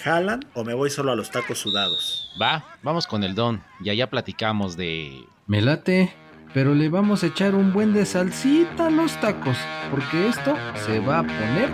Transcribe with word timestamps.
jalan 0.00 0.40
o 0.54 0.64
me 0.64 0.74
voy 0.74 0.90
solo 0.90 1.12
a 1.12 1.16
los 1.16 1.30
tacos 1.30 1.58
sudados. 1.58 2.32
Va, 2.40 2.64
vamos 2.82 3.06
con 3.06 3.22
el 3.22 3.34
don 3.34 3.62
y 3.80 3.90
allá 3.90 4.08
platicamos 4.08 4.76
de... 4.76 5.24
Me 5.46 5.60
late, 5.60 6.12
pero 6.54 6.74
le 6.74 6.88
vamos 6.88 7.22
a 7.22 7.26
echar 7.26 7.54
un 7.54 7.72
buen 7.72 7.92
de 7.92 8.06
salsita 8.06 8.86
a 8.86 8.90
los 8.90 9.20
tacos, 9.20 9.58
porque 9.90 10.28
esto 10.28 10.54
se 10.86 11.00
va 11.00 11.18
a 11.18 11.22
poner 11.22 11.70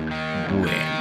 bueno. 0.61 0.97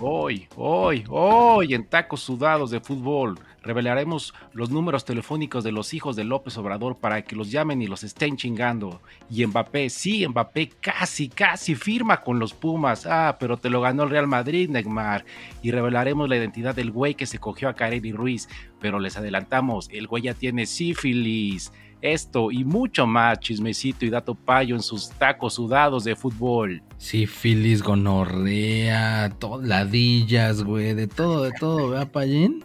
Hoy, 0.00 0.46
hoy, 0.56 1.04
hoy 1.08 1.74
en 1.74 1.88
tacos 1.88 2.20
sudados 2.20 2.70
de 2.70 2.80
fútbol 2.80 3.38
revelaremos 3.64 4.34
los 4.52 4.70
números 4.70 5.04
telefónicos 5.04 5.64
de 5.64 5.72
los 5.72 5.94
hijos 5.94 6.16
de 6.16 6.24
López 6.24 6.56
Obrador 6.58 6.98
para 6.98 7.22
que 7.22 7.34
los 7.34 7.50
llamen 7.50 7.82
y 7.82 7.86
los 7.86 8.04
estén 8.04 8.36
chingando. 8.36 9.00
Y 9.30 9.44
Mbappé, 9.46 9.90
sí, 9.90 10.26
Mbappé 10.28 10.68
casi, 10.80 11.28
casi 11.28 11.74
firma 11.74 12.20
con 12.22 12.38
los 12.38 12.52
Pumas. 12.52 13.06
Ah, 13.06 13.36
pero 13.40 13.56
te 13.56 13.70
lo 13.70 13.80
ganó 13.80 14.04
el 14.04 14.10
Real 14.10 14.26
Madrid, 14.26 14.68
Neymar. 14.68 15.24
Y 15.62 15.70
revelaremos 15.70 16.28
la 16.28 16.36
identidad 16.36 16.74
del 16.74 16.90
güey 16.90 17.14
que 17.14 17.26
se 17.26 17.38
cogió 17.38 17.68
a 17.68 17.74
Kareli 17.74 18.12
Ruiz. 18.12 18.48
Pero 18.80 19.00
les 19.00 19.16
adelantamos, 19.16 19.88
el 19.90 20.06
güey 20.06 20.24
ya 20.24 20.34
tiene 20.34 20.66
sífilis. 20.66 21.72
Esto 22.02 22.50
y 22.50 22.64
mucho 22.64 23.06
más 23.06 23.40
chismecito 23.40 24.04
y 24.04 24.10
dato 24.10 24.34
payo 24.34 24.74
en 24.74 24.82
sus 24.82 25.08
tacos 25.08 25.54
sudados 25.54 26.04
de 26.04 26.14
fútbol. 26.14 26.82
Sífilis, 26.98 27.82
gonorrea, 27.82 29.34
ladillas, 29.62 30.62
güey, 30.62 30.92
de 30.92 31.06
todo, 31.06 31.44
de 31.44 31.52
todo, 31.58 31.88
¿verdad, 31.88 32.12
Payín? 32.12 32.62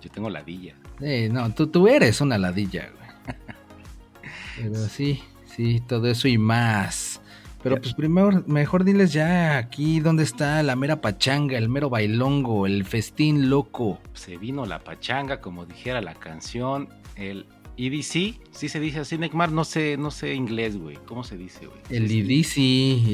Yo 0.00 0.10
tengo 0.10 0.30
ladilla. 0.30 0.74
Eh, 1.00 1.28
no, 1.30 1.52
tú, 1.54 1.66
tú 1.66 1.88
eres 1.88 2.20
una 2.20 2.38
ladilla, 2.38 2.90
güey. 2.96 3.36
Pero 4.62 4.88
sí, 4.88 5.22
sí, 5.46 5.80
todo 5.86 6.06
eso 6.08 6.28
y 6.28 6.38
más. 6.38 7.20
Pero 7.62 7.80
pues 7.80 7.94
primero, 7.94 8.44
mejor 8.46 8.84
diles 8.84 9.12
ya 9.12 9.58
aquí 9.58 10.00
dónde 10.00 10.22
está 10.22 10.62
la 10.62 10.76
mera 10.76 11.00
pachanga, 11.00 11.58
el 11.58 11.68
mero 11.68 11.90
bailongo, 11.90 12.66
el 12.66 12.84
festín 12.84 13.50
loco. 13.50 13.98
Se 14.14 14.36
vino 14.36 14.64
la 14.64 14.78
pachanga, 14.78 15.40
como 15.40 15.66
dijera 15.66 16.00
la 16.00 16.14
canción. 16.14 16.88
El 17.16 17.46
EDC, 17.76 18.40
sí 18.50 18.68
se 18.68 18.80
dice 18.80 19.00
así, 19.00 19.18
Neymar, 19.18 19.50
no 19.50 19.64
sé, 19.64 19.96
no 19.96 20.10
sé 20.10 20.34
inglés, 20.34 20.76
güey. 20.76 20.98
¿Cómo 21.04 21.24
se 21.24 21.36
dice, 21.36 21.66
güey? 21.66 21.80
El. 21.90 22.10
IDC, 22.10 22.56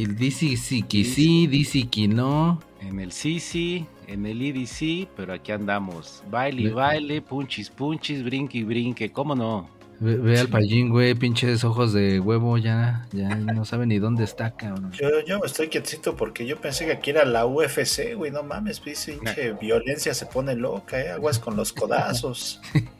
el 0.02 0.16
DC 0.16 0.56
sí 0.56 0.82
que 0.82 1.04
sí, 1.04 1.46
DC 1.46 1.88
que 1.88 2.08
no. 2.08 2.60
En 2.86 3.00
el 3.00 3.12
CC, 3.12 3.86
en 4.08 4.26
el 4.26 4.42
EDC, 4.42 5.08
pero 5.16 5.32
aquí 5.32 5.52
andamos. 5.52 6.22
Baile 6.30 6.62
y 6.62 6.68
baile, 6.68 7.22
punchis, 7.22 7.70
punchis, 7.70 8.22
brinque 8.24 8.58
y 8.58 8.64
brinque, 8.64 9.10
¿cómo 9.10 9.34
no? 9.34 9.68
Ve, 10.00 10.16
ve 10.16 10.38
al 10.40 10.48
payín, 10.48 10.90
güey, 10.90 11.14
pinches 11.14 11.62
ojos 11.64 11.92
de 11.92 12.18
huevo, 12.20 12.58
ya, 12.58 13.06
ya 13.12 13.36
no 13.36 13.64
sabe 13.64 13.86
ni 13.86 13.98
dónde 14.00 14.24
está, 14.24 14.50
cabrón. 14.50 14.90
Yo, 14.92 15.08
yo 15.24 15.40
estoy 15.44 15.68
quietito 15.68 16.16
porque 16.16 16.44
yo 16.46 16.56
pensé 16.60 16.84
que 16.84 16.92
aquí 16.92 17.10
era 17.10 17.24
la 17.24 17.46
UFC, 17.46 18.14
güey. 18.16 18.30
No 18.32 18.42
mames, 18.42 18.80
pinche 18.80 19.12
pinche 19.14 19.52
violencia 19.52 20.12
se 20.12 20.26
pone 20.26 20.56
loca, 20.56 21.00
¿eh? 21.00 21.10
Aguas 21.10 21.38
con 21.38 21.56
los 21.56 21.72
codazos. 21.72 22.60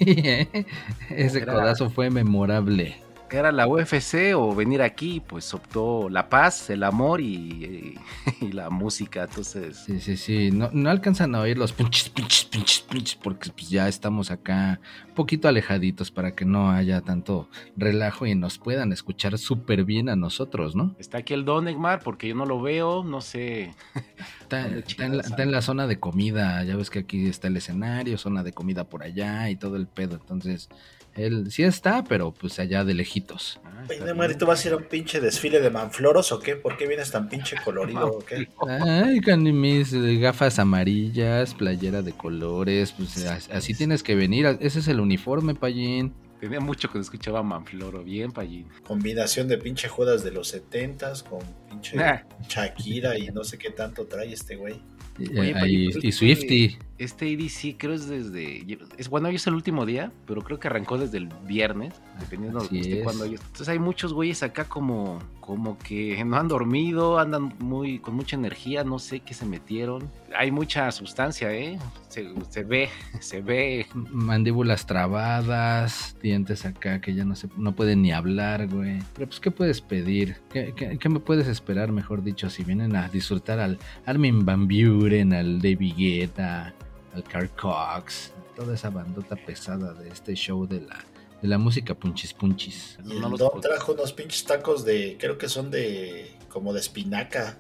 Ese 1.11 1.39
Era- 1.39 1.53
codazo 1.53 1.91
fue 1.91 2.11
memorable. 2.11 2.97
¿Era 3.35 3.51
la 3.51 3.67
UFC 3.67 4.33
o 4.37 4.55
venir 4.55 4.81
aquí? 4.81 5.21
Pues 5.21 5.53
optó 5.55 6.09
la 6.09 6.29
paz, 6.29 6.71
el 6.71 6.85
amor 6.85 7.21
y, 7.21 7.99
y 8.41 8.53
la 8.53 8.71
música, 8.71 9.25
entonces... 9.25 9.77
Sí, 9.85 9.99
sí, 9.99 10.17
sí. 10.17 10.51
No, 10.53 10.71
no 10.73 10.89
alcanzan 10.89 11.35
a 11.35 11.41
oír 11.41 11.59
los 11.59 11.73
pinches, 11.73 12.09
pinches, 12.11 12.45
pinches, 12.45 12.81
pinches, 12.83 13.17
porque 13.17 13.51
pues 13.51 13.69
ya 13.69 13.89
estamos 13.89 14.31
acá 14.31 14.81
un 15.09 15.15
poquito 15.15 15.49
alejaditos 15.49 16.13
para 16.13 16.37
que 16.37 16.45
no 16.45 16.71
haya 16.71 17.01
tanto 17.01 17.49
relajo 17.77 18.25
y 18.25 18.37
nos 18.37 18.59
puedan 18.59 18.93
escuchar 18.93 19.37
súper 19.37 19.85
bien 19.85 20.09
a 20.09 20.15
nosotros, 20.15 20.77
¿no? 20.77 20.95
Está 21.01 21.19
aquí 21.19 21.35
el 21.35 21.45
Don 21.45 21.65
Neymar 21.65 22.05
porque 22.05 22.29
yo 22.29 22.37
no 22.37 22.47
lo 22.47 22.63
veo, 22.63 23.03
no 23.03 23.21
sé. 23.21 23.75
Está, 24.43 24.65
¿Dónde 24.65 24.81
está 24.81 25.07
en 25.07 25.17
la, 25.17 25.23
chingados 25.23 25.27
está 25.27 25.43
en 25.43 25.51
la 25.51 25.63
zona 25.63 25.87
de 25.87 25.99
comida, 25.99 26.63
ya 26.65 26.77
ves 26.77 26.91
que 26.91 27.01
aquí 27.01 27.27
está 27.27 27.49
el 27.49 27.57
escenario, 27.57 28.19
zona 28.19 28.45
de 28.45 28.53
comida 28.53 28.85
por 28.85 29.03
allá 29.03 29.49
y 29.49 29.57
todo 29.57 29.77
el 29.77 29.87
pedo. 29.89 30.17
Entonces, 30.17 30.69
él 31.17 31.51
sí 31.51 31.63
está, 31.63 32.05
pero 32.05 32.33
pues 32.33 32.59
allá 32.59 32.85
de 32.85 32.95
lejitos. 32.95 33.61
Ah, 33.65 33.85
¿y 33.93 34.03
bien. 34.03 34.39
tú 34.39 34.47
vas 34.47 34.65
a 34.65 34.69
ir 34.69 34.75
a 34.75 34.77
un 34.79 34.85
pinche 34.85 35.21
desfile 35.21 35.61
de 35.61 35.71
manfloros 35.71 36.33
o 36.33 36.41
qué? 36.41 36.57
¿Por 36.57 36.77
qué 36.77 36.87
vienes 36.87 37.11
tan 37.11 37.29
pinche 37.29 37.57
colorido 37.65 38.07
o 38.07 38.19
qué? 38.21 38.49
Ay, 38.69 39.21
con 39.21 39.43
mis 39.61 39.93
eh, 39.93 40.17
gafas 40.17 40.59
amarillas, 40.59 41.55
playera 41.55 42.03
de 42.03 42.13
colores, 42.13 42.93
pues 42.93 43.25
as- 43.27 43.51
así 43.51 43.75
tienes 43.75 44.03
que 44.03 44.15
venir. 44.15 44.47
Ese 44.61 44.79
es 44.79 44.89
el 44.89 45.01
uniforme, 45.01 45.55
Payín. 45.55 46.13
Tenía 46.41 46.61
mucho 46.61 46.89
que 46.91 46.99
no 46.99 47.03
escuchaba 47.03 47.43
Manfloro, 47.43 48.05
bien, 48.05 48.31
Pallín. 48.33 48.67
Combinación 48.87 49.49
de 49.49 49.57
pinche 49.57 49.89
jodas 49.89 50.23
de 50.25 50.31
los 50.31 50.49
setentas 50.49 51.23
con 51.23 51.41
pinche 51.71 51.99
Ah. 52.03 52.23
Shakira 52.49 53.17
y 53.19 53.29
no 53.29 53.45
sé 53.45 53.57
qué 53.57 53.71
tanto 53.71 54.07
trae 54.07 54.31
este 54.33 54.57
güey. 54.57 54.75
Y, 55.19 55.39
Oye, 55.39 55.51
eh, 55.51 55.55
Payín, 55.55 55.81
y- 55.81 55.93
pues, 55.93 56.05
y 56.05 56.13
Swifty. 56.13 56.79
Este 57.05 57.31
EDC 57.33 57.77
creo 57.79 57.95
es 57.95 58.09
desde. 58.09 58.79
Es, 58.97 59.09
bueno, 59.09 59.29
hoy 59.29 59.37
es 59.37 59.47
el 59.47 59.55
último 59.55 59.87
día, 59.87 60.11
pero 60.27 60.43
creo 60.43 60.59
que 60.59 60.69
arrancó 60.69 60.99
desde 60.99 61.19
el 61.19 61.29
viernes, 61.47 61.95
dependiendo 62.21 62.61
Así 62.61 62.81
de 62.81 62.99
es. 62.99 63.05
cuándo. 63.05 63.25
Entonces 63.25 63.69
hay 63.69 63.79
muchos 63.79 64.13
güeyes 64.13 64.43
acá 64.43 64.65
como, 64.65 65.19
como 65.41 65.79
que 65.79 66.23
no 66.25 66.37
han 66.37 66.49
dormido, 66.49 67.19
andan 67.19 67.55
muy 67.59 67.99
con 67.99 68.15
mucha 68.15 68.37
energía, 68.37 68.85
no 68.85 68.99
sé 68.99 69.21
qué 69.21 69.35
se 69.35 69.47
metieron. 69.47 70.11
Hay 70.37 70.51
mucha 70.51 70.91
sustancia, 70.91 71.53
¿eh? 71.53 71.79
Se, 72.09 72.27
se 72.51 72.65
ve, 72.65 72.89
se 73.21 73.41
ve. 73.41 73.87
Mandíbulas 73.95 74.87
trabadas, 74.87 76.17
dientes 76.23 76.65
acá 76.65 77.01
que 77.01 77.15
ya 77.15 77.25
no 77.25 77.37
se 77.37 77.49
no 77.57 77.75
pueden 77.75 78.03
ni 78.03 78.13
hablar, 78.13 78.67
güey. 78.69 78.99
Pero 79.15 79.27
pues, 79.29 79.41
¿qué 79.41 79.51
puedes 79.51 79.81
pedir? 79.81 80.37
¿Qué, 80.53 80.73
qué- 80.77 80.99
qué 80.99 81.09
me 81.09 81.21
puedes 81.21 81.47
esperar, 81.49 81.93
mejor 81.93 82.23
dicho, 82.25 82.51
si 82.51 82.65
vienen 82.65 82.97
a 82.97 83.09
disfrutar 83.09 83.59
al 83.61 83.79
Armin 84.07 84.45
Van 84.45 84.67
Buren, 84.67 85.33
al 85.33 85.61
David 85.61 85.95
Guetta, 85.97 86.75
al 87.15 87.23
Carl 87.25 87.49
Cox, 87.51 88.33
toda 88.57 88.75
esa 88.75 88.91
bandota 88.91 89.37
pesada 89.37 89.93
de 89.95 90.09
este 90.09 90.35
show 90.35 90.67
de 90.67 90.81
la, 90.83 90.99
de 91.41 91.49
la 91.49 91.59
música 91.59 91.95
punchis 91.95 92.33
punchis. 92.35 92.99
Y 93.05 93.19
No 93.21 93.31
Don 93.31 93.61
trajo 93.61 93.93
unos 93.93 94.13
pinches 94.13 94.45
tacos 94.45 94.85
de, 94.85 95.17
creo 95.19 95.39
que 95.39 95.49
son 95.49 95.71
de, 95.71 96.37
como 96.49 96.73
de 96.73 96.81
espinaca. 96.81 97.57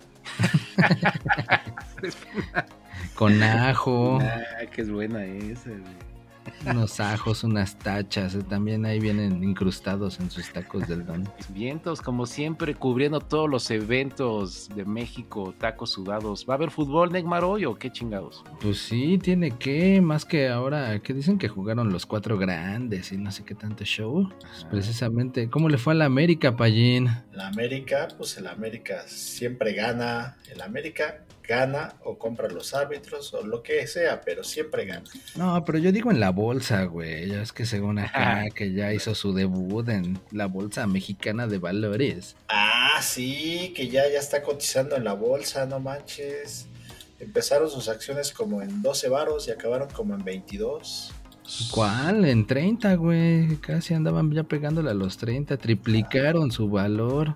Con 3.15 3.43
ajo, 3.43 4.19
Ah, 4.21 4.67
qué 4.73 4.83
es 4.83 4.91
buena 4.91 5.25
esa, 5.25 5.71
güey. 5.71 6.14
Unos 6.67 7.01
ajos, 7.01 7.45
unas 7.45 7.79
tachas, 7.79 8.35
eh, 8.35 8.43
también 8.49 8.87
ahí 8.87 9.01
vienen 9.01 9.43
incrustados 9.45 10.19
en 10.21 10.31
sus 10.31 10.53
tacos 10.53 10.89
del 10.89 11.05
don. 11.05 11.29
Vientos, 11.51 12.01
como 12.01 12.27
siempre, 12.27 12.75
cubriendo 12.75 13.21
todos 13.21 13.49
los 13.49 13.71
eventos 13.71 14.69
de 14.75 14.85
México, 14.85 15.55
tacos 15.59 15.91
sudados. 15.91 16.47
¿Va 16.49 16.55
a 16.55 16.57
haber 16.57 16.71
fútbol, 16.71 17.13
Neymar, 17.13 17.45
hoy 17.45 17.65
o 17.65 17.75
qué 17.75 17.91
chingados? 17.91 18.45
Pues 18.61 18.79
sí, 18.79 19.19
tiene 19.19 19.51
que, 19.51 20.01
más 20.01 20.25
que 20.25 20.49
ahora, 20.49 20.99
que 21.01 21.13
dicen 21.13 21.39
que 21.39 21.49
jugaron 21.49 21.93
los 21.93 22.07
cuatro 22.07 22.39
grandes 22.39 23.13
y 23.13 23.19
no 23.19 23.31
sé 23.31 23.45
qué 23.45 23.55
tanto 23.55 23.85
show. 23.85 24.29
Pues 24.41 24.65
precisamente, 24.71 25.49
¿cómo 25.49 25.69
le 25.69 25.79
fue 25.79 25.93
a 25.93 25.97
la 25.97 26.05
América, 26.07 26.57
Payín? 26.57 27.09
La 27.33 27.49
América, 27.49 28.09
pues 28.17 28.37
el 28.39 28.47
América 28.47 29.03
siempre 29.07 29.75
gana. 29.75 30.37
El 30.51 30.63
América 30.63 31.25
gana 31.47 31.95
o 32.05 32.19
compra 32.19 32.49
los 32.49 32.75
árbitros 32.75 33.33
o 33.35 33.47
lo 33.47 33.63
que 33.63 33.87
sea, 33.87 34.21
pero 34.21 34.45
siempre 34.45 34.87
gana. 34.87 35.05
No, 35.37 35.65
pero 35.65 35.79
yo 35.79 35.93
digo 35.93 36.11
en 36.11 36.21
la 36.21 36.31
bolsa, 36.31 36.85
güey. 36.85 37.29
Ya 37.29 37.43
es 37.43 37.53
que 37.53 37.67
según 37.67 37.99
acá, 38.01 38.47
que 38.55 38.73
ya 38.73 38.93
hizo 38.93 39.15
su 39.15 39.33
debut 39.33 39.89
en 39.89 40.19
la 40.31 40.47
bolsa 40.47 40.87
mexicana 40.87 41.47
de 41.47 41.59
valores. 41.59 42.37
Ah, 42.49 43.01
sí, 43.03 43.73
que 43.77 43.89
ya, 43.89 44.09
ya 44.11 44.19
está 44.19 44.43
cotizando 44.43 44.97
en 44.97 45.05
la 45.05 45.15
bolsa, 45.15 45.67
no 45.67 45.81
manches. 45.81 46.67
Empezaron 47.21 47.71
sus 47.71 47.89
acciones 47.89 48.33
como 48.33 48.63
en 48.63 48.83
12 48.83 49.09
varos 49.09 49.49
y 49.49 49.51
acabaron 49.51 49.89
como 49.91 50.15
en 50.15 50.25
22. 50.25 51.13
¿Cuál? 51.71 52.25
En 52.25 52.47
30, 52.47 52.95
güey. 52.97 53.57
Casi 53.57 53.95
andaban 53.95 54.33
ya 54.33 54.45
pegándole 54.45 54.91
a 54.91 54.95
los 54.95 55.17
30. 55.19 55.57
Triplicaron 55.59 56.51
su 56.51 56.69
valor. 56.69 57.35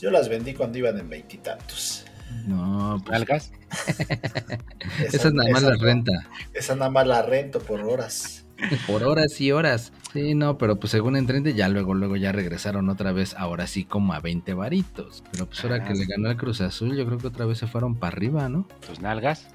Yo 0.00 0.10
las 0.10 0.28
vendí 0.28 0.54
cuando 0.54 0.78
iban 0.78 0.98
en 0.98 1.08
veintitantos. 1.08 2.04
No, 2.46 3.00
pues 3.04 3.12
¿Nalgas? 3.12 3.52
esa 5.12 5.28
es 5.28 5.34
nada 5.34 5.50
más 5.50 5.62
la 5.62 5.76
renta. 5.76 6.12
Esa 6.52 6.74
nada 6.74 6.90
más 6.90 7.06
la 7.06 7.22
rento 7.22 7.60
por 7.60 7.80
horas. 7.80 8.44
Por 8.86 9.02
horas 9.02 9.40
y 9.40 9.50
horas. 9.50 9.92
Sí, 10.12 10.34
no, 10.34 10.58
pero 10.58 10.76
pues 10.78 10.92
según 10.92 11.16
en 11.16 11.26
Trende 11.26 11.54
ya 11.54 11.68
luego, 11.68 11.92
luego 11.92 12.16
ya 12.16 12.30
regresaron 12.32 12.88
otra 12.88 13.12
vez, 13.12 13.34
ahora 13.36 13.66
sí 13.66 13.84
como 13.84 14.12
a 14.14 14.20
20 14.20 14.54
varitos. 14.54 15.24
Pero 15.32 15.46
pues 15.46 15.62
ahora 15.64 15.78
Ah, 15.82 15.84
que 15.84 15.94
le 15.94 16.04
ganó 16.06 16.30
el 16.30 16.36
Cruz 16.36 16.60
Azul, 16.60 16.96
yo 16.96 17.04
creo 17.04 17.18
que 17.18 17.26
otra 17.26 17.46
vez 17.46 17.58
se 17.58 17.66
fueron 17.66 17.96
para 17.96 18.14
arriba, 18.16 18.48
¿no? 18.48 18.68
Tus 18.86 19.00
nalgas. 19.00 19.46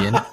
Bien. 0.00 0.14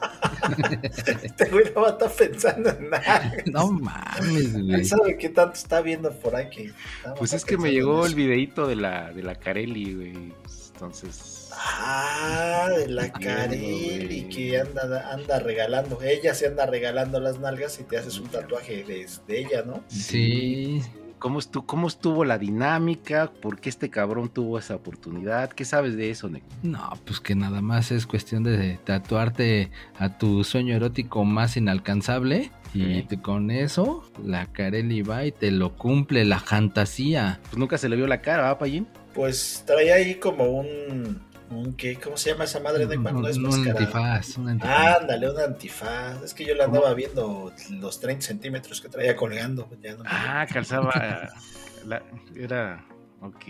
Este 1.24 1.46
güey 1.50 1.66
no 1.76 1.82
va 1.82 1.90
a 1.90 1.92
estar 1.92 2.12
pensando 2.12 2.70
en 2.70 2.90
nada. 2.90 3.34
no 3.52 3.72
mames, 3.72 4.54
güey. 4.54 4.68
¿Quién 4.68 4.86
sabe 4.86 5.18
qué 5.18 5.30
tanto 5.30 5.54
está 5.56 5.82
viendo 5.82 6.12
por 6.20 6.36
ahí 6.36 6.50
que 6.50 6.72
nada 7.04 7.16
Pues 7.16 7.34
es 7.34 7.44
que 7.46 7.58
me 7.58 7.72
llegó 7.72 8.06
el 8.06 8.08
eso? 8.12 8.16
videíto 8.16 8.68
de 8.68 8.76
la, 8.78 9.12
de 9.12 9.24
la 9.24 9.36
Carelli, 9.36 9.94
güey. 9.94 10.34
Entonces. 10.74 11.39
Ah, 11.62 12.70
de 12.78 12.88
la 12.88 13.12
Carelli 13.12 14.06
güey. 14.06 14.30
que 14.30 14.60
anda, 14.60 15.12
anda 15.12 15.40
regalando. 15.40 16.02
Ella 16.02 16.34
se 16.34 16.48
anda 16.48 16.66
regalando 16.66 17.20
las 17.20 17.40
nalgas 17.40 17.80
y 17.80 17.84
te 17.84 17.98
haces 17.98 18.18
un 18.20 18.30
tatuaje 18.30 18.84
de, 18.84 19.08
de 19.28 19.40
ella, 19.40 19.64
¿no? 19.66 19.84
Sí. 19.88 20.82
¿Cómo 21.20 21.40
estuvo, 21.40 21.66
¿Cómo 21.66 21.88
estuvo 21.90 22.24
la 22.24 22.38
dinámica? 22.38 23.30
¿Por 23.30 23.60
qué 23.60 23.68
este 23.68 23.90
cabrón 23.90 24.30
tuvo 24.30 24.58
esa 24.58 24.76
oportunidad? 24.76 25.50
¿Qué 25.50 25.66
sabes 25.66 25.98
de 25.98 26.10
eso, 26.12 26.30
Nick? 26.30 26.44
No, 26.64 26.98
pues 27.06 27.20
que 27.20 27.36
nada 27.36 27.62
más 27.62 27.92
es 27.92 28.08
cuestión 28.08 28.44
de 28.44 28.80
tatuarte 28.86 29.70
a 29.98 30.18
tu 30.18 30.46
sueño 30.46 30.78
erótico 30.78 31.26
más 31.26 31.58
inalcanzable. 31.58 32.52
Y 32.74 33.04
con 33.18 33.52
eso, 33.52 34.04
la 34.24 34.46
Carelli 34.46 35.02
va 35.02 35.26
y 35.26 35.32
te 35.32 35.52
lo 35.52 35.76
cumple, 35.76 36.24
la 36.24 36.40
fantasía. 36.40 37.40
Pues 37.44 37.58
nunca 37.58 37.78
se 37.78 37.90
le 37.90 37.96
vio 37.98 38.08
la 38.08 38.22
cara, 38.22 38.44
¿va, 38.44 38.60
Payín? 38.60 38.88
Pues 39.14 39.64
traía 39.66 39.96
ahí 39.96 40.16
como 40.16 40.46
un. 40.46 41.20
Un 41.52 41.74
¿qué? 41.76 41.96
¿Cómo 42.00 42.16
se 42.18 42.32
llama 42.32 42.44
esa 42.46 42.60
madre 42.60 42.86
de 42.86 42.98
Un, 42.98 43.04
cuando 43.04 43.28
es 43.28 43.38
un 43.38 43.46
antifaz, 43.68 44.38
un 44.38 44.50
antifaz. 44.50 44.98
Ándale, 45.02 45.30
un 45.32 45.40
antifaz. 45.40 46.24
Es 46.24 46.34
que 46.34 46.46
yo 46.46 46.54
le 46.56 46.64
andaba 46.64 46.94
viendo 46.94 47.52
los 47.72 48.00
30 48.00 48.26
centímetros 48.26 48.82
que 48.82 48.90
traía 48.90 49.16
colgando. 49.16 49.68
ya 49.82 49.94
no 49.94 50.04
me- 50.04 50.10
Ah, 50.12 50.46
calzaba. 50.52 51.30
la- 51.86 52.04
era. 52.36 52.86
Ok. 53.22 53.44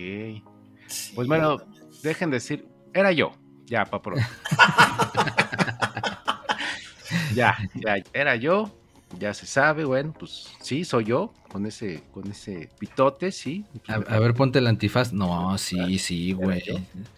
Sí, 0.86 1.12
pues 1.14 1.28
bueno. 1.28 1.58
no 1.58 1.64
mames. 1.66 2.02
Dejen 2.02 2.30
de 2.30 2.36
decir. 2.36 2.66
Era 2.94 3.12
yo. 3.12 3.32
Ya, 3.66 3.84
pa' 3.84 4.00
pronto. 4.02 4.24
ya, 7.34 7.56
ya, 7.74 7.96
era 8.12 8.36
yo. 8.36 8.70
Ya 9.18 9.34
se 9.34 9.44
sabe, 9.46 9.84
bueno, 9.84 10.14
pues 10.16 10.48
sí, 10.60 10.84
soy 10.84 11.04
yo. 11.04 11.32
Con 11.50 11.66
ese, 11.66 12.04
con 12.12 12.30
ese 12.30 12.70
pitote, 12.78 13.32
sí. 13.32 13.64
A, 13.88 13.94
a 13.94 14.18
ver, 14.20 14.34
ponte 14.34 14.60
el 14.60 14.66
antifaz. 14.68 15.12
No, 15.12 15.58
sí, 15.58 15.98
sí, 15.98 16.32
güey. 16.32 16.62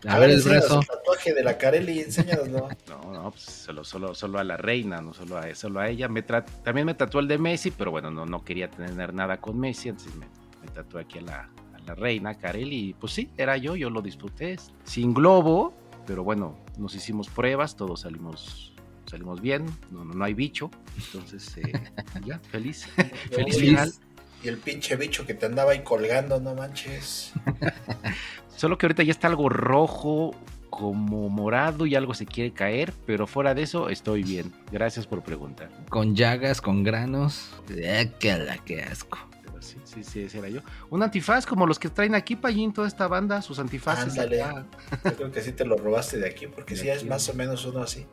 A 0.08 0.18
ver 0.18 0.30
el 0.30 0.36
enséñanos 0.36 0.68
brazo. 0.68 0.80
el 0.80 0.86
tatuaje 0.86 1.34
de 1.34 1.44
la 1.44 1.58
Carelli, 1.58 2.00
enséñanoslo. 2.00 2.68
No, 2.88 3.12
no, 3.12 3.30
pues 3.30 3.42
solo, 3.42 3.84
solo, 3.84 4.14
solo 4.14 4.38
a 4.38 4.44
la 4.44 4.56
reina, 4.56 5.02
no 5.02 5.12
solo 5.12 5.36
a, 5.36 5.54
solo 5.54 5.80
a 5.80 5.88
ella. 5.88 6.08
Me 6.08 6.22
también 6.22 6.86
me 6.86 6.94
tatuó 6.94 7.20
el 7.20 7.28
de 7.28 7.36
Messi, 7.36 7.70
pero 7.70 7.90
bueno, 7.90 8.10
no, 8.10 8.24
no 8.24 8.42
quería 8.42 8.70
tener 8.70 9.12
nada 9.12 9.36
con 9.38 9.58
Messi, 9.60 9.90
entonces 9.90 10.14
me, 10.16 10.26
me 10.62 10.68
tatué 10.68 11.02
aquí 11.02 11.18
a 11.18 11.22
la, 11.22 11.50
a 11.74 11.78
la 11.86 11.94
reina, 11.94 12.34
Carelli, 12.36 12.94
pues 12.98 13.12
sí, 13.12 13.30
era 13.36 13.58
yo, 13.58 13.76
yo 13.76 13.90
lo 13.90 14.00
disfruté. 14.00 14.58
Sin 14.84 15.12
globo, 15.12 15.74
pero 16.06 16.24
bueno, 16.24 16.56
nos 16.78 16.94
hicimos 16.94 17.28
pruebas, 17.28 17.76
todos 17.76 18.00
salimos 18.00 18.71
salimos 19.12 19.42
bien, 19.42 19.66
no, 19.90 20.06
no, 20.06 20.14
no 20.14 20.24
hay 20.24 20.32
bicho, 20.32 20.70
entonces 20.96 21.54
eh, 21.58 21.70
ya, 22.24 22.38
feliz, 22.38 22.88
feliz 23.30 23.58
final. 23.58 23.92
Y 24.42 24.48
el 24.48 24.56
pinche 24.56 24.96
bicho 24.96 25.26
que 25.26 25.34
te 25.34 25.44
andaba 25.44 25.72
ahí 25.72 25.82
colgando, 25.84 26.40
no 26.40 26.54
manches. 26.54 27.32
Solo 28.56 28.78
que 28.78 28.86
ahorita 28.86 29.02
ya 29.02 29.12
está 29.12 29.28
algo 29.28 29.50
rojo, 29.50 30.34
como 30.70 31.28
morado 31.28 31.84
y 31.84 31.94
algo 31.94 32.14
se 32.14 32.24
quiere 32.24 32.54
caer, 32.54 32.94
pero 33.04 33.26
fuera 33.26 33.54
de 33.54 33.62
eso 33.62 33.90
estoy 33.90 34.22
bien. 34.22 34.50
Gracias 34.72 35.06
por 35.06 35.22
preguntar. 35.22 35.68
Con 35.90 36.16
llagas, 36.16 36.62
con 36.62 36.82
granos. 36.82 37.50
Eh, 37.68 38.10
qué 38.18 38.38
la 38.38 38.56
qué 38.56 38.82
asco. 38.82 39.18
Pero 39.44 39.60
sí, 39.60 39.76
sí, 39.84 40.02
sí, 40.02 40.22
ese 40.22 40.38
era 40.38 40.48
yo. 40.48 40.60
Un 40.88 41.02
antifaz 41.02 41.44
como 41.44 41.66
los 41.66 41.78
que 41.78 41.90
traen 41.90 42.14
aquí, 42.14 42.34
Payín, 42.34 42.72
toda 42.72 42.88
esta 42.88 43.06
banda, 43.08 43.42
sus 43.42 43.58
antifaces. 43.58 44.18
Ándale. 44.18 44.38
Yo 45.04 45.14
creo 45.14 45.30
que 45.30 45.42
sí 45.42 45.52
te 45.52 45.66
lo 45.66 45.76
robaste 45.76 46.18
de 46.18 46.30
aquí, 46.30 46.46
porque 46.46 46.74
De 46.74 46.80
sí 46.80 46.88
es 46.88 47.04
más 47.04 47.28
o 47.28 47.34
menos 47.34 47.66
uno 47.66 47.82
así. 47.82 48.06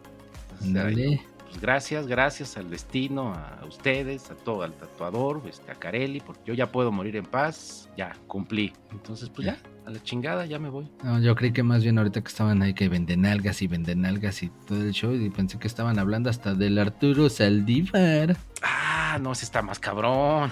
Dale. 0.61 1.21
Pues 1.49 1.61
gracias, 1.61 2.05
gracias 2.05 2.57
al 2.57 2.69
destino, 2.69 3.33
a 3.33 3.65
ustedes, 3.67 4.29
a 4.29 4.35
todo, 4.35 4.61
al 4.61 4.73
tatuador, 4.73 5.41
este, 5.49 5.71
a 5.71 5.75
Carelli, 5.75 6.19
porque 6.19 6.41
yo 6.45 6.53
ya 6.53 6.71
puedo 6.71 6.91
morir 6.91 7.15
en 7.15 7.25
paz, 7.25 7.89
ya, 7.97 8.15
cumplí. 8.27 8.71
Entonces, 8.91 9.29
pues 9.29 9.47
ya, 9.47 9.57
a 9.87 9.89
la 9.89 9.99
chingada, 10.03 10.45
ya 10.45 10.59
me 10.59 10.69
voy. 10.69 10.91
No, 11.03 11.19
yo 11.19 11.35
creí 11.35 11.51
que 11.51 11.63
más 11.63 11.81
bien 11.81 11.97
ahorita 11.97 12.21
que 12.21 12.27
estaban 12.27 12.61
ahí 12.61 12.75
que 12.75 12.87
venden 12.87 13.25
algas 13.25 13.63
y 13.63 13.67
venden 13.67 14.05
algas 14.05 14.43
y 14.43 14.49
todo 14.67 14.83
el 14.83 14.91
show 14.91 15.11
y 15.15 15.31
pensé 15.31 15.57
que 15.57 15.65
estaban 15.65 15.97
hablando 15.97 16.29
hasta 16.29 16.53
del 16.53 16.77
Arturo 16.77 17.29
Saldívar. 17.29 18.37
Ah, 18.61 19.17
no, 19.19 19.31
ese 19.31 19.45
está 19.45 19.63
más 19.63 19.79
cabrón. 19.79 20.51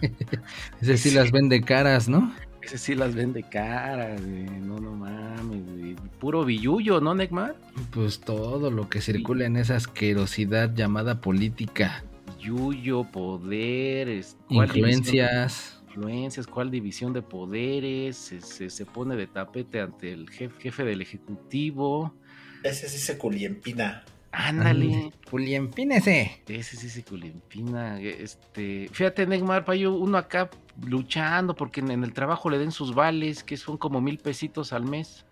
Ese 0.82 0.98
sí 0.98 1.10
las 1.12 1.30
vende 1.30 1.62
caras, 1.62 2.06
¿no? 2.06 2.30
Ese 2.62 2.78
sí 2.78 2.94
las 2.94 3.14
vende 3.14 3.42
caras, 3.42 4.20
güey. 4.24 4.44
No, 4.44 4.78
no 4.78 4.92
mames, 4.92 5.64
güey. 5.66 5.96
Puro 6.20 6.44
billuyo, 6.44 7.00
¿no, 7.00 7.14
Neymar? 7.14 7.56
Pues 7.90 8.20
todo 8.20 8.70
lo 8.70 8.88
que 8.88 9.00
circula 9.00 9.46
en 9.46 9.56
esa 9.56 9.76
asquerosidad 9.76 10.74
llamada 10.74 11.20
política. 11.20 12.04
Yuyo, 12.38 13.04
poderes. 13.04 14.36
Influencias. 14.48 15.82
influencias, 15.88 16.46
cuál 16.46 16.70
división 16.70 17.12
de 17.12 17.20
poderes, 17.22 18.16
se, 18.16 18.40
se- 18.40 18.70
se 18.70 18.86
pone 18.86 19.14
de 19.16 19.26
tapete 19.26 19.80
ante 19.80 20.12
el 20.12 20.30
jefe, 20.30 20.54
jefe 20.60 20.84
del 20.84 21.02
ejecutivo. 21.02 22.14
Ese 22.62 22.88
sí 22.88 22.98
se 22.98 23.18
culiempina. 23.18 24.04
Ándale, 24.34 25.12
Julián, 25.30 25.68
pínese. 25.68 26.40
ese 26.48 26.76
sí 26.78 26.88
se 26.88 27.02
culimpina. 27.04 28.00
Este, 28.00 28.88
fíjate, 28.90 29.26
Neymar, 29.26 29.64
payo, 29.66 29.92
uno 29.94 30.16
acá 30.16 30.48
luchando 30.80 31.54
porque 31.54 31.80
en, 31.80 31.90
el 32.04 32.12
trabajo 32.12 32.50
le 32.50 32.58
den 32.58 32.72
sus 32.72 32.94
vales, 32.94 33.44
que 33.44 33.56
son 33.56 33.76
como 33.76 34.00
mil 34.00 34.18
pesitos 34.18 34.72
al 34.72 34.84
mes, 34.84 35.24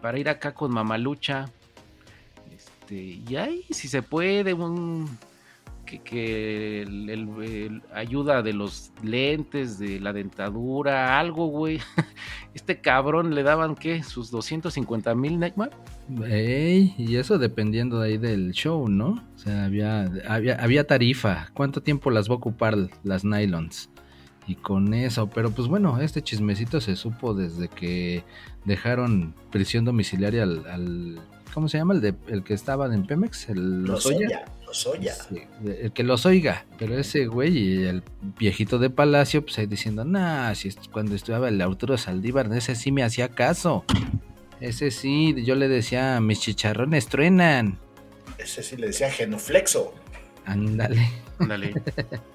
para 0.00 0.18
ir 0.18 0.28
acá 0.28 0.54
con 0.54 0.72
mamalucha. 0.72 1.46
Este, 2.54 2.94
y 2.94 3.36
ahí, 3.36 3.64
si 3.70 3.88
se 3.88 4.02
puede, 4.02 4.54
un 4.54 5.08
que, 5.84 5.98
que 6.00 6.82
el, 6.82 7.82
ayuda 7.94 8.42
de 8.42 8.52
los 8.52 8.92
lentes, 9.02 9.78
de 9.78 10.00
la 10.00 10.12
dentadura, 10.12 11.18
algo, 11.18 11.46
güey. 11.46 11.80
Este 12.54 12.82
cabrón 12.82 13.34
le 13.34 13.42
daban, 13.42 13.74
¿qué? 13.74 14.02
Sus 14.02 14.30
250 14.30 15.14
mil, 15.14 15.38
Neymar. 15.38 15.70
Ey, 16.26 16.94
y 16.98 17.16
eso 17.16 17.38
dependiendo 17.38 18.00
de 18.00 18.10
ahí 18.10 18.18
del 18.18 18.52
show, 18.52 18.88
¿no? 18.88 19.24
O 19.34 19.38
sea, 19.38 19.64
había, 19.64 20.10
había, 20.28 20.56
había 20.56 20.86
tarifa. 20.86 21.48
¿Cuánto 21.54 21.82
tiempo 21.82 22.10
las 22.10 22.28
va 22.28 22.34
a 22.34 22.36
ocupar 22.36 22.76
las 23.04 23.24
nylons? 23.24 23.88
Y 24.46 24.56
con 24.56 24.92
eso, 24.92 25.28
pero 25.30 25.50
pues 25.52 25.68
bueno, 25.68 26.00
este 26.00 26.20
chismecito 26.22 26.80
se 26.80 26.96
supo 26.96 27.32
desde 27.32 27.68
que 27.68 28.24
dejaron 28.64 29.34
prisión 29.50 29.84
domiciliaria 29.84 30.42
al, 30.42 30.66
al- 30.66 31.20
¿cómo 31.54 31.68
se 31.68 31.78
llama? 31.78 31.94
El 31.94 32.00
de 32.00 32.14
el 32.26 32.42
que 32.42 32.54
estaba 32.54 32.92
en 32.92 33.06
Pemex, 33.06 33.48
el 33.50 33.84
Lozoya. 33.84 34.44
Lozoya. 34.66 35.14
Sí, 35.14 35.42
el 35.64 35.92
que 35.92 36.02
los 36.02 36.26
oiga, 36.26 36.64
pero 36.78 36.98
ese 36.98 37.26
güey 37.26 37.56
y 37.56 37.82
el 37.84 38.02
viejito 38.38 38.78
de 38.80 38.90
Palacio, 38.90 39.42
pues 39.44 39.58
ahí 39.58 39.66
diciendo, 39.66 40.04
nah, 40.04 40.52
si 40.54 40.68
es- 40.68 40.78
cuando 40.90 41.14
estudiaba 41.14 41.48
el 41.48 41.60
Arturo 41.60 41.96
Saldívar, 41.96 42.52
ese 42.52 42.74
sí 42.74 42.90
me 42.90 43.04
hacía 43.04 43.28
caso. 43.28 43.84
Ese 44.60 44.90
sí, 44.90 45.34
yo 45.44 45.54
le 45.54 45.68
decía, 45.68 46.20
mis 46.20 46.40
chicharrones 46.40 47.06
truenan. 47.06 47.78
Ese 48.38 48.62
sí 48.64 48.76
le 48.76 48.88
decía 48.88 49.10
genuflexo. 49.10 49.92
Ándale. 50.46 51.08
Ándale. 51.38 51.74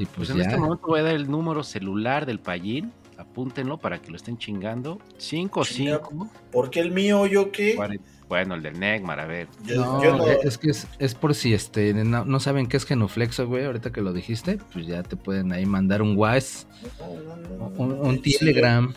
Y 0.00 0.06
Pues 0.06 0.16
pues, 0.16 0.30
en 0.30 0.36
ya. 0.38 0.42
este 0.44 0.56
momento 0.56 0.86
voy 0.86 1.00
a 1.00 1.02
dar 1.02 1.14
el 1.14 1.30
número 1.30 1.62
celular 1.62 2.24
del 2.26 2.40
Payín. 2.40 2.92
Apúntenlo 3.18 3.76
para 3.76 4.00
que 4.00 4.10
lo 4.10 4.16
estén 4.16 4.38
chingando. 4.38 4.98
55 5.18 6.28
¿Por 6.50 6.70
qué 6.70 6.80
el 6.80 6.90
mío, 6.90 7.26
yo 7.26 7.52
qué? 7.52 7.74
40. 7.76 8.02
Bueno, 8.30 8.54
el 8.54 8.62
del 8.62 8.78
Negmar, 8.80 9.20
a 9.20 9.26
ver. 9.26 9.48
Yo 9.66 9.84
No, 9.84 10.02
yo 10.02 10.16
no- 10.16 10.26
es 10.26 10.56
que 10.56 10.70
es, 10.70 10.86
es 10.98 11.14
por 11.14 11.34
si 11.34 11.52
este 11.52 11.92
no, 11.92 12.24
no 12.24 12.40
saben 12.40 12.66
qué 12.66 12.76
es 12.78 12.86
genuflexo, 12.86 13.46
güey. 13.46 13.64
Ahorita 13.66 13.92
que 13.92 14.00
lo 14.00 14.12
dijiste, 14.14 14.58
pues 14.72 14.86
ya 14.86 15.02
te 15.02 15.16
pueden 15.16 15.52
ahí 15.52 15.66
mandar 15.66 16.00
un 16.00 16.16
WhatsApp, 16.16 16.66
un, 17.76 18.20
sí, 18.24 18.38
Telegram. 18.38 18.94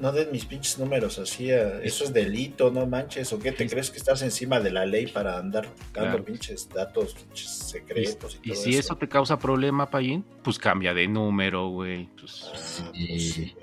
No 0.00 0.12
den 0.12 0.30
mis 0.30 0.44
pinches 0.44 0.78
números 0.78 1.18
así. 1.18 1.50
a- 1.50 1.80
Eso 1.82 2.04
es 2.04 2.12
delito, 2.12 2.70
no 2.70 2.86
manches. 2.86 3.32
¿O 3.32 3.38
qué 3.38 3.50
te 3.52 3.66
crees 3.68 3.90
que 3.90 3.96
estás 3.98 4.20
encima 4.22 4.60
de 4.60 4.70
la 4.70 4.84
ley 4.84 5.06
para 5.06 5.38
andar 5.38 5.64
dando 5.94 6.10
Claro. 6.10 6.24
pinches 6.24 6.68
datos, 6.68 7.14
pinches 7.14 7.48
secretos 7.50 8.38
y, 8.42 8.50
Y 8.50 8.52
todo 8.52 8.62
si 8.62 8.76
eso 8.76 8.96
te 8.96 9.08
causa 9.08 9.38
problema, 9.38 9.88
Payín, 9.88 10.24
pues 10.42 10.58
cambia 10.58 10.92
de 10.92 11.08
número, 11.08 11.68
güey. 11.70 12.08
Pues, 12.20 12.50
Ah, 12.52 12.58
Sí. 12.94 13.06
pues 13.08 13.32
sí, 13.32 13.54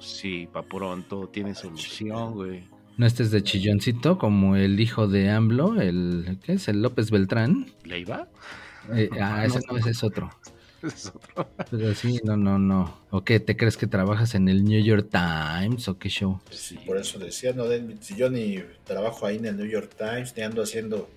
sí, 0.00 0.48
pa' 0.50 0.62
pronto, 0.62 1.28
tiene 1.28 1.54
solución, 1.54 2.32
güey. 2.34 2.64
No 2.96 3.06
estés 3.06 3.30
de 3.30 3.42
chilloncito 3.42 4.18
como 4.18 4.56
el 4.56 4.78
hijo 4.80 5.08
de 5.08 5.30
AMLO, 5.30 5.80
el 5.80 6.38
¿qué 6.42 6.52
es? 6.54 6.68
El 6.68 6.82
López 6.82 7.10
Beltrán. 7.10 7.66
¿Le 7.84 7.98
iba? 8.00 8.28
Eh, 8.94 9.08
ah, 9.20 9.36
No, 9.38 9.42
ese 9.44 9.58
no. 9.60 9.72
no, 9.72 9.78
ese 9.78 9.90
es 9.90 10.04
otro. 10.04 10.30
Es 10.86 11.06
otro. 11.06 11.48
Pero 11.70 11.94
sí, 11.94 12.20
no, 12.24 12.36
no, 12.36 12.58
no. 12.58 12.98
¿O 13.10 13.22
qué? 13.22 13.40
¿Te 13.40 13.56
crees 13.56 13.76
que 13.76 13.86
trabajas 13.86 14.34
en 14.34 14.48
el 14.48 14.64
New 14.64 14.82
York 14.82 15.08
Times 15.10 15.88
o 15.88 15.98
qué 15.98 16.08
show? 16.08 16.40
Sí, 16.50 16.76
por 16.86 16.96
eso 16.96 17.18
decía, 17.18 17.52
no 17.52 17.64
si 18.00 18.16
yo 18.16 18.30
ni 18.30 18.62
trabajo 18.84 19.26
ahí 19.26 19.36
en 19.36 19.46
el 19.46 19.56
New 19.56 19.66
York 19.66 19.94
Times, 19.96 20.34
ni 20.36 20.42
ando 20.42 20.62
haciendo 20.62 21.08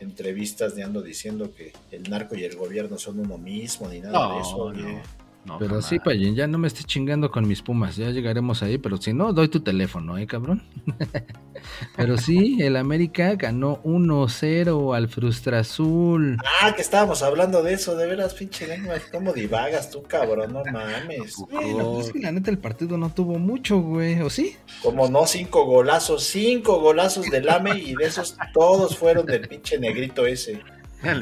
entrevistas 0.00 0.74
ni 0.74 0.82
ando 0.82 1.02
diciendo 1.02 1.52
que 1.54 1.72
el 1.90 2.08
narco 2.08 2.34
y 2.34 2.44
el 2.44 2.56
gobierno 2.56 2.98
son 2.98 3.20
uno 3.20 3.36
mismo 3.38 3.88
ni 3.88 4.00
nada 4.00 4.34
de 4.34 4.40
eso. 4.40 4.72
No. 4.72 5.02
No. 5.44 5.58
Pero 5.58 5.70
jamás. 5.70 5.86
sí, 5.86 5.98
Payín, 5.98 6.34
ya 6.34 6.46
no 6.46 6.58
me 6.58 6.68
estés 6.68 6.86
chingando 6.86 7.30
con 7.30 7.48
mis 7.48 7.62
pumas, 7.62 7.96
ya 7.96 8.10
llegaremos 8.10 8.62
ahí, 8.62 8.78
pero 8.78 8.98
si 8.98 9.12
no, 9.12 9.32
doy 9.32 9.48
tu 9.48 9.60
teléfono, 9.60 10.18
¿eh, 10.18 10.26
cabrón? 10.26 10.62
pero 11.96 12.18
sí, 12.18 12.58
el 12.60 12.76
América 12.76 13.34
ganó 13.36 13.82
1-0 13.82 14.96
al 14.96 15.08
Frustra 15.08 15.60
Azul. 15.60 16.36
Ah, 16.62 16.74
que 16.74 16.82
estábamos 16.82 17.22
hablando 17.22 17.62
de 17.62 17.74
eso, 17.74 17.96
de 17.96 18.06
veras, 18.06 18.34
pinche 18.34 18.66
lengua, 18.66 18.96
¿cómo 19.10 19.32
divagas 19.32 19.90
tú, 19.90 20.02
cabrón? 20.02 20.52
No 20.52 20.62
mames. 20.64 21.36
Bueno, 21.50 21.92
pues 21.94 22.06
es 22.06 22.12
que 22.12 22.18
la 22.20 22.32
neta 22.32 22.50
el 22.50 22.58
partido 22.58 22.98
no 22.98 23.12
tuvo 23.12 23.38
mucho, 23.38 23.78
güey, 23.80 24.20
¿o 24.20 24.30
sí? 24.30 24.56
Como 24.82 25.08
no, 25.08 25.26
cinco 25.26 25.64
golazos, 25.64 26.24
cinco 26.24 26.80
golazos 26.80 27.26
del 27.30 27.48
AME 27.48 27.78
y 27.78 27.94
de 27.94 28.04
esos 28.04 28.36
todos 28.52 28.96
fueron 28.96 29.26
del 29.26 29.48
pinche 29.48 29.78
negrito 29.78 30.26
ese. 30.26 30.60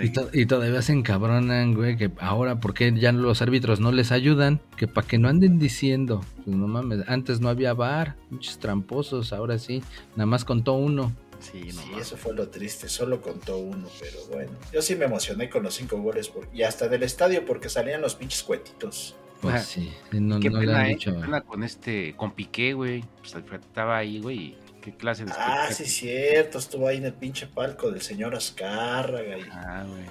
Y, 0.03 0.11
to- 0.11 0.29
y 0.33 0.47
todavía 0.47 0.83
se 0.83 0.93
encabronan, 0.93 1.75
güey, 1.75 1.97
que 1.97 2.11
ahora, 2.19 2.59
¿por 2.59 2.75
qué 2.75 2.93
ya 2.99 3.13
los 3.13 3.43
árbitros 3.43 3.79
no 3.79 3.93
les 3.93 4.11
ayudan? 4.11 4.61
Que 4.77 4.89
para 4.89 5.07
que 5.07 5.19
no 5.19 5.29
anden 5.29 5.59
diciendo, 5.59 6.25
pues 6.45 6.57
no 6.57 6.67
mames, 6.67 7.09
antes 7.09 7.41
no 7.41 7.49
había 7.49 7.75
bar, 7.75 8.17
muchos 8.31 8.59
tramposos, 8.59 9.33
ahora 9.33 9.59
sí, 9.59 9.83
nada 10.17 10.27
más 10.27 10.45
contó 10.45 10.73
uno. 10.75 11.13
Sí, 11.39 11.61
no 11.73 11.81
Sí, 11.83 11.91
eso 12.01 12.17
fue 12.17 12.35
lo 12.35 12.49
triste, 12.49 12.89
solo 12.89 13.21
contó 13.21 13.59
uno, 13.59 13.87
pero 14.01 14.19
bueno. 14.33 14.51
Yo 14.73 14.83
sí 14.83 14.97
me 14.97 15.05
emocioné 15.05 15.49
con 15.49 15.63
los 15.63 15.75
cinco 15.75 15.99
goles 15.99 16.29
por- 16.29 16.49
y 16.53 16.63
hasta 16.65 16.89
del 16.89 17.05
estadio 17.05 17.45
porque 17.45 17.69
salían 17.69 18.01
los 18.01 18.17
pinches 18.17 18.43
cuetitos. 18.43 19.15
Pues 19.41 19.63
sí, 19.67 19.93
no, 20.11 20.41
qué 20.41 20.51
no 20.51 20.59
le 20.61 20.67
pena, 20.67 20.81
han 20.81 20.87
eh, 20.87 20.89
dicho. 20.95 21.15
qué 21.15 21.21
pena 21.21 21.41
con 21.43 21.63
este, 21.63 22.15
con 22.17 22.33
Piqué, 22.33 22.73
güey. 22.73 23.05
Pues 23.21 23.37
estaba 23.37 23.99
ahí, 23.99 24.19
güey. 24.19 24.57
Qué 24.89 24.97
clase 24.97 25.27
de 25.27 25.33
Ah, 25.37 25.69
sí, 25.71 25.85
cierto, 25.85 26.57
estuvo 26.57 26.89
ahí 26.89 26.97
en 26.97 27.05
el 27.05 27.13
pinche 27.13 27.47
palco 27.47 27.91
del 27.91 28.01
señor 28.01 28.35
Azcárraga. 28.35 29.37
Y... 29.37 29.43
Ah, 29.53 29.85
güey. 29.87 30.07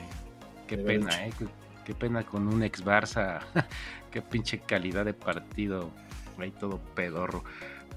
Qué 0.68 0.78
pena, 0.78 1.26
eh. 1.26 1.34
Qué, 1.36 1.48
qué 1.84 1.96
pena 1.96 2.24
con 2.24 2.48
un 2.48 2.62
ex 2.62 2.86
Barça. 2.86 3.40
qué 4.12 4.22
pinche 4.22 4.60
calidad 4.60 5.04
de 5.04 5.16
partido. 5.16 5.90
Ahí 6.38 6.52
todo 6.52 6.80
pedorro. 6.94 7.44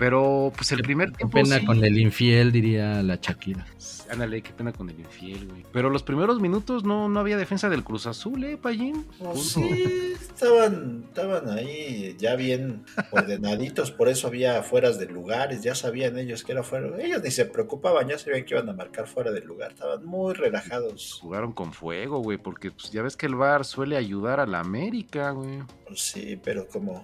Pero, 0.00 0.50
pues 0.56 0.72
el 0.72 0.80
primer 0.80 1.10
Qué 1.10 1.18
tiempo. 1.18 1.34
pena 1.34 1.58
sí. 1.58 1.66
con 1.66 1.84
el 1.84 1.98
infiel, 1.98 2.52
diría 2.52 3.02
la 3.02 3.16
Shakira. 3.20 3.66
Ándale, 4.10 4.40
qué 4.40 4.50
pena 4.50 4.72
con 4.72 4.88
el 4.88 4.98
infiel, 4.98 5.46
güey. 5.46 5.66
Pero 5.74 5.90
los 5.90 6.02
primeros 6.02 6.40
minutos 6.40 6.84
no, 6.84 7.10
no 7.10 7.20
había 7.20 7.36
defensa 7.36 7.68
del 7.68 7.84
Cruz 7.84 8.06
Azul, 8.06 8.42
¿eh, 8.44 8.56
Payín? 8.56 9.04
Pues 9.18 9.50
sí, 9.50 10.14
estaban, 10.18 11.04
estaban 11.06 11.50
ahí 11.50 12.16
ya 12.18 12.34
bien 12.34 12.86
ordenaditos, 13.10 13.90
por 13.90 14.08
eso 14.08 14.26
había 14.28 14.62
fueras 14.62 14.98
de 14.98 15.04
lugares, 15.04 15.62
ya 15.62 15.74
sabían 15.74 16.18
ellos 16.18 16.44
que 16.44 16.52
era 16.52 16.62
fuera. 16.62 16.88
Ellos 16.98 17.22
ni 17.22 17.30
se 17.30 17.44
preocupaban, 17.44 18.08
ya 18.08 18.18
sabían 18.18 18.46
que 18.46 18.54
iban 18.54 18.70
a 18.70 18.72
marcar 18.72 19.06
fuera 19.06 19.30
del 19.32 19.44
lugar, 19.44 19.72
estaban 19.72 20.02
muy 20.06 20.32
relajados. 20.32 21.18
Jugaron 21.20 21.52
con 21.52 21.74
fuego, 21.74 22.20
güey, 22.20 22.38
porque 22.38 22.70
pues, 22.70 22.90
ya 22.90 23.02
ves 23.02 23.18
que 23.18 23.26
el 23.26 23.34
VAR 23.34 23.66
suele 23.66 23.98
ayudar 23.98 24.40
a 24.40 24.46
la 24.46 24.60
América, 24.60 25.30
güey. 25.32 25.58
Pues 25.86 26.00
sí, 26.00 26.40
pero 26.42 26.66
como 26.66 27.02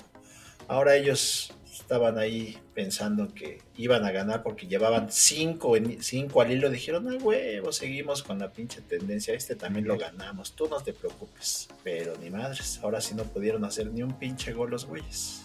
ahora 0.66 0.96
ellos 0.96 1.55
estaban 1.86 2.18
ahí 2.18 2.58
pensando 2.74 3.32
que 3.32 3.58
iban 3.76 4.04
a 4.04 4.10
ganar 4.10 4.42
porque 4.42 4.66
llevaban 4.66 5.06
cinco, 5.08 5.76
en- 5.76 6.02
cinco 6.02 6.40
al 6.42 6.50
hilo, 6.50 6.68
dijeron, 6.68 7.08
ay 7.08 7.18
huevo, 7.18 7.70
seguimos 7.70 8.24
con 8.24 8.40
la 8.40 8.50
pinche 8.50 8.80
tendencia, 8.80 9.34
este 9.34 9.54
también 9.54 9.86
lo 9.86 9.96
ganamos, 9.96 10.56
tú 10.56 10.66
no 10.68 10.80
te 10.80 10.92
preocupes. 10.92 11.68
Pero 11.84 12.14
ni 12.20 12.28
madres, 12.28 12.80
ahora 12.82 13.00
sí 13.00 13.14
no 13.14 13.22
pudieron 13.22 13.64
hacer 13.64 13.92
ni 13.92 14.02
un 14.02 14.18
pinche 14.18 14.52
gol 14.52 14.70
los 14.72 14.84
güeyes. 14.84 15.44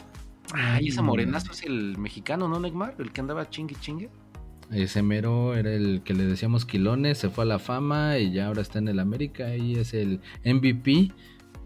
Ay, 0.52 0.88
ese 0.88 1.04
morenazo 1.04 1.52
es 1.52 1.62
el 1.62 1.96
mexicano, 2.00 2.48
¿no, 2.48 2.60
Neymar? 2.60 2.96
El 2.98 3.12
que 3.12 3.22
andaba 3.22 3.48
chingue 3.48 3.76
chingue. 3.80 4.10
Ese 4.72 5.04
mero 5.04 5.56
era 5.56 5.72
el 5.72 6.02
que 6.04 6.16
le 6.16 6.24
decíamos 6.26 6.66
Quilones, 6.66 7.20
se 7.20 7.30
fue 7.30 7.44
a 7.44 7.48
la 7.48 7.60
fama 7.60 8.18
y 8.18 8.32
ya 8.32 8.48
ahora 8.48 8.64
está 8.64 8.80
en 8.80 8.88
el 8.88 9.00
América 9.00 9.56
y 9.56 9.76
es 9.76 9.94
el 9.94 10.22
MVP. 10.44 11.12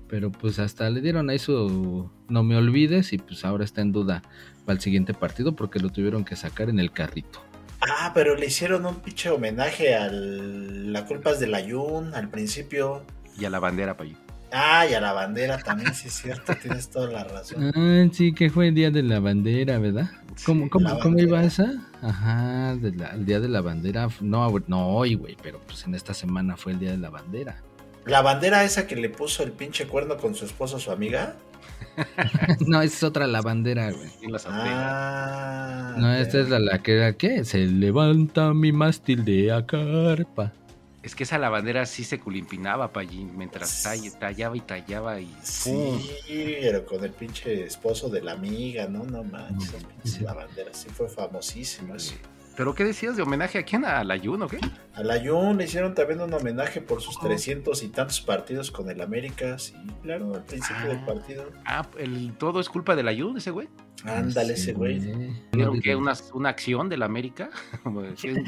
Pero 0.07 0.31
pues 0.31 0.59
hasta 0.59 0.87
le 0.91 1.01
dieron 1.01 1.29
ahí 1.31 1.39
su 1.39 2.11
no 2.29 2.43
me 2.43 2.55
olvides 2.57 3.11
y 3.13 3.17
pues 3.17 3.43
ahora 3.43 3.63
está 3.63 3.81
en 3.81 3.91
duda 3.91 4.21
para 4.65 4.75
el 4.75 4.81
siguiente 4.81 5.13
partido 5.13 5.55
porque 5.55 5.79
lo 5.79 5.89
tuvieron 5.89 6.25
que 6.25 6.35
sacar 6.35 6.69
en 6.69 6.79
el 6.79 6.91
carrito. 6.91 7.41
Ah, 7.81 8.11
pero 8.13 8.35
le 8.35 8.47
hicieron 8.47 8.85
un 8.85 8.95
pinche 8.95 9.29
homenaje 9.29 9.95
al 9.95 10.91
La 10.91 11.05
culpa 11.05 11.31
es 11.31 11.39
del 11.39 11.53
Ayun 11.53 12.13
al 12.15 12.29
principio. 12.29 13.03
Y 13.37 13.45
a 13.45 13.49
la 13.49 13.59
bandera, 13.59 13.95
Payín. 13.97 14.17
Ah, 14.51 14.85
y 14.89 14.93
a 14.93 15.01
la 15.01 15.11
bandera 15.11 15.57
también, 15.57 15.93
sí 15.93 16.07
es 16.07 16.13
cierito, 16.21 16.53
tienes 16.61 16.89
toda 16.89 17.11
la 17.11 17.23
razón. 17.25 17.71
Ah, 17.75 18.07
sí, 18.13 18.33
que 18.33 18.49
fue 18.49 18.69
el 18.69 18.75
día 18.75 18.89
de 18.91 19.03
la 19.03 19.19
bandera, 19.19 19.77
¿verdad? 19.79 20.09
¿Cómo, 20.45 20.65
Sí, 20.65 20.69
cómo, 20.69 20.99
cómo 20.99 21.19
iba 21.19 21.43
esa? 21.43 21.73
Ajá, 22.01 22.75
de 22.75 22.91
la- 22.91 23.09
el 23.09 23.25
día 23.25 23.39
de 23.39 23.49
la 23.49 23.61
bandera. 23.61 24.07
No, 24.21 24.47
no 24.67 24.87
hoy, 24.89 25.15
güey, 25.15 25.35
pero 25.43 25.59
pues 25.59 25.85
en 25.85 25.93
esta 25.95 26.13
semana 26.13 26.55
fue 26.57 26.71
el 26.73 26.79
día 26.79 26.91
de 26.91 26.97
la 26.97 27.09
bandera. 27.09 27.61
La 28.05 28.21
bandera 28.21 28.63
esa 28.63 28.87
que 28.87 28.95
le 28.95 29.09
puso 29.09 29.43
el 29.43 29.51
pinche 29.51 29.87
cuerno 29.87 30.15
con 30.17 30.35
su 30.35 30.45
esposo, 30.45 30.79
su 30.79 30.91
amiga. 30.91 31.35
no, 32.67 32.81
esa 32.81 32.95
es 32.95 33.03
otra 33.03 33.25
la 33.27 33.41
bandera, 33.41 33.91
güey. 33.91 34.09
Ah. 34.47 35.95
No, 35.97 36.13
esta 36.13 36.39
es 36.41 36.49
la, 36.49 36.59
la 36.59 36.79
que 36.83 36.93
era, 36.97 37.13
¿qué? 37.13 37.43
Se 37.45 37.59
levanta 37.65 38.53
mi 38.53 38.71
mástil 38.71 39.23
de 39.23 39.51
acarpa. 39.51 40.51
Es 41.03 41.13
que 41.13 41.23
esa 41.23 41.37
lavandera 41.37 41.85
sí 41.85 42.03
se 42.03 42.19
culimpinaba, 42.19 42.91
Payín, 42.91 43.37
mientras 43.37 43.85
tall- 43.85 44.17
tallaba 44.17 44.57
y 44.57 44.61
tallaba 44.61 45.19
y 45.21 45.25
¡pum! 45.63 45.99
Sí, 46.01 46.57
pero 46.61 46.83
con 46.85 47.03
el 47.03 47.11
pinche 47.11 47.63
esposo 47.63 48.09
de 48.09 48.21
la 48.23 48.31
amiga, 48.31 48.87
no, 48.87 49.03
no 49.03 49.23
manches, 49.23 49.71
Mm, 49.73 49.75
esas 49.75 49.83
pinches 49.83 50.11
sí. 50.73 50.87
sí 50.87 50.89
fue 50.89 51.07
famosísimo 51.07 51.93
eso. 51.95 52.15
¿Pero 52.57 52.73
qué 52.73 52.83
decías 52.85 53.17
de 53.17 53.23
homenaje 53.23 53.57
a 53.59 53.63
quién? 53.63 53.83
¿Al 53.85 54.09
ayuno 54.11 54.45
o 54.45 54.47
qué? 54.47 54.59
A 54.93 55.03
la 55.03 55.19
Jun 55.21 55.57
le 55.57 55.65
hicieron 55.65 55.93
también 55.93 56.21
un 56.21 56.33
homenaje 56.33 56.79
por 56.79 57.01
sus 57.01 57.19
300 57.19 57.83
y 57.83 57.89
tantos 57.89 58.21
partidos 58.21 58.71
con 58.71 58.89
el 58.89 59.01
América, 59.01 59.59
sí, 59.59 59.73
claro, 60.03 60.33
al 60.33 60.43
principio 60.45 60.77
Ah. 60.83 60.87
del 60.87 61.03
partido. 61.05 61.51
Ah, 61.65 61.85
el, 61.97 62.33
todo 62.37 62.61
es 62.61 62.69
culpa 62.69 62.95
del 62.95 63.09
ayuno, 63.09 63.37
ese 63.37 63.51
güey. 63.51 63.67
Ándale 64.05 64.55
Sí, 64.55 64.61
ese 64.61 64.73
güey. 64.73 64.99
¿Vieron 65.51 65.81
que 65.81 65.95
una, 65.95 66.13
una 66.33 66.49
acción 66.49 66.87
del 66.89 67.01
América? 67.03 67.49
¿Qué 68.21 68.43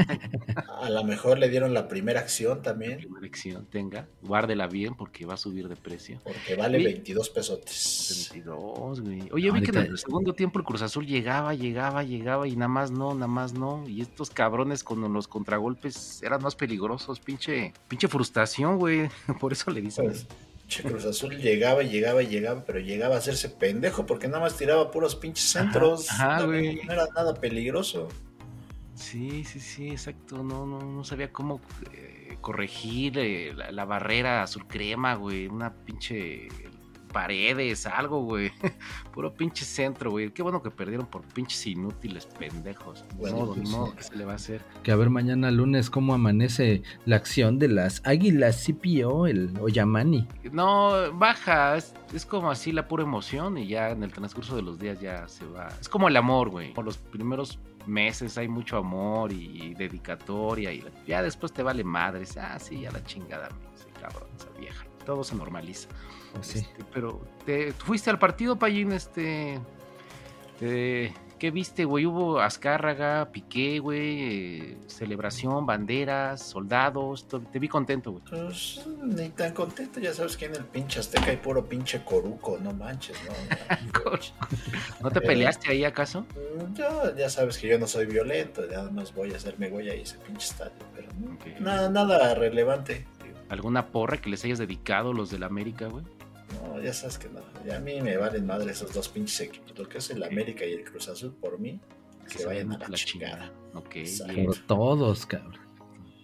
A 0.81 0.89
lo 0.89 1.03
mejor 1.03 1.39
le 1.39 1.49
dieron 1.49 1.73
la 1.73 1.87
primera 1.87 2.19
acción 2.19 2.61
también, 2.61 2.99
primera 2.99 3.25
acción 3.25 3.65
tenga? 3.65 4.07
Guárdela 4.21 4.67
bien 4.67 4.93
porque 4.95 5.25
va 5.25 5.33
a 5.33 5.37
subir 5.37 5.67
de 5.67 5.75
precio. 5.75 6.19
porque 6.23 6.55
vale 6.55 6.77
Sí. 6.77 6.83
22 6.85 7.29
pesotes. 7.31 8.29
22, 8.33 9.01
güey. 9.01 9.29
Oye, 9.33 9.51
vi 9.51 9.61
que 9.61 9.71
en 9.71 9.77
el 9.87 9.97
segundo 9.97 10.33
tiempo 10.33 10.59
el 10.59 10.65
Cruz 10.65 10.81
Azul 10.83 11.05
llegaba, 11.07 11.53
llegaba, 11.55 12.03
llegaba 12.03 12.47
y 12.47 12.55
nada 12.55 12.69
más 12.69 12.91
no, 12.91 13.13
nada 13.15 13.27
más 13.27 13.53
no. 13.53 13.83
Y 13.87 13.96
estos 14.01 14.29
cabrones 14.29 14.83
con 14.83 15.11
los 15.13 15.27
contragolpes 15.27 16.21
eran 16.23 16.41
más 16.41 16.55
peligrosos. 16.55 17.19
Pinche, 17.19 17.73
pinche 17.87 18.07
frustración, 18.07 18.77
güey. 18.77 19.09
Por 19.39 19.53
eso 19.53 19.71
le 19.71 19.81
dicen. 19.81 20.05
Pues, 20.05 20.27
Che, 20.67 20.83
Cruz 20.83 21.05
Azul 21.05 21.37
llegaba 21.37 21.81
y 21.81 21.89
llegaba 21.89 22.21
y 22.21 22.27
llegaba, 22.27 22.65
pero 22.65 22.79
llegaba 22.79 23.15
a 23.15 23.19
hacerse 23.19 23.47
pendejo 23.49 24.05
porque 24.05 24.27
nada 24.27 24.41
más 24.41 24.57
tiraba 24.57 24.91
puros 24.91 25.15
pinches 25.15 25.45
centros. 25.49 26.11
ajá, 26.11 26.41
no, 26.41 26.47
güey. 26.47 26.83
no 26.83 26.91
era 26.91 27.05
nada 27.15 27.33
peligroso. 27.35 28.09
Sí, 28.93 29.45
sí, 29.45 29.59
sí, 29.61 29.89
exacto. 29.91 30.43
No, 30.43 30.65
no, 30.65 30.81
no 30.81 31.03
sabía 31.05 31.31
cómo 31.31 31.61
eh, 31.93 32.37
corregir 32.41 33.17
eh, 33.17 33.53
la, 33.55 33.71
la 33.71 33.85
barrera 33.85 34.43
azul 34.43 34.67
crema, 34.67 35.15
güey. 35.15 35.47
Una 35.47 35.73
pinche 35.73 36.49
paredes, 37.17 37.87
algo, 37.87 38.21
güey. 38.21 38.51
Puro 39.11 39.33
pinche 39.33 39.65
centro, 39.65 40.11
güey. 40.11 40.29
Qué 40.29 40.43
bueno 40.43 40.61
que 40.61 40.69
perdieron 40.69 41.07
por 41.07 41.23
pinches 41.23 41.65
inútiles 41.65 42.27
pendejos. 42.27 43.03
Bueno, 43.15 43.37
modo, 43.37 43.55
pues. 43.55 43.95
¿qué 43.95 44.03
se 44.03 44.15
le 44.17 44.25
va 44.25 44.33
a 44.33 44.35
hacer? 44.35 44.61
Que 44.83 44.91
a 44.91 44.95
ver 44.95 45.09
mañana 45.09 45.49
lunes 45.49 45.89
cómo 45.89 46.13
amanece 46.13 46.83
la 47.05 47.15
acción 47.15 47.57
de 47.57 47.69
las 47.69 48.03
águilas 48.05 48.63
CPO, 48.63 49.25
el 49.25 49.51
Oyamani. 49.59 50.27
No, 50.51 51.11
baja, 51.13 51.77
es, 51.77 51.95
es 52.13 52.23
como 52.23 52.51
así 52.51 52.71
la 52.71 52.87
pura 52.87 53.01
emoción 53.01 53.57
y 53.57 53.65
ya 53.65 53.89
en 53.89 54.03
el 54.03 54.13
transcurso 54.13 54.55
de 54.55 54.61
los 54.61 54.77
días 54.77 55.01
ya 55.01 55.27
se 55.27 55.43
va. 55.47 55.69
Es 55.81 55.89
como 55.89 56.09
el 56.09 56.17
amor, 56.17 56.49
güey. 56.49 56.71
Por 56.75 56.85
los 56.85 56.99
primeros 56.99 57.57
meses 57.87 58.37
hay 58.37 58.47
mucho 58.47 58.77
amor 58.77 59.31
y, 59.31 59.73
dedicatoria 59.73 60.71
y 60.71 60.85
ya 61.07 61.23
después 61.23 61.51
te 61.51 61.63
vale 61.63 61.83
madres. 61.83 62.37
Ah, 62.37 62.59
sí, 62.59 62.81
ya 62.81 62.91
la 62.91 63.03
chingada, 63.05 63.49
sí, 63.73 63.87
cabrón, 63.99 64.29
esa 64.37 64.49
vieja. 64.59 64.85
Todo 65.03 65.23
se 65.23 65.33
normaliza. 65.33 65.89
Pues 66.37 66.47
sí. 66.47 66.59
Este, 66.59 66.83
pero, 66.93 67.21
¿te 67.45 67.71
fuiste 67.73 68.09
al 68.09 68.19
partido, 68.19 68.57
Payín? 68.57 68.91
Este, 68.91 69.59
eh, 70.61 71.13
¿Qué 71.39 71.51
viste, 71.51 71.85
güey? 71.85 72.03
Hubo 72.07 72.39
Azcárraga, 72.39 73.29
Piqué, 73.31 73.77
güey, 73.77 74.23
eh, 74.71 74.77
celebración, 74.87 75.67
banderas, 75.67 76.41
soldados. 76.41 77.27
to- 77.27 77.41
Te 77.41 77.59
vi 77.59 77.67
contento, 77.67 78.11
güey. 78.13 78.23
Pues 78.27 78.81
ni 79.03 79.29
tan 79.29 79.53
contento, 79.53 79.99
ya 79.99 80.15
sabes 80.15 80.35
que 80.35 80.45
en 80.45 80.55
el 80.55 80.63
pinche 80.65 80.99
Azteca 80.99 81.27
hay 81.27 81.37
puro 81.37 81.63
pinche 81.63 82.03
coruco, 82.03 82.57
no 82.59 82.73
manches, 82.73 83.15
¿no? 83.23 83.33
¿No 85.01 85.09
te 85.11 85.19
Pero- 85.21 85.27
peleaste 85.27 85.69
ahí 85.69 85.83
acaso? 85.85 86.21
Mm, 86.21 86.73
Yo, 86.73 87.15
ya 87.15 87.29
sabes 87.29 87.59
que 87.59 87.67
yo 87.67 87.77
no 87.77 87.85
soy 87.85 88.07
violento, 88.07 88.67
ya 88.67 88.83
más 88.89 89.13
voy 89.13 89.31
a 89.33 89.37
hacerme 89.37 89.69
güey 89.69 89.89
ahí 89.91 90.01
ese 90.01 90.17
pinche 90.17 90.47
estadio, 90.47 90.71
pero 90.95 91.07
no, 91.19 91.33
Ok. 91.35 91.59
nada, 91.59 91.87
nada 91.91 92.33
relevante. 92.33 93.05
¿Alguna 93.49 93.87
porra 93.87 94.17
que 94.17 94.29
les 94.31 94.43
hayas 94.43 94.57
dedicado 94.57 95.13
los 95.13 95.29
del 95.29 95.43
América, 95.43 95.85
güey? 95.87 96.03
No, 96.53 96.81
ya 96.81 96.93
sabes 96.93 97.17
que 97.17 97.29
no. 97.29 97.41
Y 97.65 97.71
a 97.71 97.79
mí 97.79 98.01
me 98.01 98.17
valen 98.17 98.45
madre 98.45 98.71
esos 98.71 98.93
dos 98.93 99.09
pinches 99.09 99.41
equipos. 99.41 99.77
Lo 99.77 99.87
que 99.87 99.97
es 99.97 100.09
el 100.09 100.23
América 100.23 100.65
y 100.65 100.73
el 100.73 100.83
Cruz 100.83 101.07
Azul, 101.09 101.33
por 101.35 101.59
mí, 101.59 101.79
que, 102.31 102.45
vayan 102.45 102.71
a 102.73 102.77
la, 102.77 102.97
chingada. 102.97 103.51
Ok, 103.73 103.97
Exacto. 103.97 104.33
bien. 104.33 104.45
Por 104.45 104.57
todos, 104.59 105.25
cabrón. 105.25 105.57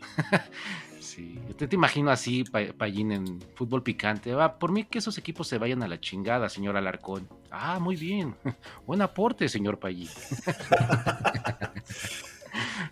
Sí, 1.00 1.38
yo 1.48 1.56
te, 1.56 1.68
te 1.68 1.76
imagino 1.76 2.10
así, 2.10 2.44
Pa- 2.46 2.74
Payín, 2.76 3.12
en 3.12 3.40
fútbol 3.56 3.84
picante. 3.84 4.34
Va, 4.34 4.58
por 4.58 4.72
mí 4.72 4.86
que 4.86 4.98
esos 4.98 5.16
equipos 5.18 5.48
se 5.48 5.60
vayan 5.60 5.84
a 5.84 5.88
la 5.88 6.00
chingada, 6.00 6.50
señor 6.50 6.76
Alarcón. 6.76 7.28
Ah, 7.52 7.78
muy 7.78 7.98
bien. 7.98 8.36
Buen 8.88 9.02
aporte, 9.02 9.48
señor 9.50 9.78
Payín. 9.80 10.08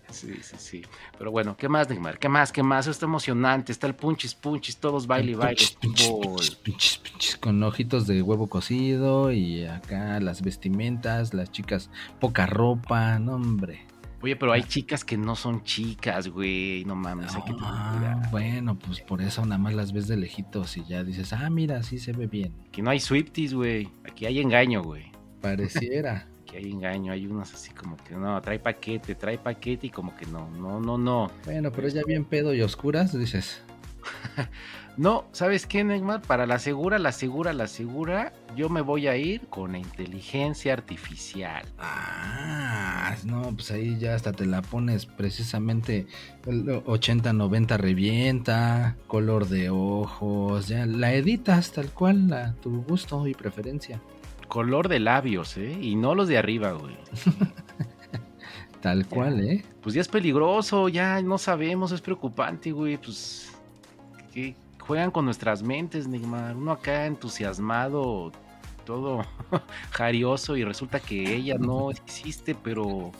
Sí, 0.09 0.33
sí, 0.41 0.55
sí. 0.57 0.81
Pero 1.17 1.31
bueno, 1.31 1.55
¿qué 1.55 1.69
más, 1.69 1.89
Neymar? 1.89 2.19
¿Qué 2.19 2.29
más? 2.29 2.51
¿Qué 2.51 2.63
más? 2.63 2.87
Está 2.87 3.05
emocionante. 3.05 3.71
Está 3.71 3.87
el 3.87 3.95
punchis, 3.95 4.35
punchis, 4.35 4.77
todos 4.77 5.07
baile 5.07 5.31
y 5.31 5.35
baile. 5.35 5.65
Fútbol. 5.81 6.35
pinches, 6.35 6.55
pinches, 6.55 6.97
pinches, 6.97 7.37
con 7.37 7.61
ojitos 7.63 8.07
de 8.07 8.21
huevo 8.21 8.47
cocido 8.47 9.31
y 9.31 9.65
acá 9.65 10.19
las 10.19 10.41
vestimentas, 10.41 11.33
las 11.33 11.51
chicas 11.51 11.89
poca 12.19 12.45
ropa, 12.45 13.19
no 13.19 13.35
hombre. 13.35 13.85
Oye, 14.23 14.35
pero 14.35 14.51
hay 14.51 14.61
chicas 14.63 15.03
que 15.03 15.17
no 15.17 15.35
son 15.35 15.63
chicas, 15.63 16.27
güey. 16.27 16.85
No 16.85 16.95
mames, 16.95 17.33
hay 17.33 17.41
que 17.41 17.53
Ah, 17.59 18.21
bueno, 18.31 18.77
pues 18.77 19.01
por 19.01 19.21
eso 19.21 19.43
nada 19.45 19.57
más 19.57 19.73
las 19.73 19.93
ves 19.93 20.07
de 20.07 20.15
lejitos 20.15 20.77
y 20.77 20.83
ya 20.85 21.03
dices, 21.03 21.33
ah, 21.33 21.49
mira, 21.49 21.81
sí 21.81 21.97
se 21.97 22.11
ve 22.11 22.27
bien. 22.27 22.53
Aquí 22.67 22.83
no 22.83 22.91
hay 22.91 22.99
Swifties, 22.99 23.55
güey. 23.55 23.89
Aquí 24.07 24.27
hay 24.27 24.39
engaño, 24.39 24.83
güey. 24.83 25.11
Pareciera. 25.41 26.27
Aquí 26.51 26.57
hay 26.57 26.71
engaño. 26.71 27.13
Hay 27.13 27.25
unos 27.27 27.53
así 27.53 27.71
como 27.71 27.95
que 27.95 28.13
no, 28.13 28.41
trae 28.41 28.59
paquete, 28.59 29.15
trae 29.15 29.37
paquete 29.37 29.87
y 29.87 29.89
como 29.89 30.15
que 30.17 30.25
no, 30.25 30.49
no, 30.49 30.81
no, 30.81 30.97
no. 30.97 31.31
bueno, 31.45 31.71
pero 31.71 31.87
ya 31.87 32.01
bien 32.05 32.25
pedo 32.25 32.53
y 32.53 32.61
oscuras, 32.61 33.17
dices. 33.17 33.61
No, 34.97 35.23
¿sabes 35.31 35.65
qué, 35.65 35.85
Neymar? 35.85 36.21
Para 36.21 36.45
la 36.45 36.59
segura, 36.59 36.99
la 36.99 37.13
segura, 37.13 37.53
la 37.53 37.67
segura, 37.67 38.33
yo 38.57 38.67
me 38.67 38.81
voy 38.81 39.07
a 39.07 39.15
ir 39.15 39.47
con 39.47 39.71
la 39.71 39.77
inteligencia 39.77 40.73
artificial. 40.73 41.65
Ah, 41.79 43.15
no, 43.23 43.53
pues 43.55 43.71
ahí 43.71 43.97
ya 43.97 44.15
hasta 44.15 44.33
te 44.33 44.45
la 44.45 44.61
pones 44.61 45.05
precisamente 45.05 46.07
el 46.45 46.65
80-90 46.65 47.77
revienta, 47.77 48.97
color 49.07 49.47
de 49.47 49.69
ojos, 49.69 50.67
ya 50.67 50.85
la 50.85 51.13
editas 51.13 51.71
tal 51.71 51.89
cual 51.91 52.31
a 52.33 52.53
tu 52.55 52.83
gusto 52.83 53.25
y 53.27 53.33
preferencia. 53.33 54.01
Color 54.51 54.89
de 54.89 54.99
labios, 54.99 55.55
¿eh? 55.55 55.77
Y 55.81 55.95
no 55.95 56.13
los 56.13 56.27
de 56.27 56.37
arriba, 56.37 56.73
güey. 56.73 56.97
Tal 58.81 59.07
cual, 59.07 59.39
¿eh? 59.39 59.63
Pues 59.81 59.95
ya 59.95 60.01
es 60.01 60.09
peligroso, 60.09 60.89
ya 60.89 61.21
no 61.21 61.37
sabemos, 61.37 61.93
es 61.93 62.01
preocupante, 62.01 62.73
güey. 62.73 62.97
Pues 62.97 63.49
que 64.33 64.57
juegan 64.79 65.09
con 65.09 65.23
nuestras 65.23 65.63
mentes, 65.63 66.05
Neymar. 66.05 66.57
Uno 66.57 66.73
acá 66.73 67.05
entusiasmado, 67.05 68.33
todo 68.85 69.25
jarioso 69.91 70.57
y 70.57 70.65
resulta 70.65 70.99
que 70.99 71.33
ella 71.33 71.55
no 71.57 71.89
existe, 72.05 72.53
pero 72.53 73.13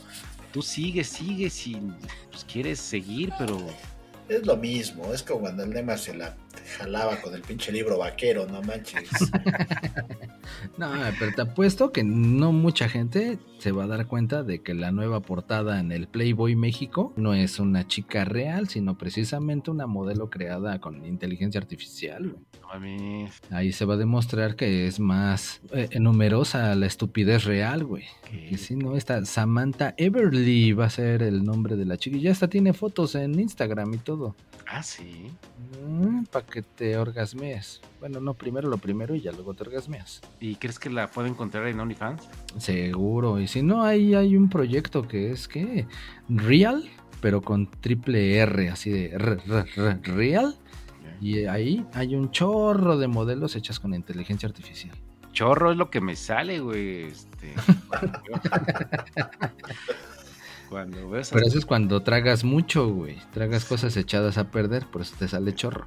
tú 0.51 0.61
sigues, 0.61 1.07
sigues 1.07 1.65
y 1.65 1.77
pues 2.29 2.43
quieres 2.43 2.77
seguir, 2.77 3.31
pero 3.39 3.57
Es 4.27 4.45
lo 4.45 4.57
mismo, 4.57 5.13
es 5.13 5.23
como 5.23 5.39
cuando 5.39 5.63
el 5.63 5.69
Neymar 5.69 5.97
se 5.97 6.13
la 6.13 6.35
jalaba 6.77 7.21
con 7.21 7.33
el 7.33 7.41
pinche 7.41 7.71
libro 7.71 7.97
vaquero, 7.97 8.45
no 8.47 8.61
manches. 8.61 9.09
No, 10.81 10.89
pero 11.19 11.31
te 11.35 11.41
apuesto 11.43 11.91
que 11.91 12.03
no 12.03 12.51
mucha 12.51 12.89
gente 12.89 13.38
se 13.59 13.71
va 13.71 13.83
a 13.83 13.88
dar 13.88 14.07
cuenta 14.07 14.41
de 14.41 14.59
que 14.63 14.73
la 14.73 14.91
nueva 14.91 15.19
portada 15.19 15.79
en 15.79 15.91
el 15.91 16.07
Playboy 16.07 16.55
México 16.55 17.13
no 17.17 17.35
es 17.35 17.59
una 17.59 17.88
chica 17.88 18.25
real, 18.25 18.67
sino 18.67 18.97
precisamente 18.97 19.69
una 19.69 19.85
modelo 19.85 20.31
creada 20.31 20.79
con 20.79 21.05
inteligencia 21.05 21.59
artificial. 21.61 22.29
güey. 22.31 22.41
Ahí 23.51 23.71
se 23.73 23.85
va 23.85 23.93
a 23.93 23.97
demostrar 23.97 24.55
que 24.55 24.88
es 24.88 25.00
más 25.00 25.61
eh, 25.71 25.89
numerosa 26.00 26.73
la 26.73 26.85
estupidez 26.88 27.43
real, 27.43 27.83
güey. 27.83 28.05
que- 28.29 28.57
si 28.57 28.75
no, 28.75 28.95
esta 28.95 29.23
Samantha 29.25 29.93
Everly 29.97 30.73
va 30.73 30.85
a 30.85 30.89
ser 30.89 31.21
el 31.21 31.43
nombre 31.43 31.75
de 31.75 31.85
la 31.85 31.97
chica. 31.97 32.17
Y 32.17 32.21
ya 32.21 32.31
hasta 32.31 32.47
tiene 32.47 32.73
fotos 32.73 33.13
en 33.15 33.39
Instagram 33.39 33.93
y 33.93 33.97
todo. 33.97 34.35
Ah, 34.67 34.81
sí. 34.83 35.27
para 36.31 36.45
que 36.45 36.61
te 36.61 36.97
orgasmees. 36.97 37.81
Bueno, 38.01 38.20
no, 38.20 38.34
primero 38.34 38.67
lo 38.67 38.79
primero 38.79 39.13
y 39.13 39.22
ya 39.22 39.31
luego 39.31 39.53
te 39.53 39.62
orgasmeas. 39.62 40.22
¿Y 40.39 40.55
crees 40.55 40.79
que 40.79 40.89
la 40.89 41.12
puedo 41.12 41.27
encontrar 41.27 41.67
en 41.67 41.79
OnlyFans? 41.79 42.27
Seguro. 42.58 43.39
Y 43.39 43.48
si 43.48 43.62
no, 43.62 43.84
ahí 43.84 44.15
hay 44.15 44.35
un 44.35 44.50
proyecto 44.50 45.07
que 45.07 45.31
es 45.31 45.48
que 45.48 45.85
Real, 46.27 46.90
pero 47.22 47.44
con 47.44 47.70
triple 47.70 48.37
R, 48.37 48.70
así 48.70 48.90
de 48.90 49.11
R, 49.11 49.37
R, 49.46 49.66
R, 49.75 50.00
Real. 50.01 50.55
Y 51.22 51.46
ahí 51.46 51.85
hay 51.94 52.16
un 52.16 52.31
chorro 52.31 52.98
de 52.98 53.07
modelos 53.07 53.55
hechas 53.55 53.79
con 53.79 53.94
inteligencia 53.94 54.50
artificial. 54.50 54.98
Chorro 55.31 55.70
es 55.72 55.77
lo 55.77 55.92
que 55.92 56.01
me 56.01 56.16
sale, 56.16 56.59
güey. 56.59 57.03
Este. 57.03 57.53
Cuando 60.70 61.07
ves 61.09 61.29
Pero 61.31 61.46
eso 61.46 61.59
es 61.59 61.66
cuando 61.66 62.01
tragas 62.01 62.46
mucho, 62.46 62.87
güey. 62.87 63.18
Tragas 63.33 63.66
cosas 63.66 63.98
echadas 63.98 64.37
a 64.37 64.50
perder, 64.51 64.85
por 64.87 65.01
eso 65.01 65.14
te 65.20 65.27
sale 65.27 65.53
chorro. 65.53 65.85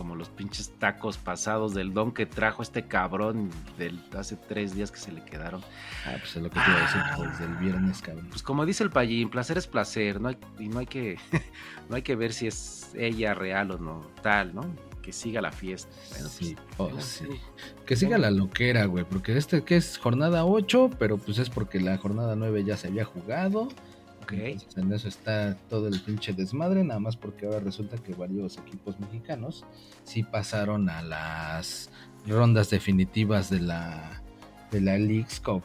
Como 0.00 0.16
los 0.16 0.30
pinches 0.30 0.70
tacos 0.78 1.18
pasados 1.18 1.74
del 1.74 1.92
don 1.92 2.12
que 2.12 2.24
trajo 2.24 2.62
este 2.62 2.86
cabrón 2.86 3.50
del 3.76 4.00
hace 4.16 4.34
tres 4.34 4.74
días 4.74 4.90
que 4.90 4.98
se 4.98 5.12
le 5.12 5.22
quedaron. 5.22 5.60
Ah, 6.06 6.14
pues 6.18 6.34
es 6.36 6.42
lo 6.42 6.48
que 6.48 6.58
te 6.58 6.70
iba 6.70 6.78
a 6.78 6.80
decir 6.80 7.02
pues, 7.18 7.38
del 7.38 7.54
viernes, 7.56 8.00
cabrón. 8.00 8.26
Pues 8.30 8.42
como 8.42 8.64
dice 8.64 8.82
el 8.82 8.88
payín, 8.88 9.28
placer 9.28 9.58
es 9.58 9.66
placer, 9.66 10.18
no 10.18 10.30
hay, 10.30 10.38
y 10.58 10.68
no 10.68 10.78
hay 10.78 10.86
que 10.86 11.18
no 11.90 11.96
hay 11.96 12.00
que 12.00 12.16
ver 12.16 12.32
si 12.32 12.46
es 12.46 12.92
ella 12.94 13.34
real 13.34 13.72
o 13.72 13.78
no, 13.78 14.06
tal, 14.22 14.54
¿no? 14.54 14.62
Que 15.02 15.12
siga 15.12 15.42
la 15.42 15.52
fiesta. 15.52 15.94
Bueno, 16.12 16.28
Sí, 16.30 16.56
pues, 16.78 16.94
oh, 16.94 17.00
sí. 17.02 17.26
Que 17.84 17.94
siga 17.94 18.16
la 18.16 18.30
loquera, 18.30 18.86
güey, 18.86 19.04
porque 19.04 19.36
este 19.36 19.64
que 19.64 19.76
es 19.76 19.98
jornada 19.98 20.46
8, 20.46 20.92
pero 20.98 21.18
pues 21.18 21.36
es 21.36 21.50
porque 21.50 21.78
la 21.78 21.98
jornada 21.98 22.36
9 22.36 22.64
ya 22.64 22.78
se 22.78 22.86
había 22.88 23.04
jugado. 23.04 23.68
Entonces, 24.36 24.76
en 24.76 24.92
eso 24.92 25.08
está 25.08 25.56
todo 25.68 25.88
el 25.88 26.00
pinche 26.00 26.32
desmadre, 26.32 26.84
nada 26.84 27.00
más 27.00 27.16
porque 27.16 27.46
ahora 27.46 27.60
resulta 27.60 27.96
que 27.98 28.14
varios 28.14 28.58
equipos 28.58 28.98
mexicanos 29.00 29.64
sí 30.04 30.22
pasaron 30.22 30.88
a 30.88 31.02
las 31.02 31.90
rondas 32.26 32.70
definitivas 32.70 33.50
de 33.50 33.60
la 33.60 34.22
de 34.70 34.80
la 34.80 34.98
League's 34.98 35.40
Cup. 35.40 35.62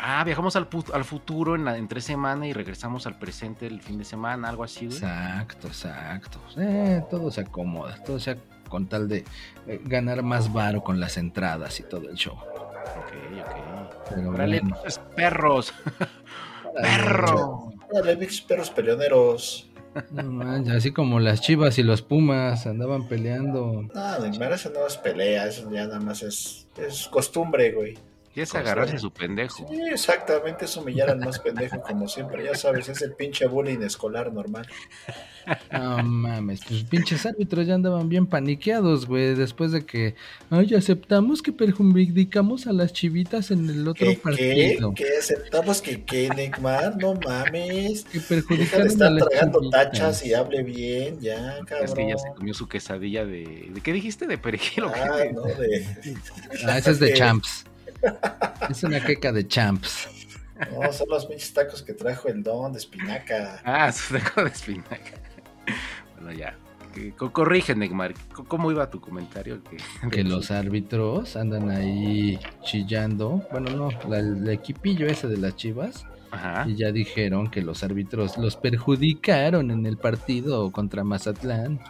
Ah, 0.00 0.22
viajamos 0.24 0.56
al, 0.56 0.68
al 0.92 1.04
futuro 1.04 1.54
en, 1.54 1.64
la, 1.64 1.78
en 1.78 1.88
tres 1.88 2.04
semanas 2.04 2.48
y 2.48 2.52
regresamos 2.52 3.06
al 3.06 3.18
presente 3.18 3.66
el 3.66 3.80
fin 3.80 3.96
de 3.96 4.04
semana, 4.04 4.48
algo 4.48 4.64
así, 4.64 4.86
güey. 4.86 4.98
Exacto, 4.98 5.68
exacto. 5.68 6.40
Eh, 6.58 7.02
todo 7.08 7.30
se 7.30 7.42
acomoda, 7.42 8.02
todo 8.02 8.18
se 8.18 8.36
con 8.68 8.86
tal 8.86 9.08
de 9.08 9.24
eh, 9.66 9.80
ganar 9.84 10.22
más 10.22 10.52
varo 10.52 10.82
con 10.82 10.98
las 10.98 11.16
entradas 11.16 11.78
y 11.78 11.84
todo 11.84 12.10
el 12.10 12.16
show. 12.16 12.34
Ok, 12.34 13.12
ok. 13.40 14.04
Pero 14.10 14.30
Órale, 14.30 14.60
bueno, 14.60 14.76
perros. 15.14 15.72
Perro. 16.74 17.73
Órale, 17.94 18.16
pinches 18.16 18.40
perros 18.40 18.70
peleoneros. 18.70 19.70
no 20.10 20.24
manches, 20.24 20.74
así 20.74 20.90
como 20.92 21.20
las 21.20 21.40
Chivas 21.40 21.78
y 21.78 21.84
los 21.84 22.02
Pumas 22.02 22.66
andaban 22.66 23.06
peleando. 23.06 23.88
No, 23.94 24.18
Neymar, 24.18 24.52
eso 24.52 24.70
no 24.70 24.84
es 24.84 24.96
pelea, 24.96 25.46
eso 25.46 25.70
ya 25.70 25.86
nada 25.86 26.00
más 26.00 26.24
es, 26.24 26.66
es 26.76 27.06
costumbre, 27.06 27.70
güey. 27.70 27.94
Y 28.36 28.40
es 28.40 28.52
agarrarse 28.54 28.96
a 28.96 28.98
su 28.98 29.12
pendejo. 29.12 29.64
Sí, 29.68 29.80
exactamente, 29.92 30.64
es 30.64 30.76
humillar 30.76 31.10
al 31.10 31.18
más 31.20 31.38
pendejo, 31.38 31.80
como 31.80 32.08
siempre, 32.08 32.44
ya 32.44 32.54
sabes, 32.56 32.88
es 32.88 33.00
el 33.02 33.12
pinche 33.12 33.46
bullying 33.46 33.80
escolar 33.82 34.32
normal. 34.32 34.66
No 35.70 36.02
mames, 36.02 36.60
pues 36.66 36.84
pinches 36.84 37.24
árbitros 37.26 37.66
ya 37.66 37.74
andaban 37.74 38.08
bien 38.08 38.26
paniqueados, 38.26 39.06
güey, 39.06 39.34
después 39.34 39.70
de 39.72 39.84
que, 39.86 40.14
ay, 40.50 40.74
aceptamos 40.74 41.42
que 41.42 41.52
perjudicamos 41.52 42.66
a 42.66 42.72
las 42.72 42.92
chivitas 42.92 43.50
en 43.50 43.68
el 43.68 43.86
otro 43.86 44.06
¿Qué, 44.06 44.14
qué? 44.16 44.20
partido. 44.20 44.94
¿Qué 44.94 45.04
aceptamos 45.18 45.82
que 45.82 46.02
qué, 46.02 46.28
Neymar? 46.34 46.96
No 46.96 47.14
mames. 47.14 48.04
Que 48.04 48.18
Deja 48.18 48.34
de 48.34 48.42
perjudicaron 48.42 48.86
a 48.86 48.90
estar 48.90 49.12
las 49.12 49.28
tragando 49.28 49.60
chivitas. 49.60 49.84
tachas 49.92 50.26
y 50.26 50.34
hable 50.34 50.62
bien, 50.62 51.20
ya, 51.20 51.58
cabrón. 51.66 51.84
Es 51.84 51.94
que 51.94 52.08
ya 52.08 52.18
se 52.18 52.28
comió 52.36 52.54
su 52.54 52.66
quesadilla 52.66 53.24
de. 53.24 53.68
¿De 53.72 53.80
qué 53.80 53.92
dijiste? 53.92 54.26
¿De 54.26 54.38
perejil 54.38 54.84
o 54.84 54.92
qué? 54.92 55.00
Ah, 55.00 55.24
no, 55.32 55.42
de... 55.42 55.86
Ah, 56.66 56.78
esa 56.78 56.90
es 56.90 56.98
de 56.98 57.12
champs. 57.14 57.66
Es 58.70 58.82
una 58.82 59.04
queca 59.04 59.32
de 59.32 59.46
champs. 59.46 60.08
No, 60.72 60.92
son 60.92 61.08
los 61.08 61.26
pinches 61.26 61.52
tacos 61.52 61.82
que 61.82 61.94
trajo 61.94 62.28
el 62.28 62.42
don 62.42 62.72
de 62.72 62.78
espinaca. 62.78 63.60
Ah, 63.64 63.90
su 63.92 64.14
taco 64.14 64.42
de 64.44 64.50
espinaca. 64.50 65.20
Bueno, 66.16 66.32
ya. 66.32 66.56
Corrige, 67.32 67.74
Neymar. 67.74 68.14
¿Cómo 68.46 68.70
iba 68.70 68.88
tu 68.88 69.00
comentario? 69.00 69.60
Que, 69.64 69.78
Que 70.10 70.22
los 70.22 70.52
árbitros 70.52 71.34
andan 71.34 71.68
ahí 71.70 72.38
chillando. 72.62 73.42
Bueno, 73.50 73.70
no, 73.70 73.88
la- 74.08 74.20
el 74.20 74.48
equipillo 74.48 75.06
ese 75.08 75.26
de 75.26 75.38
las 75.38 75.56
chivas. 75.56 76.06
Ajá. 76.34 76.64
Y 76.68 76.76
ya 76.76 76.92
dijeron 76.92 77.50
que 77.50 77.62
los 77.62 77.82
árbitros 77.82 78.36
los 78.38 78.56
perjudicaron 78.56 79.70
en 79.70 79.86
el 79.86 79.96
partido 79.96 80.70
contra 80.72 81.04
Mazatlán. 81.04 81.80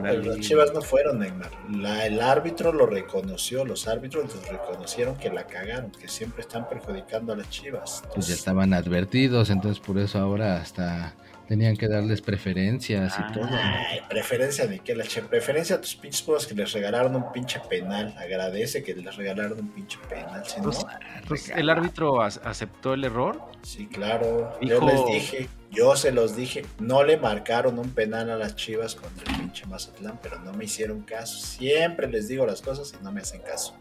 Pero 0.00 0.22
las 0.22 0.40
chivas 0.40 0.72
no 0.72 0.80
fueron, 0.80 1.18
Neymar. 1.18 1.50
La- 1.70 2.06
el 2.06 2.20
árbitro 2.20 2.72
lo 2.72 2.86
reconoció, 2.86 3.64
los 3.64 3.86
árbitros 3.88 4.24
los 4.34 4.48
reconocieron 4.48 5.16
que 5.16 5.28
la 5.28 5.46
cagaron, 5.46 5.90
que 5.90 6.08
siempre 6.08 6.42
están 6.42 6.68
perjudicando 6.68 7.32
a 7.32 7.36
las 7.36 7.50
chivas. 7.50 8.02
Pues 8.14 8.28
ya 8.28 8.34
estaban 8.34 8.72
advertidos, 8.74 9.50
entonces 9.50 9.80
por 9.84 9.98
eso 9.98 10.18
ahora 10.18 10.56
hasta 10.56 11.14
Tenían 11.52 11.76
que 11.76 11.86
darles 11.86 12.22
preferencias 12.22 13.12
y 13.18 13.22
Ah. 13.22 13.30
todo. 13.34 13.44
Ay, 13.52 14.00
preferencia 14.08 14.66
de 14.66 14.78
qué, 14.78 14.96
la 14.96 15.04
che, 15.04 15.20
preferencia 15.20 15.76
a 15.76 15.80
tus 15.82 15.94
pinches 15.96 16.22
pumas 16.22 16.46
que 16.46 16.54
les 16.54 16.72
regalaron 16.72 17.14
un 17.14 17.30
pinche 17.30 17.60
penal. 17.68 18.14
Agradece 18.16 18.82
que 18.82 18.94
les 18.94 19.14
regalaron 19.16 19.58
un 19.60 19.68
pinche 19.68 19.98
penal, 20.08 20.42
si 20.46 20.52
no. 20.62 20.70
Entonces, 20.70 20.86
entonces, 21.20 21.52
¿el 21.54 21.68
árbitro 21.68 22.14
ac- 22.22 22.40
aceptó 22.42 22.94
el 22.94 23.04
error? 23.04 23.38
Sí, 23.60 23.86
claro. 23.86 24.56
Dijo- 24.62 24.80
Yo 24.80 24.86
les 24.86 25.04
dije, 25.04 25.48
yo 25.70 25.94
se 25.94 26.10
los 26.10 26.34
dije, 26.36 26.64
no 26.78 27.04
le 27.04 27.18
marcaron 27.18 27.78
un 27.78 27.90
penal 27.90 28.30
a 28.30 28.36
las 28.36 28.56
Chivas 28.56 28.94
contra 28.94 29.30
el 29.34 29.40
pinche 29.40 29.66
Mazatlán, 29.66 30.18
pero 30.22 30.38
no 30.38 30.54
me 30.54 30.64
hicieron 30.64 31.02
caso. 31.02 31.36
Siempre 31.38 32.08
les 32.08 32.28
digo 32.28 32.46
las 32.46 32.62
cosas 32.62 32.94
y 32.98 33.04
no 33.04 33.12
me 33.12 33.20
hacen 33.20 33.42
caso. 33.42 33.76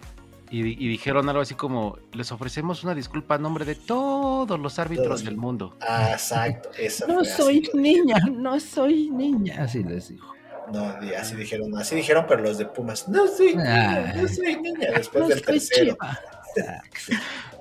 Y, 0.52 0.60
y 0.60 0.88
dijeron 0.90 1.30
algo 1.30 1.42
así 1.42 1.56
como, 1.56 1.98
les 2.12 2.30
ofrecemos 2.32 2.84
una 2.84 2.94
disculpa 2.94 3.36
a 3.36 3.38
nombre 3.38 3.64
de 3.64 3.76
todos 3.76 4.60
los 4.60 4.78
árbitros 4.80 5.08
Todos. 5.08 5.24
del 5.24 5.38
mundo. 5.38 5.78
Ah, 5.82 6.10
exacto, 6.12 6.70
esa 6.78 7.08
No 7.08 7.24
soy 7.24 7.70
niña, 7.74 8.18
no 8.32 8.60
soy 8.60 9.10
niña. 9.10 9.64
Así 9.64 9.82
les 9.84 10.10
dijo. 10.10 10.34
No, 10.74 10.86
así 11.18 11.36
dijeron, 11.36 11.76
así 11.78 11.96
dijeron, 11.96 12.26
pero 12.28 12.44
los 12.44 12.58
de 12.58 12.66
Pumas, 12.66 13.08
no 13.10 13.28
soy 13.28 13.56
niña, 13.56 14.14
no 14.16 14.22
Ay. 14.22 14.28
soy 14.28 14.56
niña, 14.62 14.90
después 14.96 15.22
No 15.24 15.28
del 15.30 15.38
soy 15.40 15.54
tercero. 15.54 15.94
chiva. 15.96 16.20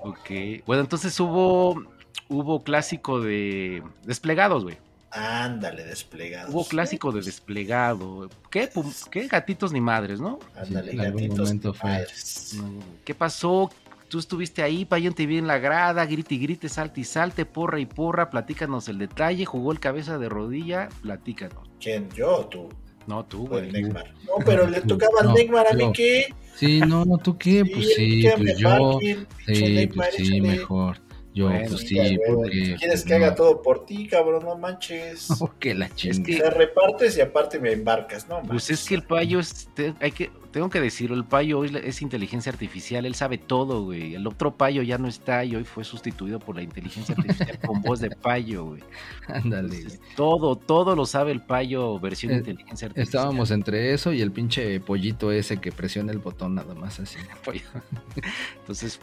Ok. 0.03 0.31
Bueno, 0.67 0.83
entonces 0.83 1.19
hubo, 1.21 1.83
hubo 2.29 2.63
clásico 2.63 3.21
de 3.21 3.83
desplegados, 4.05 4.65
güey. 4.65 4.79
Ándale, 5.13 5.85
desplegados. 5.85 6.55
Hubo 6.55 6.65
clásico 6.67 7.11
de 7.13 7.21
desplegado. 7.23 8.29
¿Qué, 8.51 8.69
pum- 8.69 8.93
qué 9.11 9.27
gatitos 9.27 9.73
ni 9.73 9.81
madres, 9.81 10.21
no? 10.21 10.39
Ándale, 10.57 10.93
Sí, 10.93 10.97
gatitos 10.97 11.39
momento 11.39 11.75
fue. 11.75 11.91
padres. 11.91 12.57
¿Qué 13.05 13.15
pasó? 13.15 13.71
Tú 14.09 14.19
estuviste 14.19 14.63
ahí, 14.63 14.85
Payón 14.85 15.15
te 15.15 15.27
vi 15.27 15.39
en 15.39 15.47
la 15.47 15.59
grada, 15.59 16.05
grite 16.05 16.35
y 16.35 16.39
grite, 16.39 16.69
salte 16.69 17.01
y 17.01 17.05
salte, 17.05 17.45
porra 17.47 17.79
y 17.81 17.87
porra, 17.87 18.29
platícanos 18.31 18.89
el 18.89 18.99
detalle, 18.99 19.45
jugó 19.45 19.71
el 19.73 19.79
cabeza 19.81 20.19
de 20.19 20.29
rodilla, 20.29 20.89
platícanos. 21.03 21.69
¿Quién? 21.81 22.09
¿Yo 22.11 22.39
o 22.39 22.47
tú? 22.47 22.69
No, 23.07 23.25
tú, 23.25 23.49
O 23.51 23.59
el 23.59 23.71
güey. 23.71 23.83
Neymar. 23.83 24.13
No, 24.27 24.45
pero 24.45 24.69
le 24.69 24.81
tocaba 24.83 25.21
al 25.21 25.27
No, 25.29 25.35
Neymar, 25.35 25.67
¿a 25.69 25.73
mí 25.75 25.91
qué? 25.95 26.35
Sí, 26.57 26.81
no, 26.81 27.05
no, 27.05 27.19
¿tú 27.19 27.39
qué? 27.39 27.65
Pues 27.65 27.95
sí, 27.95 28.25
pues 28.37 28.59
yo. 28.59 28.99
Sí, 29.47 29.63
Neymar, 29.63 29.95
pues 29.95 30.15
sí, 30.17 30.23
échale. 30.23 30.41
mejor. 30.43 30.99
Yo, 31.33 31.47
Bueno, 31.49 31.69
pues 31.69 31.81
Sí, 31.83 31.97
porque. 32.27 32.51
¿Quieres 32.51 32.79
pues, 32.81 33.05
que 33.05 33.15
haga 33.15 33.35
todo 33.37 33.63
por 33.63 33.87
ti, 33.87 34.09
cabrón? 34.09 34.45
No 34.45 34.59
manches. 34.59 35.29
Porque 35.39 35.75
la 35.75 35.89
chinga. 35.95 36.25
que- 36.25 36.37
Te 36.41 36.51
repartes 36.51 37.17
y 37.17 37.21
aparte 37.21 37.61
me 37.61 37.73
embarcas, 37.73 38.29
¿no? 38.29 38.43
Pues 38.43 38.69
es 38.71 38.85
que 38.89 38.97
el 38.97 39.05
payo 39.05 39.39
es, 39.39 39.69
te- 39.75 39.95
hay 40.01 40.11
que, 40.11 40.31
tengo 40.51 40.69
que 40.71 40.81
decirlo, 40.81 41.15
el 41.15 41.25
payo 41.25 41.61
hoy 41.61 41.71
es 41.85 42.03
inteligencia 42.03 42.51
artificial, 42.51 43.07
él 43.07 43.15
sabe 43.15 43.39
todo, 43.39 43.85
güey. 43.85 44.17
El 44.17 44.27
otro 44.27 44.57
payo 44.57 44.83
ya 44.83 44.99
no 44.99 45.07
está 45.07 45.45
y 45.45 45.55
hoy 45.55 45.63
fue 45.63 45.85
sustituido 45.85 46.41
por 46.41 46.57
la 46.57 46.63
inteligencia 46.63 47.15
artificial 47.17 47.61
con 47.61 47.81
voz 47.83 48.01
de 48.01 48.11
payo, 48.11 48.65
güey. 48.65 48.83
Ándale. 49.29 49.85
Todo, 50.17 50.57
todo 50.57 50.97
lo 50.97 51.07
sabe 51.07 51.31
el 51.31 51.43
payo 51.43 52.01
versión 52.01 52.33
Eh, 52.33 52.37
inteligencia 52.39 52.89
artificial. 52.89 53.21
Estábamos 53.21 53.53
entre 53.53 53.93
eso 53.95 54.13
y 54.13 54.21
el 54.21 54.33
pinche 54.33 54.81
pollito 54.81 55.31
ese 55.31 55.59
que 55.59 55.71
presiona 55.71 56.11
el 56.11 56.19
botón 56.19 56.57
nada 56.57 56.75
más 56.75 56.99
así. 56.99 57.19
Entonces, 58.61 59.01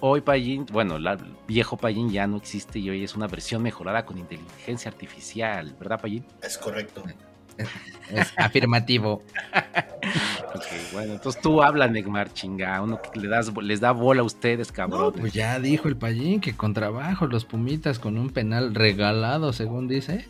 hoy 0.00 0.20
Payín, 0.20 0.66
bueno, 0.66 0.96
el 0.96 1.18
viejo 1.46 1.76
Payín 1.76 2.10
ya 2.10 2.26
no 2.26 2.36
existe 2.36 2.78
y 2.78 2.90
hoy 2.90 3.04
es 3.04 3.14
una 3.14 3.26
versión 3.26 3.62
mejorada 3.62 4.04
con 4.04 4.18
inteligencia 4.18 4.90
artificial, 4.90 5.74
¿verdad, 5.78 6.00
Payín? 6.00 6.24
Es 6.42 6.58
correcto. 6.58 7.04
Es 8.10 8.32
afirmativo. 8.36 9.22
Ok, 10.54 10.64
bueno, 10.92 11.12
entonces 11.14 11.42
tú 11.42 11.62
habla, 11.62 11.86
Neymar, 11.88 12.32
chinga, 12.32 12.80
uno 12.80 12.98
que 13.02 13.20
le 13.20 13.28
das, 13.28 13.52
les 13.62 13.80
da 13.80 13.90
bola 13.90 14.22
a 14.22 14.24
ustedes, 14.24 14.72
cabrón. 14.72 15.12
Pues 15.18 15.34
ya 15.34 15.58
dijo 15.60 15.88
el 15.88 15.96
payín 15.96 16.40
que 16.40 16.56
con 16.56 16.72
trabajo 16.72 17.26
los 17.26 17.44
Pumitas 17.44 17.98
con 17.98 18.16
un 18.16 18.30
penal 18.30 18.74
regalado, 18.74 19.52
según 19.52 19.86
dice. 19.86 20.26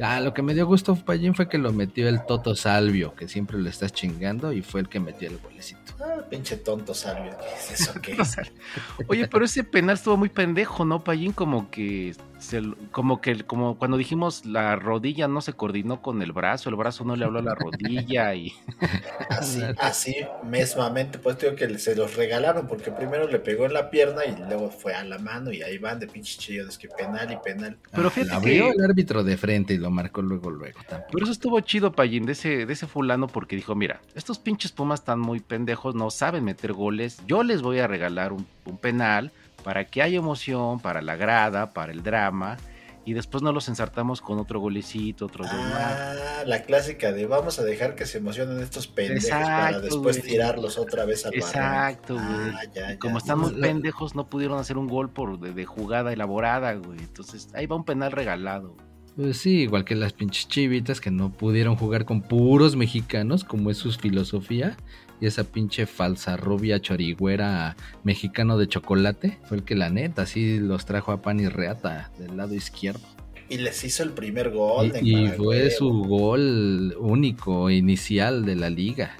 Ah, 0.00 0.20
lo 0.20 0.32
que 0.32 0.42
me 0.42 0.54
dio 0.54 0.66
gusto, 0.66 0.94
Payín, 0.94 1.34
fue 1.34 1.48
que 1.48 1.58
lo 1.58 1.72
metió 1.72 2.08
el 2.08 2.24
Toto 2.24 2.54
Salvio, 2.54 3.14
que 3.14 3.26
siempre 3.26 3.58
lo 3.58 3.68
estás 3.68 3.92
chingando, 3.92 4.52
y 4.52 4.62
fue 4.62 4.80
el 4.80 4.88
que 4.88 5.00
metió 5.00 5.28
el 5.28 5.38
golecito. 5.38 5.92
Ah, 6.00 6.22
pinche 6.30 6.56
tonto 6.56 6.94
Salvio. 6.94 7.36
¿Qué 7.38 7.72
es 7.72 7.80
eso 7.80 8.00
qué? 8.00 8.16
Oye, 9.08 9.26
pero 9.26 9.44
ese 9.44 9.64
penal 9.64 9.96
estuvo 9.96 10.16
muy 10.16 10.28
pendejo, 10.28 10.84
¿no, 10.84 11.02
Payín? 11.02 11.32
Como 11.32 11.70
que, 11.70 12.14
se, 12.38 12.62
como 12.92 13.20
que, 13.20 13.42
como 13.44 13.76
cuando 13.78 13.96
dijimos 13.96 14.46
la 14.46 14.76
rodilla 14.76 15.26
no 15.28 15.40
se 15.40 15.52
coordinó 15.52 16.00
con 16.02 16.22
el 16.22 16.32
brazo, 16.32 16.68
el 16.70 16.76
brazo 16.76 17.04
no 17.04 17.16
le 17.16 17.24
habló 17.24 17.40
a 17.40 17.42
la 17.42 17.54
rodilla 17.54 18.34
y... 18.34 18.52
Así, 19.28 19.62
así 19.78 20.14
mesmamente, 20.42 21.18
pues 21.18 21.38
digo 21.38 21.54
que 21.54 21.78
se 21.78 21.94
los 21.94 22.16
regalaron 22.16 22.66
porque 22.66 22.90
primero 22.90 23.28
le 23.28 23.38
pegó 23.38 23.66
en 23.66 23.72
la 23.74 23.90
pierna 23.90 24.24
y 24.24 24.36
luego 24.48 24.70
fue 24.70 24.94
a 24.94 25.04
la 25.04 25.18
mano 25.18 25.52
y 25.52 25.62
ahí 25.62 25.78
van 25.78 25.98
de 26.00 26.06
pinches 26.06 26.38
chillones 26.38 26.78
que 26.78 26.88
penal 26.88 27.30
y 27.32 27.36
penal. 27.36 27.76
Pero 27.92 28.08
Ah, 28.08 28.10
fíjate 28.10 28.30
la 28.30 28.36
abrió 28.36 28.64
que- 28.64 28.70
el 28.78 28.84
árbitro 28.84 29.22
de 29.24 29.36
frente 29.36 29.74
y 29.74 29.78
lo 29.78 29.90
marcó 29.90 30.22
luego, 30.22 30.50
luego. 30.50 30.78
tampoco. 30.88 31.10
Pero 31.12 31.24
eso 31.24 31.32
estuvo 31.32 31.60
chido, 31.60 31.92
Payín, 31.92 32.26
de 32.26 32.32
ese, 32.32 32.66
de 32.66 32.72
ese 32.72 32.86
fulano, 32.86 33.26
porque 33.26 33.56
dijo, 33.56 33.74
mira, 33.74 34.00
estos 34.14 34.38
pinches 34.38 34.72
Pumas 34.72 35.00
están 35.00 35.20
muy 35.20 35.40
pendejos, 35.40 35.94
no 35.94 36.10
saben 36.10 36.44
meter 36.44 36.72
goles, 36.72 37.18
yo 37.26 37.42
les 37.42 37.62
voy 37.62 37.78
a 37.80 37.86
regalar 37.86 38.32
un, 38.32 38.46
un 38.64 38.78
penal 38.78 39.32
para 39.68 39.84
que 39.84 40.00
haya 40.00 40.16
emoción, 40.16 40.80
para 40.80 41.02
la 41.02 41.14
grada, 41.16 41.74
para 41.74 41.92
el 41.92 42.02
drama, 42.02 42.56
y 43.04 43.12
después 43.12 43.42
no 43.42 43.52
los 43.52 43.68
ensartamos 43.68 44.22
con 44.22 44.38
otro 44.38 44.60
golecito, 44.60 45.26
otro 45.26 45.44
gol 45.44 45.60
más. 45.60 45.74
Ah, 45.74 46.42
la 46.46 46.62
clásica 46.62 47.12
de 47.12 47.26
vamos 47.26 47.58
a 47.58 47.64
dejar 47.64 47.94
que 47.94 48.06
se 48.06 48.16
emocionen 48.16 48.62
estos 48.62 48.86
pendejos 48.86 49.28
para 49.28 49.78
después 49.78 50.20
güey. 50.20 50.30
tirarlos 50.30 50.78
otra 50.78 51.04
vez 51.04 51.26
al. 51.26 51.34
Exacto, 51.34 52.14
güey. 52.14 52.26
Ah, 52.54 52.62
ya, 52.74 52.92
Y 52.92 52.92
ya. 52.94 52.98
como 52.98 53.18
están 53.18 53.40
muy 53.40 53.52
pendejos, 53.52 54.14
no 54.14 54.30
pudieron 54.30 54.58
hacer 54.58 54.78
un 54.78 54.86
gol 54.86 55.10
por 55.10 55.38
de, 55.38 55.52
de 55.52 55.66
jugada 55.66 56.14
elaborada, 56.14 56.72
güey. 56.72 57.00
Entonces, 57.00 57.50
ahí 57.52 57.66
va 57.66 57.76
un 57.76 57.84
penal 57.84 58.10
regalado. 58.10 58.74
Pues 59.16 59.36
sí, 59.36 59.64
igual 59.64 59.84
que 59.84 59.96
las 59.96 60.14
pinches 60.14 60.48
chivitas 60.48 61.02
que 61.02 61.10
no 61.10 61.30
pudieron 61.30 61.76
jugar 61.76 62.06
con 62.06 62.22
puros 62.22 62.74
mexicanos, 62.74 63.44
como 63.44 63.70
es 63.70 63.76
su 63.76 63.92
filosofía. 63.92 64.78
Y 65.20 65.26
esa 65.26 65.44
pinche 65.44 65.86
falsa 65.86 66.36
rubia 66.36 66.80
chorigüera 66.80 67.76
mexicano 68.04 68.56
de 68.56 68.68
chocolate 68.68 69.38
fue 69.48 69.58
el 69.58 69.62
que 69.64 69.74
la 69.74 69.90
neta 69.90 70.26
sí 70.26 70.58
los 70.58 70.86
trajo 70.86 71.10
a 71.12 71.22
pan 71.22 71.40
y 71.40 71.48
reata 71.48 72.10
del 72.18 72.36
lado 72.36 72.54
izquierdo. 72.54 73.00
Y 73.48 73.56
les 73.58 73.82
hizo 73.82 74.02
el 74.02 74.10
primer 74.10 74.50
gol. 74.50 74.92
Y, 75.02 75.28
fue 75.28 75.70
su 75.70 75.90
gol 76.04 76.94
único, 77.00 77.70
inicial 77.70 78.44
de 78.44 78.54
la 78.56 78.70
liga. 78.70 79.16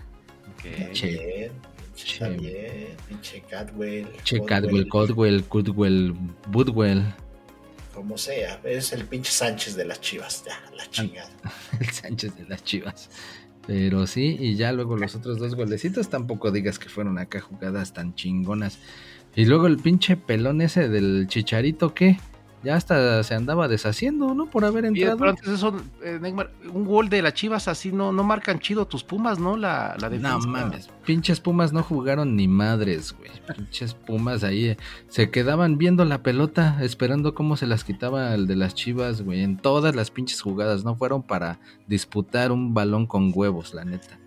Muy 0.64 0.92
Che. 0.92 1.06
bien, 1.08 1.52
pinche 1.96 2.18
Che. 2.18 2.28
bien, 2.30 2.86
pinche 3.08 3.42
Cadwell. 3.48 4.06
Che, 4.22 4.38
Codwell, 4.38 4.48
Cadwell, 4.48 4.88
Codwell, 4.88 5.44
Cudwell, 5.44 6.14
Budwell, 6.48 7.04
Como 7.94 8.16
sea, 8.16 8.60
es 8.62 8.92
el 8.92 9.06
pinche 9.06 9.32
Sánchez 9.32 9.74
de 9.74 9.84
las 9.84 10.00
chivas, 10.00 10.44
ya, 10.46 10.52
Ah. 10.54 10.70
la 10.76 10.88
chingada. 10.88 11.30
el 11.80 11.88
Sánchez 11.90 12.36
de 12.36 12.44
las 12.44 12.62
Chivas. 12.62 13.10
Pero 13.68 14.06
sí, 14.06 14.34
y 14.40 14.56
ya 14.56 14.72
luego 14.72 14.96
los 14.96 15.14
otros 15.14 15.38
dos 15.38 15.54
golecitos 15.54 16.08
tampoco 16.08 16.50
digas 16.50 16.78
que 16.78 16.88
fueron 16.88 17.18
acá 17.18 17.42
jugadas 17.42 17.92
tan 17.92 18.14
chingonas. 18.14 18.78
Y 19.36 19.44
luego 19.44 19.66
el 19.66 19.76
pinche 19.76 20.16
pelón 20.16 20.62
ese 20.62 20.88
del 20.88 21.26
chicharito 21.28 21.92
que 21.92 22.18
ya 22.64 22.74
hasta 22.76 23.22
se 23.22 23.34
andaba 23.34 23.68
deshaciendo, 23.68 24.34
¿no? 24.34 24.46
Por 24.46 24.64
haber 24.64 24.84
Y, 24.84 24.88
entrado. 24.88 25.16
pero 25.18 25.30
antes 25.30 25.46
de 25.46 25.54
eso, 25.54 25.74
eh, 26.02 26.18
Neymar, 26.20 26.50
un 26.72 26.84
gol 26.84 27.08
de 27.08 27.22
las 27.22 27.34
Chivas 27.34 27.68
así 27.68 27.92
no, 27.92 28.12
no 28.12 28.24
marcan 28.24 28.58
chido 28.58 28.86
tus 28.86 29.04
Pumas, 29.04 29.38
¿no? 29.38 29.56
La, 29.56 29.96
la 30.00 30.08
defensa. 30.08 30.38
No 30.38 30.46
mames, 30.46 30.88
pinches 31.04 31.40
Pumas 31.40 31.72
no 31.72 31.82
jugaron 31.82 32.34
ni 32.36 32.48
madres, 32.48 33.14
güey. 33.16 33.30
Pinches 33.56 33.94
Pumas 33.94 34.42
ahí 34.44 34.66
eh, 34.70 34.76
se 35.08 35.30
quedaban 35.30 35.78
viendo 35.78 36.04
la 36.04 36.22
pelota, 36.22 36.78
esperando 36.82 37.34
cómo 37.34 37.56
se 37.56 37.66
las 37.66 37.84
quitaba 37.84 38.34
el 38.34 38.46
de 38.46 38.56
las 38.56 38.74
Chivas, 38.74 39.22
güey. 39.22 39.42
En 39.42 39.56
todas 39.56 39.94
las 39.94 40.10
pinches 40.10 40.40
jugadas, 40.40 40.84
no 40.84 40.96
fueron 40.96 41.22
para 41.22 41.60
disputar 41.86 42.52
un 42.52 42.74
balón 42.74 43.06
con 43.06 43.32
huevos, 43.34 43.72
la 43.74 43.84
neta. 43.84 44.18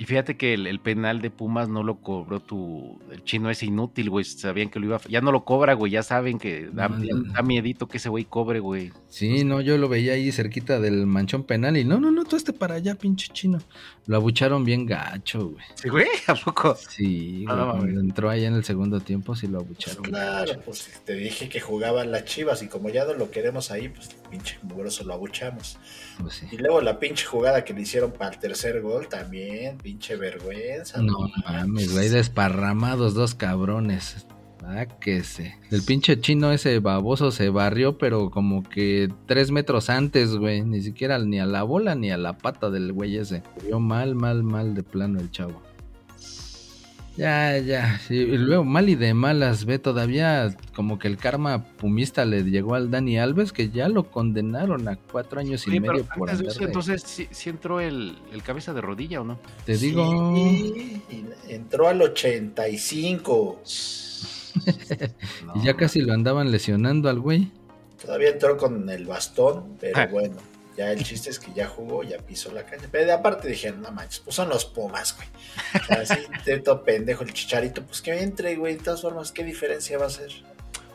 Y 0.00 0.06
fíjate 0.06 0.38
que 0.38 0.54
el, 0.54 0.66
el 0.66 0.80
penal 0.80 1.20
de 1.20 1.30
Pumas 1.30 1.68
no 1.68 1.82
lo 1.82 2.00
cobró 2.00 2.40
tu. 2.40 2.98
El 3.12 3.22
chino 3.22 3.50
es 3.50 3.62
inútil, 3.62 4.08
güey. 4.08 4.24
Sabían 4.24 4.70
que 4.70 4.80
lo 4.80 4.86
iba 4.86 4.96
a. 4.96 5.00
Ya 5.10 5.20
no 5.20 5.30
lo 5.30 5.44
cobra, 5.44 5.74
güey. 5.74 5.92
Ya 5.92 6.02
saben 6.02 6.38
que 6.38 6.70
da, 6.72 6.88
No, 6.88 6.96
no, 6.96 7.16
no. 7.18 7.32
da 7.34 7.42
miedito 7.42 7.86
que 7.86 7.98
ese 7.98 8.08
güey 8.08 8.24
cobre, 8.24 8.60
güey. 8.60 8.92
Sí, 9.08 9.44
no, 9.44 9.60
yo 9.60 9.76
lo 9.76 9.90
veía 9.90 10.14
ahí 10.14 10.32
cerquita 10.32 10.80
del 10.80 11.06
manchón 11.06 11.44
penal 11.44 11.76
y 11.76 11.84
no, 11.84 12.00
no, 12.00 12.10
no, 12.10 12.24
tú 12.24 12.36
este 12.36 12.54
para 12.54 12.76
allá, 12.76 12.94
pinche 12.94 13.28
chino. 13.34 13.58
Lo 14.06 14.16
abucharon 14.16 14.64
bien 14.64 14.86
gacho, 14.86 15.50
güey. 15.50 15.64
Sí, 15.74 15.90
güey, 15.90 16.06
¿a 16.28 16.34
poco? 16.34 16.74
Sí, 16.76 17.44
Ah, 17.46 17.54
güey, 17.76 17.80
cuando 17.80 18.00
entró 18.00 18.30
ahí 18.30 18.46
en 18.46 18.54
el 18.54 18.64
segundo 18.64 19.00
tiempo 19.00 19.36
sí 19.36 19.48
lo 19.48 19.58
abucharon. 19.58 20.02
Claro, 20.02 20.46
gacho. 20.52 20.62
pues 20.64 21.02
te 21.04 21.14
dije 21.14 21.50
que 21.50 21.60
jugaban 21.60 22.10
las 22.10 22.24
chivas 22.24 22.62
y 22.62 22.68
como 22.68 22.88
ya 22.88 23.04
no 23.04 23.12
lo 23.12 23.30
queremos 23.30 23.70
ahí, 23.70 23.90
pues 23.90 24.08
pinche 24.30 24.58
mugroso 24.62 25.04
lo 25.04 25.14
abuchamos. 25.14 25.78
Pues 26.20 26.34
sí. 26.34 26.46
Y 26.50 26.56
luego 26.56 26.80
la 26.80 26.98
pinche 26.98 27.26
jugada 27.26 27.64
que 27.64 27.74
le 27.74 27.82
hicieron 27.82 28.12
para 28.12 28.32
el 28.32 28.38
tercer 28.38 28.80
gol 28.80 29.08
también, 29.08 29.78
pinche 29.78 30.16
vergüenza. 30.16 31.02
No 31.02 31.28
mames, 31.44 31.92
güey, 31.92 32.08
desparramados 32.08 33.14
dos 33.14 33.34
cabrones. 33.34 34.26
Ah, 34.62 34.86
que 34.86 35.24
se. 35.24 35.54
El 35.70 35.82
pinche 35.82 36.20
chino 36.20 36.52
ese 36.52 36.78
baboso 36.80 37.30
se 37.30 37.48
barrió, 37.48 37.98
pero 37.98 38.30
como 38.30 38.62
que 38.62 39.08
tres 39.26 39.50
metros 39.50 39.90
antes, 39.90 40.36
güey. 40.36 40.62
Ni 40.62 40.82
siquiera 40.82 41.18
ni 41.18 41.40
a 41.40 41.46
la 41.46 41.62
bola 41.62 41.94
ni 41.94 42.10
a 42.10 42.18
la 42.18 42.36
pata 42.36 42.70
del 42.70 42.92
güey 42.92 43.16
ese. 43.16 43.42
Vio 43.64 43.80
mal, 43.80 44.14
mal, 44.14 44.42
mal 44.42 44.74
de 44.74 44.82
plano 44.82 45.18
el 45.18 45.30
chavo. 45.30 45.62
Ya, 47.20 47.58
ya. 47.58 47.98
Sí, 47.98 48.14
y 48.14 48.38
luego 48.38 48.64
mal 48.64 48.88
y 48.88 48.94
de 48.94 49.12
malas, 49.12 49.66
ve 49.66 49.78
todavía 49.78 50.56
como 50.74 50.98
que 50.98 51.06
el 51.06 51.18
karma 51.18 51.64
pumista 51.76 52.24
le 52.24 52.44
llegó 52.44 52.74
al 52.74 52.90
Dani 52.90 53.18
Alves, 53.18 53.52
que 53.52 53.68
ya 53.68 53.90
lo 53.90 54.10
condenaron 54.10 54.88
a 54.88 54.96
cuatro 54.96 55.38
años 55.38 55.66
y 55.66 55.70
Oye, 55.70 55.80
medio 55.80 56.04
pero 56.04 56.14
por 56.14 56.30
antes 56.30 56.38
de 56.38 56.44
andar 56.44 56.50
eso, 56.52 56.60
de- 56.60 56.66
entonces, 56.66 57.02
¿sí, 57.04 57.28
sí 57.30 57.50
entró 57.50 57.78
el, 57.80 58.16
el 58.32 58.42
cabeza 58.42 58.72
de 58.72 58.80
rodilla 58.80 59.20
o 59.20 59.24
no? 59.24 59.38
Te 59.66 59.76
digo. 59.76 60.34
Sí, 60.34 61.02
y 61.10 61.52
entró 61.52 61.88
al 61.88 62.00
85. 62.00 63.60
Y 65.54 65.64
ya 65.64 65.76
casi 65.76 66.00
lo 66.00 66.12
andaban 66.12 66.50
lesionando 66.50 67.08
al 67.08 67.20
güey. 67.20 67.50
Todavía 68.02 68.30
entró 68.30 68.56
con 68.56 68.88
el 68.88 69.06
bastón, 69.06 69.76
pero 69.78 70.08
bueno. 70.08 70.36
Ya 70.80 70.92
el 70.92 71.02
chiste 71.04 71.28
es 71.28 71.38
que 71.38 71.52
ya 71.52 71.68
jugó, 71.68 72.02
ya 72.02 72.16
pisó 72.16 72.50
la 72.52 72.64
calle. 72.64 72.88
Pero 72.90 73.04
de 73.04 73.12
aparte 73.12 73.48
dijeron, 73.48 73.82
no 73.82 73.92
manches, 73.92 74.20
pues 74.20 74.34
son 74.34 74.48
los 74.48 74.64
Pumas, 74.64 75.14
güey. 75.14 75.28
O 75.82 75.84
sea, 75.84 76.00
así 76.00 76.14
intento 76.38 76.82
pendejo 76.82 77.22
el 77.22 77.34
chicharito, 77.34 77.82
pues 77.84 78.00
que 78.00 78.18
entre, 78.22 78.56
güey. 78.56 78.76
De 78.78 78.84
todas 78.84 79.02
formas, 79.02 79.30
¿qué 79.30 79.44
diferencia 79.44 79.98
va 79.98 80.04
a 80.04 80.06
hacer? 80.06 80.30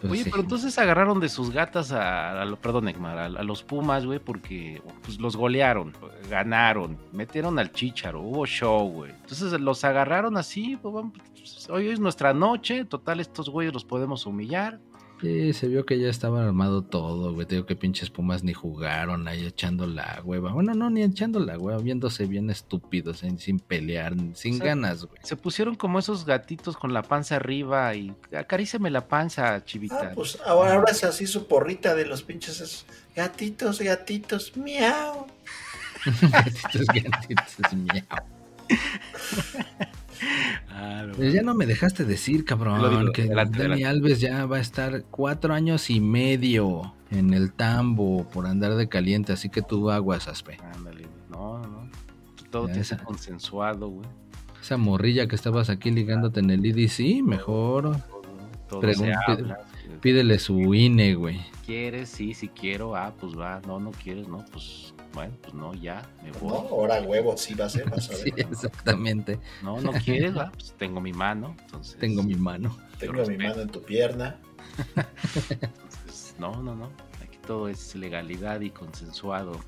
Pues 0.01 0.11
Oye, 0.11 0.23
sí. 0.23 0.29
pero 0.31 0.41
entonces 0.41 0.77
agarraron 0.79 1.19
de 1.19 1.29
sus 1.29 1.51
gatas 1.51 1.91
a, 1.91 2.41
a 2.41 2.45
lo- 2.45 2.57
perdón, 2.59 2.87
Ekmar, 2.89 3.17
a, 3.19 3.25
a 3.25 3.43
los 3.43 3.61
Pumas, 3.61 4.05
güey, 4.07 4.17
porque 4.17 4.81
pues, 5.03 5.19
los 5.19 5.37
golearon, 5.37 5.93
ganaron, 6.29 6.97
metieron 7.11 7.59
al 7.59 7.71
chicharo, 7.71 8.21
hubo 8.21 8.45
show, 8.47 8.89
güey. 8.91 9.11
Entonces 9.11 9.51
los 9.61 9.83
agarraron 9.83 10.35
así, 10.37 10.77
pues, 10.81 11.05
pues, 11.33 11.69
hoy 11.69 11.89
es 11.89 11.99
nuestra 11.99 12.33
noche, 12.33 12.85
total, 12.85 13.19
estos 13.19 13.49
güeyes 13.49 13.71
los 13.73 13.85
podemos 13.85 14.25
humillar. 14.25 14.79
Sí, 15.21 15.53
se 15.53 15.67
vio 15.67 15.85
que 15.85 15.97
ya 15.97 16.09
estaba 16.09 16.43
armado 16.43 16.81
todo, 16.81 17.33
güey. 17.33 17.47
Te 17.47 17.55
digo 17.55 17.65
que 17.65 17.75
pinches 17.75 18.09
pumas 18.09 18.43
ni 18.43 18.53
jugaron 18.53 19.27
ahí 19.27 19.45
echando 19.45 19.87
la 19.87 20.21
hueva. 20.23 20.51
Bueno, 20.51 20.73
no, 20.73 20.89
ni 20.89 21.03
echando 21.03 21.39
la 21.39 21.57
hueva, 21.57 21.79
viéndose 21.81 22.25
bien 22.25 22.49
estúpidos, 22.49 23.19
sin, 23.19 23.39
sin 23.39 23.59
pelear, 23.59 24.13
sin 24.33 24.55
O 24.55 24.57
sea, 24.57 24.67
ganas, 24.67 25.05
güey. 25.05 25.19
Se 25.23 25.37
pusieron 25.37 25.75
como 25.75 25.99
esos 25.99 26.25
gatitos 26.25 26.75
con 26.75 26.93
la 26.93 27.01
panza 27.01 27.37
arriba 27.37 27.95
y 27.95 28.13
acaríceme 28.35 28.89
la 28.89 29.07
panza, 29.07 29.63
chivita. 29.63 30.09
Ah, 30.09 30.11
pues 30.13 30.37
ahora, 30.45 30.73
ahora 30.73 30.91
es 30.91 31.03
así 31.03 31.27
su 31.27 31.47
porrita 31.47 31.95
de 31.95 32.05
los 32.05 32.21
pinches 32.21 32.59
esos 32.59 32.85
gatitos, 33.15 33.79
gatitos, 33.79 34.55
miau. 34.57 35.27
Gatitos, 36.21 36.85
gatitos, 36.87 37.73
miau. 37.73 38.03
Ah, 40.69 41.05
no, 41.07 41.23
ya 41.23 41.41
no 41.41 41.53
me 41.55 41.65
dejaste 41.65 42.05
decir, 42.05 42.45
cabrón, 42.45 42.81
digo, 42.99 43.11
que 43.11 43.23
adelante, 43.23 43.59
Dani 43.59 43.83
adelante. 43.83 43.85
Alves 43.85 44.19
ya 44.21 44.45
va 44.45 44.57
a 44.57 44.59
estar 44.59 45.03
cuatro 45.11 45.53
años 45.53 45.89
y 45.89 45.99
medio 46.01 46.93
en 47.11 47.33
el 47.33 47.51
tambo 47.53 48.27
por 48.29 48.47
andar 48.47 48.75
de 48.75 48.87
caliente, 48.89 49.33
así 49.33 49.49
que 49.49 49.61
tú 49.61 49.91
aguas, 49.91 50.27
Aspe. 50.27 50.57
Ándale, 50.75 51.07
no, 51.29 51.59
no. 51.59 51.89
Todo 52.49 52.65
tiene 52.67 52.81
esa- 52.81 52.97
consensuado, 52.97 53.89
güey. 53.89 54.07
Esa 54.61 54.77
morrilla 54.77 55.27
que 55.27 55.35
estabas 55.35 55.69
aquí 55.69 55.91
ligándote 55.91 56.39
en 56.39 56.49
el 56.49 56.65
IDC, 56.65 57.21
mejor 57.23 57.97
Todo, 58.67 58.79
todo 58.81 58.93
se 58.93 59.13
habla. 59.13 59.59
Pídele 60.01 60.39
su 60.39 60.73
INE, 60.73 61.15
güey. 61.15 61.41
¿Quieres? 61.65 62.09
Sí, 62.09 62.33
sí 62.33 62.47
quiero. 62.49 62.95
Ah, 62.95 63.13
pues 63.19 63.37
va. 63.37 63.61
No, 63.67 63.79
no 63.79 63.91
quieres, 63.91 64.27
no. 64.27 64.45
Pues 64.51 64.93
bueno, 65.13 65.33
pues 65.41 65.53
no, 65.53 65.73
ya, 65.73 66.01
me 66.23 66.31
No, 66.31 66.39
voy. 66.39 66.67
ahora 66.69 67.01
huevo, 67.01 67.35
sí 67.37 67.53
va 67.53 67.65
a 67.65 67.69
ser, 67.69 67.89
vas 67.89 68.09
a 68.09 68.13
Sí, 68.15 68.31
ver. 68.31 68.47
exactamente. 68.51 69.39
No, 69.63 69.79
no 69.81 69.91
quieres, 69.93 70.35
ah, 70.37 70.51
pues 70.53 70.73
tengo 70.77 70.99
mi 71.01 71.13
mano. 71.13 71.55
Entonces, 71.65 71.97
Tengo 71.97 72.21
mi 72.23 72.35
mano. 72.35 72.77
Tengo 72.99 73.13
mi 73.13 73.19
respeto. 73.19 73.43
mano 73.49 73.61
en 73.61 73.69
tu 73.69 73.81
pierna. 73.81 74.39
entonces, 75.49 76.35
no, 76.39 76.61
no, 76.61 76.75
no. 76.75 76.85
Aquí 77.23 77.37
todo 77.45 77.67
es 77.67 77.95
legalidad 77.95 78.61
y 78.61 78.69
consensuado. 78.69 79.59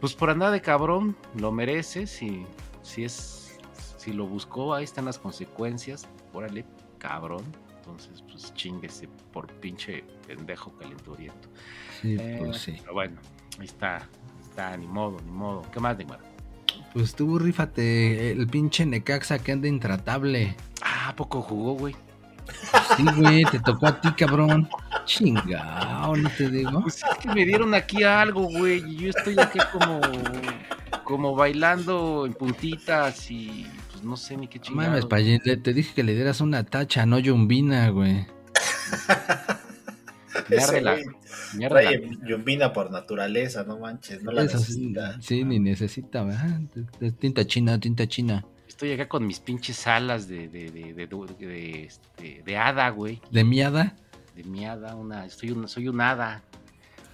Pues 0.00 0.14
por 0.14 0.30
andar 0.30 0.50
de 0.52 0.60
cabrón, 0.60 1.16
lo 1.36 1.52
merece. 1.52 2.06
Si, 2.06 2.44
si 2.82 3.04
es, 3.04 3.58
si 3.98 4.12
lo 4.12 4.26
buscó, 4.26 4.74
ahí 4.74 4.84
están 4.84 5.04
las 5.04 5.18
consecuencias. 5.18 6.06
Órale, 6.32 6.64
cabrón. 6.98 7.44
Entonces, 7.78 8.22
pues 8.40 8.54
chinguese 8.54 9.08
por 9.32 9.46
pinche 9.54 10.04
pendejo 10.26 10.72
calenturiento. 10.78 11.48
Sí, 12.00 12.16
Eh, 12.18 12.36
pues 12.38 12.58
sí. 12.58 12.76
Pero 12.80 12.94
bueno, 12.94 13.20
ahí 13.58 13.66
está. 13.66 14.08
Está, 14.40 14.76
ni 14.76 14.86
modo, 14.86 15.18
ni 15.24 15.30
modo. 15.30 15.62
¿Qué 15.72 15.80
más, 15.80 15.96
Neymar? 15.96 16.20
Pues 16.92 17.14
tú, 17.14 17.38
rífate, 17.38 18.32
el 18.32 18.46
pinche 18.48 18.84
Necaxa 18.84 19.38
que 19.38 19.52
anda 19.52 19.68
intratable. 19.68 20.56
Ah, 20.82 21.10
¿a 21.10 21.16
poco 21.16 21.40
jugó, 21.42 21.74
güey? 21.74 21.94
Sí, 22.96 23.04
güey, 23.16 23.44
te 23.44 23.60
tocó 23.60 23.86
a 23.86 24.00
ti, 24.00 24.10
cabrón. 24.12 24.68
Chingao, 25.04 26.16
no 26.16 26.28
te 26.30 26.50
digo. 26.50 26.82
Pues 26.82 26.96
es 26.96 27.18
que 27.18 27.28
me 27.28 27.44
dieron 27.44 27.74
aquí 27.74 28.02
algo, 28.02 28.42
güey, 28.42 28.82
y 28.88 28.96
yo 28.96 29.10
estoy 29.10 29.38
aquí 29.38 29.58
como, 29.72 30.00
como 31.04 31.34
bailando 31.36 32.26
en 32.26 32.32
puntitas 32.34 33.30
y 33.30 33.66
pues 34.00 34.08
no 34.08 34.16
sé 34.16 34.36
ni 34.36 34.48
qué 34.48 34.58
No 34.58 34.64
chingados. 34.64 34.88
Mames, 34.88 35.04
Payín, 35.06 35.40
te 35.40 35.74
dije 35.74 35.92
que 35.94 36.02
le 36.02 36.14
dieras 36.14 36.40
una 36.40 36.64
tacha, 36.64 37.04
no 37.04 37.18
yumbina, 37.18 37.90
güey. 37.90 38.26
Mierda 40.48 40.96
mierda 41.54 41.80
trae 41.80 42.10
yumbina 42.26 42.72
por 42.72 42.90
naturaleza, 42.90 43.64
no 43.64 43.78
manches, 43.78 44.22
no 44.22 44.32
la 44.32 44.44
Eso 44.44 44.58
sí, 45.20 45.44
ni 45.44 45.58
necesita, 45.58 46.24
tinta 47.18 47.46
china, 47.46 47.78
tinta 47.78 48.06
china. 48.06 48.44
Estoy 48.66 48.92
acá 48.92 49.06
con 49.08 49.26
mis 49.26 49.38
pinches 49.38 49.86
alas 49.86 50.28
de, 50.28 50.48
de, 50.48 50.70
de, 50.70 50.94
de, 50.94 51.06
de- 51.06 51.46
de, 51.46 51.84
este, 51.84 52.42
de 52.44 52.56
hada, 52.56 52.88
güey. 52.88 53.20
¿De 53.30 53.44
miada? 53.44 53.96
De 54.34 54.42
mi 54.44 54.64
hada, 54.64 54.96
una, 54.96 55.28
soy 55.28 55.50
un, 55.50 55.68
soy 55.68 55.88
un 55.88 56.00
hada. 56.00 56.42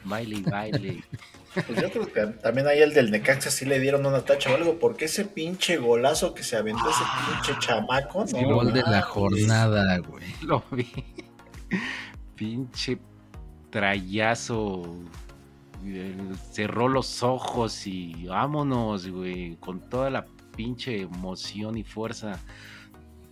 Baile 0.05 0.37
y 0.37 0.43
baile. 0.43 1.05
Pues 1.67 1.81
yo 1.81 1.91
creo 1.91 2.07
que 2.13 2.27
también 2.43 2.67
ahí 2.67 2.81
el 2.81 2.93
del 2.93 3.11
Necaxa 3.11 3.51
sí 3.51 3.65
le 3.65 3.79
dieron 3.81 4.05
una 4.05 4.21
tacha 4.23 4.51
o 4.53 4.55
algo, 4.57 4.79
porque 4.79 5.07
ese 5.07 5.25
pinche 5.25 5.77
golazo 5.79 6.35
que 6.35 6.43
se 6.43 6.57
aventó 6.57 6.89
ese 6.91 7.03
pinche 7.31 7.59
chamaco, 7.61 8.25
El 8.25 8.49
no 8.49 8.55
gol 8.57 8.73
de 8.73 8.83
la 8.83 9.03
jornada, 9.03 9.99
güey. 9.99 10.25
Lo 10.43 10.63
vi. 10.71 10.87
Pinche 12.35 12.99
trayazo. 13.71 14.97
Cerró 16.53 16.89
los 16.89 17.23
ojos 17.23 17.87
y 17.87 18.27
vámonos, 18.27 19.09
güey. 19.09 19.57
Con 19.57 19.81
toda 19.81 20.11
la 20.11 20.27
pinche 20.57 21.03
emoción 21.03 21.77
y 21.79 21.85
fuerza 21.85 22.39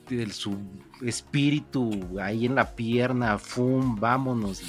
de 0.08 0.30
su 0.30 0.56
espíritu 1.02 2.18
ahí 2.20 2.46
en 2.46 2.54
la 2.54 2.74
pierna. 2.74 3.38
Fum, 3.38 3.96
vámonos. 3.96 4.62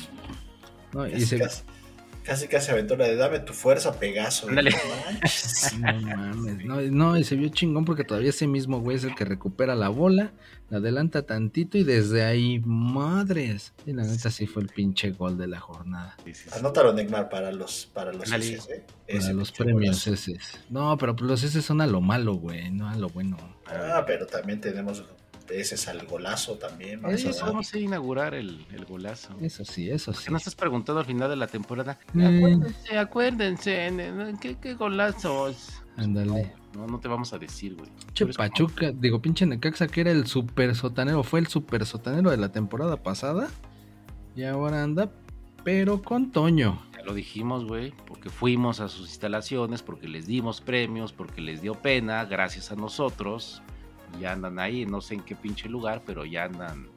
No, 0.94 1.06
y 1.08 1.22
se- 1.22 1.38
casi, 2.26 2.48
casi 2.48 2.72
la 2.72 2.82
de 2.82 3.16
dame 3.16 3.40
tu 3.40 3.54
fuerza, 3.54 3.98
Pegaso. 4.00 4.48
No 5.80 6.00
mames, 6.02 6.66
no, 6.66 6.82
no, 6.82 7.18
y 7.18 7.24
se 7.24 7.36
vio 7.36 7.50
chingón 7.50 7.86
porque 7.86 8.04
todavía 8.04 8.30
ese 8.30 8.48
mismo 8.48 8.80
güey 8.80 8.98
es 8.98 9.04
el 9.04 9.16
que 9.16 9.26
recupera 9.26 9.76
la 9.76 9.90
bola, 9.90 10.34
la 10.70 10.78
adelanta 10.78 11.24
tantito 11.26 11.78
y 11.78 11.84
desde 11.84 12.24
ahí, 12.24 12.60
madres. 12.66 13.74
Y 13.86 13.94
la 13.94 14.04
neta 14.04 14.32
sí 14.32 14.48
fue 14.48 14.64
el 14.64 14.70
pinche 14.70 15.12
gol 15.12 15.38
de 15.38 15.48
la 15.48 15.60
jornada. 15.60 16.16
Sí, 16.26 16.34
sí, 16.34 16.50
sí. 16.50 16.58
Anótalo, 16.58 16.94
Neymar, 16.94 17.30
para 17.30 17.52
los, 17.52 17.90
para 17.94 18.12
los 18.12 18.32
¿eh? 18.32 18.84
Para 19.08 19.20
Ese 19.20 19.34
los 19.34 19.52
premios 19.52 20.06
golazo. 20.06 20.14
ese. 20.14 20.38
No, 20.70 20.98
pero 20.98 21.16
pues 21.16 21.30
los 21.30 21.44
ese 21.44 21.62
son 21.62 21.82
a 21.82 21.88
lo 21.88 22.02
malo, 22.02 22.34
güey, 22.36 22.72
no 22.72 22.90
a 22.90 22.96
lo 22.96 23.10
bueno. 23.10 23.38
Ah, 23.68 24.04
pero 24.06 24.26
también 24.26 24.60
tenemos 24.62 25.04
ese 25.50 25.76
es 25.76 25.88
al 25.88 26.06
golazo 26.08 26.56
también. 26.56 27.02
Vamos 27.02 27.24
Oye, 27.26 27.40
a 27.40 27.46
vamos 27.46 27.74
a 27.74 27.80
inaugurar 27.80 28.34
el, 28.34 28.66
el 28.74 28.86
golazo. 28.86 29.36
Eso 29.42 29.64
sí, 29.66 29.90
eso 29.90 30.14
sí. 30.14 30.26
¿Qué 30.26 30.32
no 30.32 30.38
estás 30.38 30.56
preguntando 30.56 31.00
al 31.00 31.06
final 31.06 31.30
de 31.30 31.36
la 31.36 31.48
temporada? 31.48 32.00
Mm. 32.14 32.26
Acuérdense, 32.26 32.98
acuérdense, 32.98 34.36
¿qué, 34.42 34.58
qué 34.60 34.74
golazos? 34.74 35.82
Ándale. 35.98 36.54
No, 36.76 36.88
no 36.88 37.00
te 37.00 37.08
vamos 37.08 37.32
a 37.34 37.38
decir, 37.38 37.76
güey. 37.76 37.90
Che, 38.14 38.14
Tú 38.14 38.24
eres 38.26 38.38
como- 38.38 38.50
Pachuca, 38.50 38.92
digo, 38.92 39.22
pinche 39.22 39.46
Necaxa 39.46 39.88
que 39.88 40.02
era 40.02 40.12
el 40.12 40.28
super 40.28 40.76
sotanero, 40.76 41.24
fue 41.24 41.40
el 41.40 41.48
super 41.48 41.86
sotanero 41.86 42.32
de 42.32 42.38
la 42.38 42.52
temporada 42.52 42.98
pasada. 43.02 43.48
Y 44.36 44.44
ahora 44.44 44.84
anda, 44.84 45.10
pero 45.64 46.02
con 46.02 46.32
Toño. 46.32 46.82
Ya 46.94 47.04
lo 47.04 47.14
dijimos, 47.14 47.64
güey, 47.66 47.94
porque 48.08 48.30
fuimos 48.30 48.82
a 48.82 48.90
sus 48.90 49.08
instalaciones, 49.08 49.82
porque 49.82 50.10
les 50.10 50.28
dimos 50.28 50.60
premios, 50.60 51.14
porque 51.14 51.40
les 51.40 51.62
dio 51.62 51.76
pena, 51.76 52.26
gracias 52.26 52.72
a 52.72 52.76
nosotros. 52.76 53.62
Ya 54.20 54.32
andan 54.32 54.60
ahí, 54.60 54.86
no 54.86 55.02
sé 55.02 55.16
en 55.16 55.22
qué 55.22 55.36
pinche 55.36 55.70
lugar, 55.70 56.02
pero 56.06 56.26
ya 56.26 56.46
andan. 56.46 56.88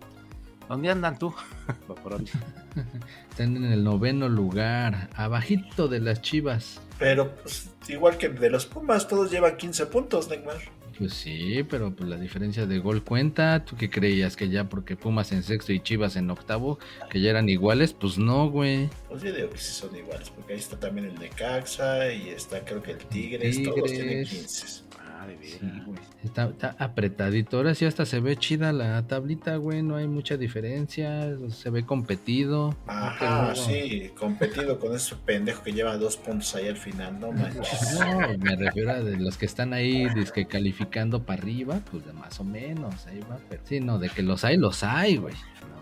¿Dónde 0.69 0.91
andan 0.91 1.19
tú? 1.19 1.35
Están 3.31 3.57
en 3.57 3.65
el 3.65 3.85
noveno 3.85 4.29
lugar, 4.29 5.09
abajito 5.15 5.89
de 5.89 6.01
las 6.01 6.23
Chivas. 6.23 6.81
Pero 6.99 7.35
pues 7.37 7.71
igual 7.89 8.19
que 8.19 8.29
de 8.29 8.51
los 8.51 8.67
Pumas, 8.67 9.09
todos 9.09 9.31
llevan 9.31 9.57
15 9.57 9.87
puntos, 9.87 10.29
Neymar. 10.29 10.57
Pues 10.99 11.13
sí, 11.13 11.65
pero 11.71 11.95
pues 11.95 12.11
la 12.11 12.17
diferencia 12.17 12.67
de 12.67 12.81
gol 12.81 13.05
cuenta. 13.05 13.65
¿Tú 13.65 13.77
qué 13.77 13.89
creías? 13.89 14.35
Que 14.35 14.49
ya 14.49 14.69
porque 14.69 14.97
Pumas 14.97 15.31
en 15.31 15.45
sexto 15.45 15.73
y 15.73 15.79
Chivas 15.79 16.17
en 16.17 16.29
octavo, 16.29 16.81
que 17.09 17.21
ya 17.21 17.31
eran 17.31 17.49
iguales, 17.49 17.93
pues 17.93 18.19
no, 18.19 18.51
güey. 18.51 18.91
Pues 19.09 19.23
yo 19.23 19.33
digo 19.33 19.49
que 19.51 19.59
sí 19.59 19.73
son 19.73 19.95
iguales, 19.95 20.31
porque 20.31 20.55
ahí 20.55 20.59
está 20.59 20.79
también 20.79 21.07
el 21.07 21.19
Necaxa 21.19 22.13
y 22.13 22.31
está 22.31 22.65
creo 22.65 22.83
que 22.83 22.93
el 22.93 22.99
Tigres, 22.99 23.63
todos 23.63 23.85
tienen 23.85 24.25
Tigres. 24.25 24.83
15. 24.89 24.89
Ah, 25.21 25.27
de 25.27 25.37
Sí, 25.43 25.59
veras. 25.63 25.87
güey. 25.87 25.99
Está, 26.23 26.45
está 26.49 26.77
apretadito. 26.79 27.57
Ahora 27.57 27.75
sí 27.75 27.85
hasta 27.87 28.07
se 28.07 28.21
ve 28.21 28.37
chida 28.37 28.73
la 28.73 29.05
tablita, 29.07 29.57
güey. 29.57 29.83
No 29.83 29.97
hay 29.97 30.07
mucha 30.07 30.37
diferencia. 30.37 31.37
Se 31.51 31.71
ve 31.71 31.85
competido. 31.85 32.77
Ajá, 32.87 33.49
No, 33.49 33.57
sí, 33.57 34.11
competido 34.19 34.79
con 34.79 34.95
ese 34.95 35.17
pendejo 35.17 35.63
que 35.65 35.73
lleva 35.73 35.97
dos 35.97 36.17
puntos 36.17 36.55
ahí 36.55 36.69
al 36.69 36.77
final, 36.77 37.19
no 37.19 37.33
manches. 37.33 37.99
No, 37.99 38.39
me 38.39 38.55
refiero 38.57 38.93
a 38.93 39.01
de 39.01 39.17
los 39.17 39.37
que 39.37 39.47
están 39.47 39.73
ahí 39.73 40.09
dizque 40.15 40.47
calificando 40.47 41.23
para 41.25 41.43
arriba, 41.43 41.81
pues 41.91 42.07
de 42.07 42.13
más 42.13 42.39
o 42.39 42.45
menos, 42.45 43.07
ahí 43.09 43.21
va. 43.31 43.39
Pero 43.49 43.63
sí, 43.65 43.81
no, 43.81 43.99
de 43.99 44.09
que 44.11 44.23
los 44.23 44.45
hay, 44.45 44.57
los 44.57 44.85
hay, 44.85 45.17
güey. 45.17 45.35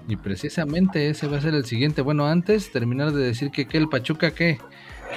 Y 0.08 0.16
precisamente 0.16 1.10
ese 1.10 1.26
va 1.26 1.38
a 1.38 1.40
ser 1.40 1.52
el 1.54 1.64
siguiente. 1.66 2.00
Bueno, 2.00 2.26
antes 2.26 2.70
terminar 2.72 3.12
de 3.12 3.24
decir 3.24 3.50
que, 3.50 3.66
que 3.66 3.76
el 3.76 3.88
Pachuca, 3.88 4.30
¿qué? 4.30 4.58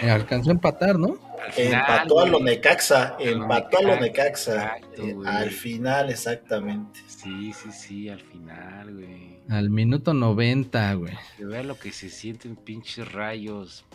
Eh, 0.02 0.10
alcanzó 0.10 0.50
a 0.50 0.54
empatar, 0.54 0.98
¿no? 1.00 1.18
Al 1.46 1.52
final, 1.52 1.74
Empató 1.82 2.20
a 2.20 2.26
lo. 2.26 2.40
Necaxa, 2.40 3.16
empató 3.20 3.80
a 3.80 3.82
lo 3.82 4.00
Necaxa, 4.00 4.78
exacto, 4.78 5.04
Eh, 5.04 5.16
al 5.26 5.50
final, 5.52 6.10
exactamente. 6.10 7.00
Sí, 7.08 7.54
sí, 7.54 7.72
sí, 7.72 8.10
al 8.10 8.20
final, 8.22 8.94
güey. 8.94 9.40
Al 9.50 9.70
minuto 9.70 10.14
90, 10.14 10.94
güey. 10.94 11.14
Que 11.38 11.46
vea 11.46 11.64
lo 11.64 11.78
que 11.78 11.92
se 11.92 12.10
sienten 12.10 12.56
pinches 12.56 13.12
rayos. 13.12 13.86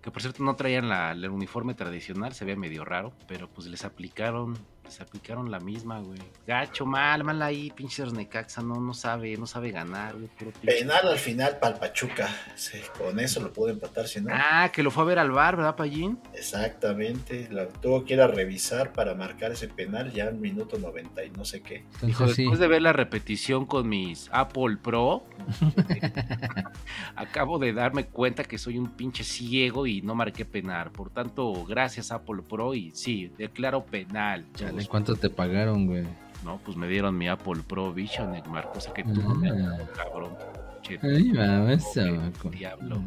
Que 0.00 0.10
por 0.10 0.20
cierto 0.20 0.42
no 0.42 0.56
traían 0.56 0.88
la, 0.88 1.12
el 1.12 1.28
uniforme 1.28 1.74
tradicional, 1.74 2.34
se 2.34 2.44
veía 2.44 2.56
medio 2.56 2.84
raro, 2.84 3.12
pero 3.28 3.48
pues 3.48 3.68
les 3.68 3.84
aplicaron, 3.84 4.58
les 4.84 5.00
aplicaron 5.00 5.50
la 5.50 5.58
misma, 5.60 6.00
güey. 6.00 6.18
Gacho, 6.46 6.84
mal, 6.84 7.24
mal 7.24 7.40
ahí, 7.42 7.70
pinches 7.70 8.12
Necaxa, 8.12 8.62
no, 8.62 8.74
no 8.80 8.92
sabe, 8.94 9.36
no 9.36 9.46
sabe 9.46 9.70
ganar, 9.70 10.14
güey. 10.14 10.26
puro 10.28 10.50
pinche- 10.52 10.78
Penal 10.80 11.08
al 11.08 11.18
final 11.18 11.58
para 11.58 11.74
el 11.74 11.80
Pachuca. 11.80 12.28
Sí, 12.56 12.78
con 12.98 13.18
eso 13.20 13.40
lo 13.40 13.52
pudo 13.52 13.70
empatar, 13.70 14.06
si 14.08 14.20
no. 14.20 14.30
Ah, 14.32 14.70
que 14.72 14.82
lo 14.82 14.90
fue 14.90 15.04
a 15.04 15.06
ver 15.06 15.18
al 15.18 15.30
bar, 15.30 15.56
¿verdad, 15.56 15.76
Pallín? 15.76 16.18
Exactamente. 16.34 17.48
La 17.50 17.68
tuvo 17.68 18.04
que 18.04 18.14
ir 18.14 18.20
a 18.20 18.26
revisar 18.26 18.92
para 18.92 19.14
marcar 19.14 19.52
ese 19.52 19.68
penal 19.68 20.12
ya 20.12 20.24
en 20.26 20.40
minuto 20.40 20.78
90 20.78 21.24
y 21.24 21.30
no 21.30 21.44
sé 21.44 21.62
qué. 21.62 21.76
Entonces 21.94 22.08
Hijo, 22.10 22.28
sí. 22.28 22.42
después 22.42 22.58
de 22.60 22.66
ver 22.68 22.82
la 22.82 22.92
repetición 22.92 23.64
con 23.66 23.88
mis 23.88 24.28
Apple 24.32 24.76
Pro, 24.82 25.24
acabo 27.16 27.58
de 27.58 27.72
darme 27.72 28.06
cuenta 28.06 28.44
que 28.44 28.58
soy 28.58 28.78
un 28.78 28.88
pinche 28.90 29.24
ciego 29.24 29.86
y 29.86 30.02
no 30.02 30.14
marqué 30.14 30.44
penal. 30.44 30.90
Por 30.90 31.10
tanto, 31.10 31.64
gracias 31.64 32.10
Apple 32.12 32.42
Pro 32.48 32.74
y 32.74 32.90
sí, 32.92 33.32
declaro 33.38 33.84
penal. 33.84 34.46
Chale, 34.54 34.71
chavos. 34.80 34.88
¿cuánto 34.88 35.16
te 35.16 35.30
pagaron, 35.30 35.86
güey? 35.86 36.04
No, 36.44 36.58
pues 36.64 36.76
me 36.76 36.88
dieron 36.88 37.16
mi 37.16 37.28
Apple 37.28 37.62
Pro 37.68 37.92
Vision, 37.92 38.32
Neymar, 38.32 38.70
cosa 38.72 38.92
que 38.92 39.04
tú 39.04 39.22
no 39.22 39.34
me 39.36 39.48
has 39.50 39.56
Ah. 39.56 39.60
dado, 39.70 39.88
cabrón. 39.92 40.36
Ay, 41.02 41.32
chamaco. 41.94 42.50
diablo. 42.50 43.00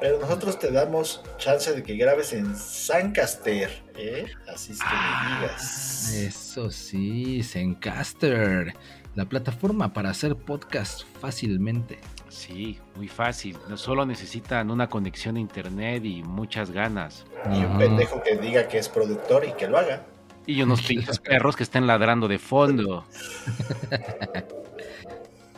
Pero 0.00 0.18
nosotros 0.18 0.58
te 0.58 0.70
damos 0.70 1.22
chance 1.38 1.72
de 1.72 1.82
que 1.82 1.96
grabes 1.96 2.32
en 2.32 2.54
Sancaster, 2.56 3.70
¿eh? 3.96 4.26
Así 4.52 4.72
es 4.72 4.78
que 4.80 4.84
Ah, 4.88 5.28
me 5.40 5.40
digas. 5.46 6.12
Eso 6.12 6.70
sí, 6.70 7.42
Zencaster, 7.42 8.74
la 9.14 9.24
plataforma 9.26 9.92
para 9.92 10.10
hacer 10.10 10.34
podcast 10.36 11.02
fácilmente. 11.20 11.98
Sí, 12.28 12.78
muy 12.96 13.08
fácil. 13.08 13.56
No 13.68 13.76
solo 13.76 14.04
necesitan 14.06 14.70
una 14.70 14.88
conexión 14.88 15.36
a 15.36 15.40
internet 15.40 16.04
y 16.04 16.22
muchas 16.22 16.70
ganas. 16.70 17.24
Y 17.52 17.64
un 17.64 17.78
pendejo 17.78 18.22
que 18.22 18.36
diga 18.36 18.66
que 18.68 18.78
es 18.78 18.88
productor 18.88 19.44
y 19.44 19.52
que 19.52 19.68
lo 19.68 19.78
haga. 19.78 20.02
Y 20.46 20.62
unos 20.62 20.82
pinches 20.88 21.18
perros 21.18 21.56
que 21.56 21.62
estén 21.62 21.86
ladrando 21.86 22.28
de 22.28 22.38
fondo. 22.38 23.04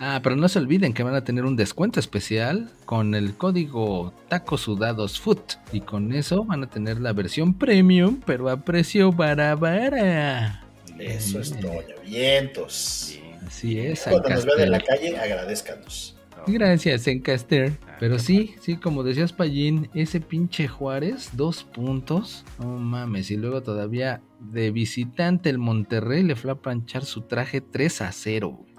Ah, 0.07 0.21
pero 0.23 0.35
no 0.37 0.49
se 0.49 0.59
olviden 0.59 0.93
que 0.93 1.03
van 1.03 1.15
a 1.15 1.25
tener 1.25 1.45
un 1.45 1.57
descuento 1.57 2.01
especial 2.01 2.69
con 2.85 3.15
el 3.15 3.37
código 3.37 4.13
Tacos 4.29 4.63
Sudados 4.63 5.21
Food. 5.21 5.39
Y 5.73 5.81
con 5.81 6.13
eso 6.13 6.45
van 6.45 6.65
a 6.65 6.67
tener 6.69 7.01
la 7.01 7.13
versión 7.13 7.55
premium, 7.55 8.21
pero 8.27 8.51
a 8.51 8.57
precio 8.59 9.13
barabara. 9.13 10.65
Eso 10.99 11.41
es. 11.41 11.59
Toño. 11.59 11.95
Vientos. 12.05 13.19
Así 13.47 13.79
es, 13.79 14.03
Cuando 14.03 14.29
nos 14.31 14.45
vean 14.45 14.61
en 14.61 14.71
la 14.73 14.81
calle, 14.81 15.17
agradezcanos. 15.17 16.14
Gracias, 16.47 17.05
Zencaster. 17.05 17.73
Pero 18.01 18.19
sí, 18.19 18.55
sí, 18.61 18.77
como 18.77 19.03
decías, 19.03 19.33
Pallín, 19.33 19.89
ese 19.95 20.21
pinche 20.21 20.69
Juárez, 20.69 21.31
dos 21.33 21.65
puntos. 21.65 22.45
No 22.59 22.67
mames, 22.79 23.31
y 23.31 23.37
luego 23.37 23.63
todavía 23.63 24.23
de 24.41 24.71
visitante 24.71 25.51
el 25.51 25.59
Monterrey 25.59 26.23
le 26.23 26.37
fue 26.37 26.51
a 26.51 26.57
planchar 26.57 27.05
su 27.05 27.23
traje 27.23 27.61
3 27.61 28.03
a 28.03 28.13
0. 28.13 28.51
güey. 28.51 28.75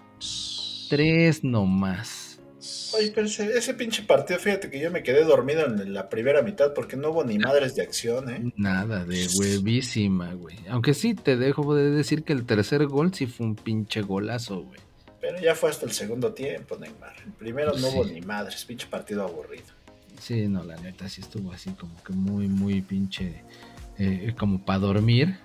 Tres 0.89 1.43
nomás. 1.43 2.39
Oye, 2.97 3.11
pero 3.13 3.27
ese, 3.27 3.57
ese 3.57 3.73
pinche 3.73 4.03
partido, 4.03 4.39
fíjate 4.39 4.69
que 4.69 4.79
yo 4.79 4.89
me 4.89 5.03
quedé 5.03 5.23
dormido 5.23 5.65
en 5.65 5.93
la 5.93 6.09
primera 6.09 6.41
mitad 6.41 6.73
porque 6.73 6.95
no 6.95 7.09
hubo 7.11 7.23
ni 7.23 7.37
madres 7.37 7.75
de 7.75 7.83
acción, 7.83 8.29
¿eh? 8.29 8.51
Nada 8.55 9.05
de 9.05 9.27
huevísima, 9.37 10.33
güey. 10.33 10.55
Aunque 10.69 10.93
sí, 10.93 11.13
te 11.13 11.35
dejo 11.35 11.75
de 11.75 11.91
decir 11.91 12.23
que 12.23 12.33
el 12.33 12.45
tercer 12.45 12.85
gol 12.87 13.13
sí 13.13 13.27
fue 13.27 13.47
un 13.47 13.55
pinche 13.55 14.01
golazo, 14.01 14.63
güey. 14.63 14.79
Pero 15.27 15.39
ya 15.39 15.55
fue 15.55 15.71
hasta 15.71 15.87
el 15.87 15.91
segundo 15.91 16.33
tiempo, 16.33 16.77
Neymar. 16.77 17.13
El 17.25 17.31
primero 17.31 17.71
no 17.71 17.77
Sí. 17.79 17.87
hubo 17.95 18.05
ni 18.05 18.21
madres, 18.21 18.63
pinche 18.63 18.85
partido 18.85 19.23
aburrido. 19.23 19.65
Sí, 20.19 20.47
no, 20.47 20.63
la 20.63 20.75
neta 20.77 21.09
sí 21.09 21.21
estuvo 21.21 21.51
así 21.51 21.71
como 21.71 21.95
que 22.03 22.13
muy, 22.13 22.47
muy 22.47 22.81
pinche, 22.81 23.43
eh, 23.97 24.35
como 24.37 24.63
para 24.63 24.77
dormir. 24.79 25.35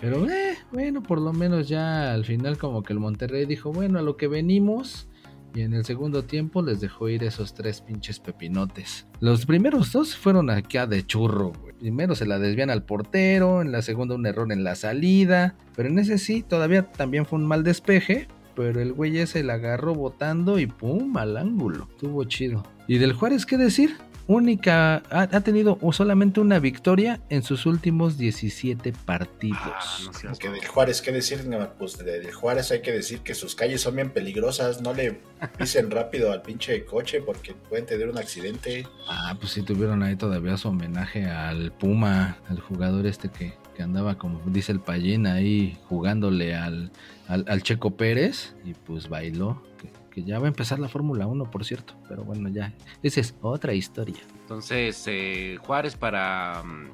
Pero, 0.00 0.28
eh, 0.28 0.58
bueno, 0.72 1.04
por 1.04 1.20
lo 1.20 1.32
menos 1.32 1.68
ya 1.68 2.12
al 2.12 2.24
final 2.24 2.58
como 2.58 2.82
que 2.82 2.92
el 2.92 2.98
Monterrey 2.98 3.46
dijo, 3.46 3.72
bueno, 3.72 4.00
a 4.00 4.02
lo 4.02 4.16
que 4.16 4.26
venimos. 4.26 5.06
Y 5.54 5.60
en 5.60 5.74
el 5.74 5.84
segundo 5.84 6.24
tiempo 6.24 6.62
les 6.62 6.80
dejó 6.80 7.08
ir 7.10 7.22
esos 7.22 7.54
tres 7.54 7.80
pinches 7.82 8.18
pepinotes. 8.18 9.06
Los 9.20 9.44
primeros 9.46 9.92
dos 9.92 10.16
fueron 10.16 10.48
acá 10.50 10.86
de 10.86 11.06
churro, 11.06 11.52
güey. 11.60 11.74
Primero 11.74 12.14
se 12.16 12.24
la 12.26 12.38
desvían 12.40 12.70
al 12.70 12.84
portero, 12.84 13.60
en 13.62 13.70
la 13.70 13.82
segunda 13.82 14.14
un 14.16 14.26
error 14.26 14.50
en 14.50 14.64
la 14.64 14.74
salida. 14.74 15.54
Pero 15.76 15.90
en 15.90 15.98
ese 15.98 16.16
sí, 16.18 16.42
todavía 16.42 16.90
también 16.90 17.24
fue 17.26 17.38
un 17.38 17.46
mal 17.46 17.62
despeje. 17.62 18.26
Pero 18.54 18.80
el 18.80 18.92
güey 18.92 19.18
ese 19.18 19.42
la 19.42 19.54
agarró 19.54 19.94
botando 19.94 20.58
y 20.58 20.66
pum, 20.66 21.16
al 21.16 21.36
ángulo. 21.36 21.88
Estuvo 21.92 22.24
chido. 22.24 22.62
¿Y 22.88 22.98
del 22.98 23.12
Juárez 23.12 23.46
qué 23.46 23.56
decir? 23.56 23.96
Única, 24.28 25.02
ha, 25.10 25.22
ha 25.22 25.40
tenido 25.40 25.78
solamente 25.92 26.38
una 26.40 26.60
victoria 26.60 27.20
en 27.28 27.42
sus 27.42 27.66
últimos 27.66 28.16
17 28.16 28.92
partidos. 29.04 29.58
Ah, 29.64 29.98
no 30.06 30.12
seas 30.12 30.38
Que 30.38 30.48
del 30.48 30.64
Juárez, 30.64 31.02
¿qué 31.02 31.10
decir? 31.10 31.40
Pues 31.78 31.98
de- 31.98 32.20
del 32.20 32.32
Juárez 32.32 32.70
hay 32.70 32.82
que 32.82 32.92
decir 32.92 33.18
que 33.20 33.34
sus 33.34 33.56
calles 33.56 33.80
son 33.80 33.96
bien 33.96 34.10
peligrosas. 34.10 34.80
No 34.80 34.94
le 34.94 35.20
pisen 35.58 35.90
rápido 35.90 36.30
al 36.30 36.40
pinche 36.42 36.84
coche 36.84 37.20
porque 37.20 37.54
pueden 37.68 37.84
tener 37.84 38.08
un 38.08 38.16
accidente. 38.16 38.86
Ah, 39.08 39.36
pues 39.40 39.52
sí 39.52 39.62
tuvieron 39.62 40.02
ahí 40.04 40.14
todavía 40.14 40.56
su 40.56 40.68
homenaje 40.68 41.26
al 41.26 41.72
Puma, 41.72 42.38
al 42.48 42.60
jugador 42.60 43.06
este 43.06 43.28
que, 43.28 43.54
andaba, 43.82 44.16
como 44.16 44.40
dice 44.46 44.72
el 44.72 44.80
Payín, 44.80 45.26
ahí 45.26 45.78
jugándole 45.88 46.54
al, 46.54 46.90
al, 47.28 47.62
Checo 47.62 47.96
Pérez 47.96 48.54
y 48.64 48.74
pues 48.74 49.08
bailó. 49.08 49.62
Que, 50.10 50.22
ya 50.24 50.38
va 50.38 50.44
a 50.44 50.48
empezar 50.48 50.78
la 50.78 50.88
Fórmula 50.88 51.26
1, 51.26 51.50
por 51.50 51.64
cierto. 51.64 51.94
Pero 52.06 52.22
bueno, 52.24 52.48
ya, 52.50 52.74
esa 53.02 53.20
es 53.20 53.34
otra 53.40 53.72
historia. 53.72 54.20
Entonces, 54.42 55.02
eh, 55.06 55.56
Juárez 55.62 55.96
para 55.96 56.62
mm, 56.62 56.90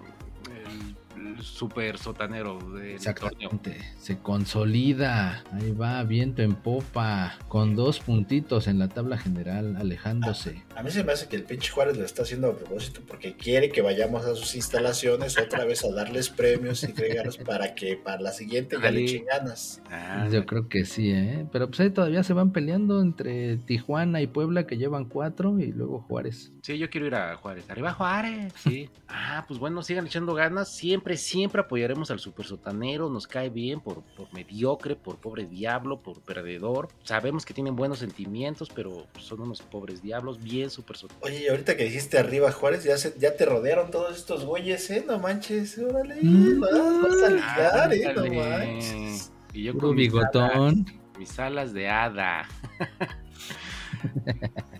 super 1.42 1.98
sotanero 1.98 2.54
del 2.54 2.68
torneo. 2.70 2.94
Exactamente, 2.94 3.76
se 3.98 4.18
consolida, 4.18 5.44
ahí 5.52 5.72
va, 5.72 6.02
viento 6.04 6.42
en 6.42 6.54
popa, 6.54 7.38
con 7.48 7.76
dos 7.76 8.00
puntitos 8.00 8.66
en 8.66 8.78
la 8.78 8.88
tabla 8.88 9.18
general, 9.18 9.76
alejándose. 9.76 10.62
A 10.74 10.82
mí 10.82 10.90
se 10.90 11.04
me 11.04 11.12
hace 11.12 11.28
que 11.28 11.36
el 11.36 11.44
pinche 11.44 11.70
Juárez 11.70 11.96
lo 11.96 12.04
está 12.04 12.22
haciendo 12.22 12.48
a 12.48 12.56
propósito 12.56 13.00
porque 13.06 13.34
quiere 13.34 13.70
que 13.70 13.82
vayamos 13.82 14.24
a 14.24 14.34
sus 14.34 14.54
instalaciones 14.54 15.38
otra 15.38 15.64
vez 15.64 15.84
a 15.84 15.90
darles 15.92 16.28
premios 16.28 16.82
y 16.84 16.92
regalos 16.92 17.38
para 17.38 17.74
que 17.74 17.96
para 17.96 18.20
la 18.20 18.32
siguiente 18.32 18.76
ya 18.80 18.90
le 18.90 19.04
echen 19.04 19.24
ganas. 19.24 19.80
Ah, 19.90 20.28
Yo 20.30 20.46
creo 20.46 20.68
que 20.68 20.84
sí, 20.84 21.10
¿eh? 21.10 21.46
Pero 21.52 21.68
pues 21.68 21.80
ahí 21.80 21.90
todavía 21.90 22.22
se 22.22 22.32
van 22.32 22.52
peleando 22.52 23.00
entre 23.00 23.56
Tijuana 23.58 24.20
y 24.22 24.26
Puebla, 24.26 24.66
que 24.66 24.76
llevan 24.76 25.06
cuatro, 25.06 25.58
y 25.58 25.72
luego 25.72 26.00
Juárez. 26.00 26.52
Sí, 26.68 26.76
yo 26.76 26.90
quiero 26.90 27.06
ir 27.06 27.14
a 27.14 27.34
Juárez. 27.36 27.64
Arriba 27.70 27.94
Juárez. 27.94 28.52
Sí. 28.62 28.90
Ah, 29.08 29.46
pues 29.48 29.58
bueno, 29.58 29.82
sigan 29.82 30.06
echando 30.06 30.34
ganas. 30.34 30.68
Siempre, 30.68 31.16
siempre 31.16 31.62
apoyaremos 31.62 32.10
al 32.10 32.18
super 32.18 32.44
sotanero. 32.44 33.08
Nos 33.08 33.26
cae 33.26 33.48
bien 33.48 33.80
por, 33.80 34.02
por 34.02 34.30
mediocre, 34.34 34.94
por 34.94 35.16
pobre 35.16 35.46
diablo, 35.46 36.02
por 36.02 36.20
perdedor. 36.20 36.88
Sabemos 37.04 37.46
que 37.46 37.54
tienen 37.54 37.74
buenos 37.74 38.00
sentimientos, 38.00 38.68
pero 38.68 39.06
son 39.18 39.40
unos 39.40 39.62
pobres 39.62 40.02
diablos. 40.02 40.42
Bien 40.42 40.68
super 40.68 40.98
sotanero. 40.98 41.26
Oye, 41.26 41.44
y 41.44 41.48
ahorita 41.48 41.74
que 41.74 41.84
dijiste 41.84 42.18
arriba 42.18 42.52
Juárez, 42.52 42.84
ya, 42.84 42.98
se, 42.98 43.18
ya 43.18 43.34
te 43.34 43.46
rodearon 43.46 43.90
todos 43.90 44.14
estos 44.14 44.44
güeyes, 44.44 44.90
¿eh? 44.90 45.02
No 45.06 45.18
manches, 45.18 45.78
órale. 45.78 46.16
Mm. 46.20 46.60
vas, 46.60 47.02
vas 47.02 47.22
a 47.22 47.30
ligar, 47.30 47.94
¿eh? 47.94 48.12
No 48.14 48.26
manches. 48.44 49.32
Y 49.54 49.62
yo 49.62 49.78
con 49.78 49.96
mis 49.96 50.12
alas, 50.12 50.32
bigotón. 50.34 50.86
mis 51.18 51.38
alas 51.38 51.72
de 51.72 51.88
hada. 51.88 52.46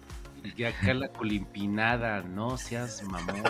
y 0.58 0.64
acá 0.64 0.92
la 0.92 1.08
colimpinada. 1.08 2.22
No 2.22 2.56
seas 2.58 3.02
mamón. 3.04 3.42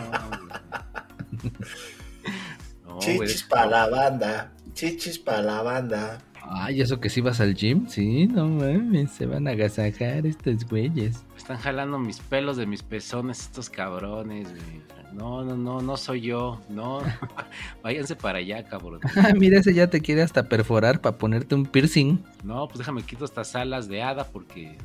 No, 2.85 2.99
Chichis 3.01 3.43
para 3.45 3.67
la 3.67 3.89
banda. 3.89 4.53
Chichis 4.75 5.19
para 5.19 5.43
la 5.43 5.63
banda. 5.63 6.19
Ay, 6.43 6.81
eso 6.81 7.01
que 7.01 7.11
si 7.11 7.21
vas 7.21 7.41
al 7.41 7.55
gym, 7.55 7.89
sí, 7.89 8.27
no 8.27 8.49
mames, 8.49 9.11
se 9.11 9.27
van 9.27 9.47
a 9.49 9.51
agasajar 9.51 10.27
estos 10.27 10.65
güeyes. 10.67 11.25
Me 11.33 11.37
están 11.37 11.59
jalando 11.59 11.99
mis 11.99 12.21
pelos 12.21 12.57
de 12.57 12.67
mis 12.67 12.83
pezones 12.83 13.41
estos 13.41 13.69
cabrones, 13.69 14.49
güey. 14.51 14.83
No, 15.13 15.45
no, 15.45 15.57
no, 15.57 15.81
no 15.81 15.97
soy 15.97 16.23
yo. 16.23 16.61
No, 16.69 17.01
váyanse 17.83 18.17
para 18.17 18.39
allá, 18.39 18.65
cabrón. 18.65 19.01
Ah, 19.17 19.33
mira, 19.37 19.59
ese 19.61 19.75
ya 19.75 19.89
te 19.89 20.01
quiere 20.01 20.23
hasta 20.23 20.49
perforar 20.49 21.01
para 21.01 21.19
ponerte 21.19 21.55
un 21.55 21.67
piercing. 21.67 22.19
No, 22.45 22.69
pues 22.69 22.79
déjame 22.79 23.03
quito 23.03 23.25
estas 23.25 23.55
alas 23.55 23.89
de 23.89 24.03
hada 24.03 24.25
porque 24.25 24.79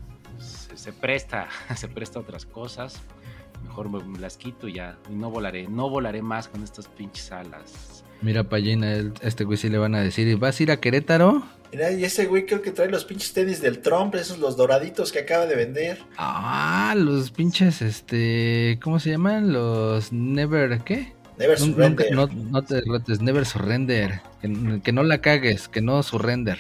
se, 0.83 0.93
presta, 0.93 1.47
se 1.75 1.87
presta 1.87 2.19
a 2.19 2.21
otras 2.21 2.45
cosas. 2.45 3.01
Mejor 3.63 3.89
me, 3.89 4.03
me 4.03 4.19
las 4.19 4.35
quito 4.37 4.67
y 4.67 4.73
ya. 4.73 4.97
Y 5.09 5.13
no 5.15 5.29
volaré, 5.31 5.67
no 5.67 5.89
volaré 5.89 6.21
más 6.21 6.47
con 6.49 6.63
estas 6.63 6.87
pinches 6.87 7.31
alas. 7.31 8.03
Mira, 8.21 8.43
Payín, 8.43 8.83
a 8.83 8.93
él- 8.93 9.13
a 9.23 9.27
este 9.27 9.43
güey 9.43 9.57
sí 9.57 9.69
le 9.69 9.77
van 9.77 9.95
a 9.95 10.01
decir, 10.01 10.37
¿vas 10.37 10.59
a 10.59 10.63
ir 10.63 10.71
a 10.71 10.77
Querétaro? 10.77 11.43
Mira, 11.71 11.91
y 11.91 12.03
ese 12.05 12.25
güey 12.27 12.45
creo 12.45 12.61
que 12.61 12.71
trae 12.71 12.89
los 12.89 13.03
pinches 13.03 13.33
tenis 13.33 13.61
del 13.61 13.79
Trump, 13.79 14.13
esos 14.15 14.37
los 14.39 14.55
doraditos 14.57 15.11
que 15.11 15.19
acaba 15.19 15.45
de 15.45 15.55
vender. 15.55 15.99
Ah, 16.17 16.93
los 16.97 17.31
pinches, 17.31 17.81
este, 17.81 18.79
¿cómo 18.83 18.99
se 18.99 19.09
llaman? 19.11 19.51
Los 19.51 20.11
Never, 20.13 20.81
¿qué? 20.83 21.13
Never 21.37 21.57
surrender. 21.57 22.13
nunca- 22.15 22.35
no, 22.35 22.43
no 22.51 22.61
te 22.61 22.75
derrotes, 22.75 23.21
Never 23.21 23.45
Surrender. 23.45 24.21
Que, 24.41 24.81
que 24.83 24.91
no 24.91 25.03
la 25.03 25.19
cagues, 25.19 25.67
que 25.67 25.81
no 25.81 26.03
surrender. 26.03 26.59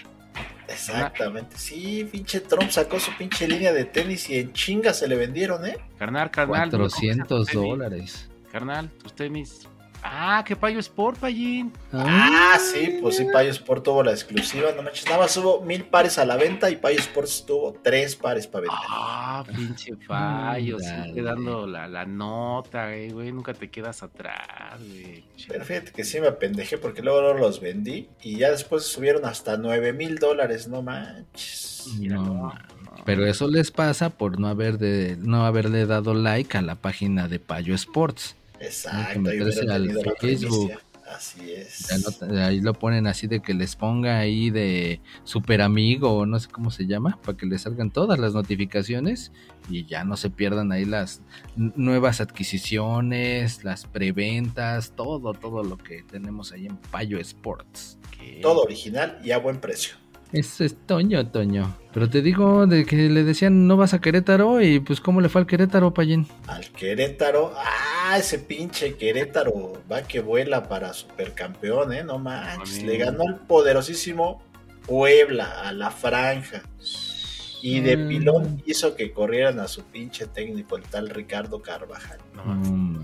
Exactamente. 0.73 1.57
Sí, 1.57 2.07
pinche 2.11 2.41
Trump 2.41 2.69
sacó 2.69 2.99
su 2.99 3.15
pinche 3.17 3.47
línea 3.47 3.71
de 3.73 3.85
tenis 3.85 4.29
y 4.29 4.39
en 4.39 4.53
chinga 4.53 4.93
se 4.93 5.07
le 5.07 5.15
vendieron, 5.15 5.65
¿eh? 5.65 5.77
Carnal, 5.97 6.29
carnal. 6.31 6.69
¿cómo 6.69 6.89
se 6.89 7.07
llama 7.07 7.25
400 7.25 7.27
tus 7.27 7.47
tenis? 7.47 7.69
dólares. 7.69 8.29
Carnal, 8.51 8.89
tus 8.89 9.13
tenis. 9.13 9.67
Ah, 10.05 10.43
qué 10.45 10.55
payo 10.55 10.79
Sport, 10.79 11.19
payín. 11.19 11.71
Ah, 11.93 12.57
sí, 12.59 12.99
pues 13.01 13.15
sí, 13.17 13.25
Payo 13.31 13.49
Sport 13.51 13.83
tuvo 13.85 14.03
la 14.03 14.11
exclusiva, 14.11 14.71
no 14.75 14.83
manches, 14.83 15.05
nada 15.05 15.19
más 15.19 15.35
hubo 15.37 15.61
mil 15.61 15.85
pares 15.85 16.17
a 16.17 16.25
la 16.25 16.35
venta 16.35 16.69
y 16.69 16.75
Payo 16.75 16.99
Sports 16.99 17.45
tuvo 17.45 17.73
tres 17.81 18.15
pares 18.17 18.45
para 18.45 18.63
vender. 18.63 18.79
Ah, 18.89 19.43
pinche 19.55 19.95
payo, 20.07 20.77
sigue 20.79 21.21
dando 21.21 21.65
la, 21.65 21.87
la 21.87 22.05
nota, 22.05 22.87
güey, 22.87 23.11
güey, 23.11 23.31
nunca 23.31 23.53
te 23.53 23.69
quedas 23.69 24.03
atrás, 24.03 24.79
güey. 24.79 25.23
Pero 25.47 25.63
fíjate 25.63 25.91
que 25.93 26.03
sí 26.03 26.19
me 26.19 26.27
apendejé 26.27 26.77
porque 26.77 27.01
luego, 27.01 27.21
luego 27.21 27.39
los 27.39 27.61
vendí 27.61 28.09
y 28.21 28.37
ya 28.37 28.51
después 28.51 28.83
subieron 28.83 29.25
hasta 29.25 29.55
nueve 29.57 29.93
mil 29.93 30.17
dólares, 30.19 30.67
no 30.67 30.81
manches. 30.81 31.93
Mira, 31.97 32.15
No, 32.15 32.23
no, 32.23 32.53
Pero 33.05 33.25
eso 33.25 33.47
les 33.47 33.71
pasa 33.71 34.09
por 34.09 34.39
no 34.39 34.47
haber 34.47 34.77
de, 34.77 35.17
no 35.17 35.45
haberle 35.45 35.85
dado 35.85 36.13
like 36.13 36.57
a 36.57 36.61
la 36.61 36.75
página 36.75 37.27
de 37.27 37.39
Payo 37.39 37.73
Sports. 37.75 38.35
Exacto, 38.63 39.07
Hay 39.07 39.13
que 39.13 39.19
meterse 39.19 39.71
al 39.71 39.89
Facebook. 40.19 40.71
Así 41.05 41.51
es. 41.51 41.91
Ahí 42.31 42.61
lo 42.61 42.73
ponen 42.73 43.07
así 43.07 43.27
de 43.27 43.41
que 43.41 43.53
les 43.53 43.75
ponga 43.75 44.19
ahí 44.19 44.49
de 44.49 45.01
super 45.23 45.61
amigo 45.61 46.11
o 46.11 46.25
no 46.25 46.39
sé 46.39 46.49
cómo 46.49 46.71
se 46.71 46.87
llama, 46.87 47.19
para 47.23 47.37
que 47.37 47.45
les 47.45 47.61
salgan 47.61 47.91
todas 47.91 48.17
las 48.19 48.33
notificaciones 48.33 49.31
y 49.69 49.85
ya 49.85 50.05
no 50.05 50.17
se 50.17 50.29
pierdan 50.29 50.71
ahí 50.71 50.85
las 50.85 51.21
nuevas 51.55 52.21
adquisiciones, 52.21 53.63
las 53.63 53.85
preventas, 53.85 54.93
todo, 54.95 55.33
todo 55.33 55.63
lo 55.63 55.77
que 55.77 56.03
tenemos 56.03 56.51
ahí 56.51 56.65
en 56.67 56.77
Payo 56.77 57.19
Sports. 57.19 57.99
Todo 58.41 58.63
original 58.63 59.19
y 59.23 59.31
a 59.31 59.37
buen 59.37 59.59
precio. 59.59 60.02
Eso 60.33 60.63
es 60.63 60.75
Toño, 60.87 61.27
Toño. 61.27 61.77
Pero 61.93 62.09
te 62.09 62.21
digo 62.23 62.65
de 62.65 62.85
que 62.85 62.95
le 63.09 63.23
decían 63.23 63.67
no 63.67 63.77
vas 63.77 63.93
a 63.93 64.01
Querétaro 64.01 64.61
y 64.61 64.79
pues 64.79 64.99
cómo 64.99 65.21
le 65.21 65.29
fue 65.29 65.41
al 65.41 65.47
Querétaro, 65.47 65.93
Payín. 65.93 66.27
Al 66.47 66.65
Querétaro, 66.71 67.53
ah, 67.55 68.17
ese 68.17 68.39
pinche 68.39 68.95
Querétaro 68.95 69.73
va 69.91 70.01
que 70.01 70.19
vuela 70.19 70.67
para 70.67 70.91
supercampeón, 70.93 71.93
¿eh? 71.93 72.03
No 72.03 72.17
manches, 72.17 72.77
Amigo. 72.79 72.91
le 72.91 72.97
ganó 72.97 73.23
al 73.27 73.35
poderosísimo 73.41 74.41
Puebla, 74.87 75.61
a 75.61 75.71
la 75.71 75.91
franja. 75.91 76.63
Y 77.61 77.79
de 77.79 77.95
Mm. 77.95 78.07
pilón 78.09 78.63
hizo 78.65 78.95
que 78.95 79.11
corrieran 79.13 79.59
a 79.61 79.67
su 79.69 79.83
pinche 79.83 80.25
técnico, 80.27 80.75
el 80.75 80.83
tal 80.83 81.09
Ricardo 81.09 81.61
Carvajal. 81.61 82.17
No. 82.35 82.99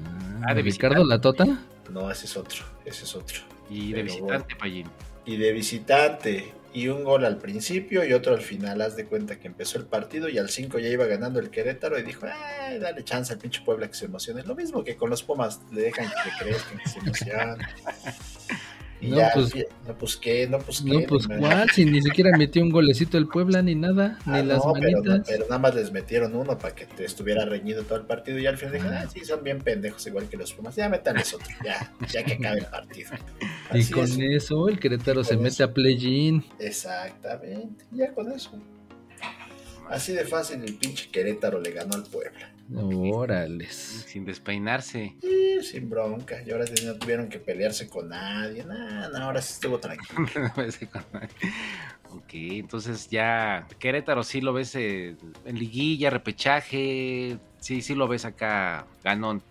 Ah, 0.46 0.54
de 0.54 0.62
Ricardo. 0.64 1.06
La 1.06 1.22
Tota. 1.22 1.46
No, 1.92 2.12
ese 2.12 2.26
es 2.26 2.36
otro, 2.36 2.66
ese 2.86 3.04
es 3.06 3.16
otro. 3.16 3.38
Y 3.70 3.90
de 3.94 4.02
Pero 4.02 4.06
visitante, 4.06 4.56
payín. 4.58 4.88
Y 5.26 5.38
de 5.38 5.52
visitante, 5.54 6.54
y 6.74 6.88
un 6.88 7.04
gol 7.04 7.26
al 7.26 7.38
principio 7.38 8.06
y 8.06 8.14
otro 8.14 8.34
al 8.34 8.42
final. 8.42 8.82
Haz 8.82 8.96
de 8.96 9.06
cuenta 9.06 9.40
que 9.40 9.48
empezó 9.48 9.78
el 9.78 9.86
partido 9.86 10.30
y 10.30 10.38
al 10.38 10.50
5 10.50 10.80
ya 10.80 10.90
iba 10.90 11.06
ganando 11.06 11.40
el 11.40 11.50
Querétaro 11.50 11.98
y 12.00 12.04
dijo, 12.04 12.26
ay, 12.32 12.80
dale 12.80 13.04
chance 13.04 13.34
al 13.34 13.40
pinche 13.40 13.62
Puebla 13.62 13.88
que 13.88 13.96
se 13.96 14.06
emocione. 14.06 14.44
Lo 14.44 14.56
mismo 14.56 14.84
que 14.84 14.96
con 14.96 15.10
los 15.10 15.24
Pumas, 15.24 15.62
le 15.72 15.84
dejan 15.84 16.08
que 16.08 16.46
crezcan, 16.46 16.78
que 16.78 16.90
se 16.90 17.00
emocionen. 17.00 17.58
Y 19.02 19.08
No, 19.12 19.18
ya, 19.18 19.32
pues- 19.34 19.54
no, 19.88 19.94
pues 19.98 20.18
qué, 20.18 20.48
no, 20.48 20.60
pues 20.60 20.82
qué. 20.82 20.90
No, 20.90 21.00
pues 21.08 21.28
me- 21.30 21.38
cuál, 21.38 21.70
si 21.70 21.86
ni 21.86 22.02
siquiera 22.02 22.38
metió 22.38 22.62
un 22.62 22.70
golecito 22.70 23.18
el 23.18 23.28
Puebla 23.28 23.62
ni 23.62 23.74
nada, 23.76 24.20
Ah, 24.26 24.42
ni 24.42 24.48
las 24.48 24.58
no, 24.66 24.74
pero, 24.74 25.02
manitas. 25.02 25.28
pero 25.30 25.46
nada 25.46 25.58
más 25.60 25.74
les 25.76 25.92
metieron 25.92 26.36
uno 26.36 26.58
para 26.58 26.76
que 26.76 26.86
te 26.86 27.06
estuviera 27.06 27.46
reñido 27.46 27.84
todo 27.84 27.98
el 28.00 28.06
partido 28.06 28.40
y 28.40 28.46
al 28.46 28.58
final 28.58 28.74
dijeron, 28.74 28.94
ah, 28.98 29.08
sí, 29.12 29.24
son 29.24 29.42
bien 29.44 29.60
pendejos 29.60 30.06
igual 30.08 30.28
que 30.28 30.36
los 30.38 30.52
Pumas, 30.54 30.76
ya 30.76 30.90
métanles 30.90 31.34
otro, 31.34 31.48
ya, 31.64 31.94
ya 32.12 32.24
que 32.24 32.34
acabe 32.34 32.60
el 32.60 32.66
partido. 32.66 33.12
Y 33.74 33.86
con 33.90 34.04
es. 34.04 34.18
eso 34.20 34.68
el 34.68 34.80
Querétaro 34.80 35.24
se 35.24 35.38
mete 35.38 35.64
a 35.64 35.72
play-in. 35.74 36.44
Exactamente, 36.60 37.86
ya 37.92 38.14
con 38.14 38.32
eso. 38.32 38.52
Así 39.90 40.14
de 40.14 40.26
fácil 40.26 40.64
el 40.64 40.76
pinche 40.76 41.10
Querétaro 41.10 41.60
le 41.60 41.72
ganó 41.72 41.96
al 41.96 42.04
Puebla. 42.04 42.52
Órales. 42.76 44.06
Sin 44.08 44.26
despeinarse. 44.26 45.16
Y 45.24 45.64
sin 45.64 45.90
bronca, 45.90 46.42
y 46.46 46.52
ahora 46.52 46.68
sí 46.68 46.86
no 46.86 46.96
tuvieron 46.96 47.28
que 47.28 47.40
pelearse 47.40 47.90
con 47.90 48.10
nadie, 48.10 48.64
nada, 48.64 49.10
no, 49.10 49.26
ahora 49.26 49.42
sí 49.42 49.54
estuvo 49.54 49.80
tranquilo. 49.80 50.28
ok, 52.12 52.30
entonces 52.34 53.10
ya 53.10 53.68
Querétaro 53.80 54.24
sí 54.24 54.42
lo 54.42 54.54
ves 54.54 54.76
eh, 54.76 55.18
en 55.46 55.58
liguilla, 55.58 56.12
repechaje, 56.12 57.40
sí, 57.60 57.82
sí 57.82 57.96
lo 57.96 58.08
ves 58.08 58.26
acá, 58.26 58.86
ganón. 59.04 59.42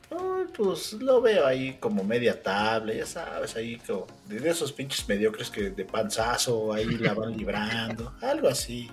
Pues 0.56 0.94
lo 0.94 1.20
veo 1.20 1.46
ahí 1.46 1.76
como 1.78 2.02
media 2.02 2.42
tabla, 2.42 2.92
ya 2.92 3.06
sabes, 3.06 3.54
ahí 3.54 3.76
como 3.86 4.06
de 4.26 4.48
esos 4.48 4.72
pinches 4.72 5.06
mediocres 5.08 5.50
que 5.50 5.70
de 5.70 5.84
panzazo 5.84 6.72
ahí 6.72 6.86
la 6.86 7.14
van 7.14 7.36
librando, 7.36 8.14
algo 8.22 8.48
así. 8.48 8.90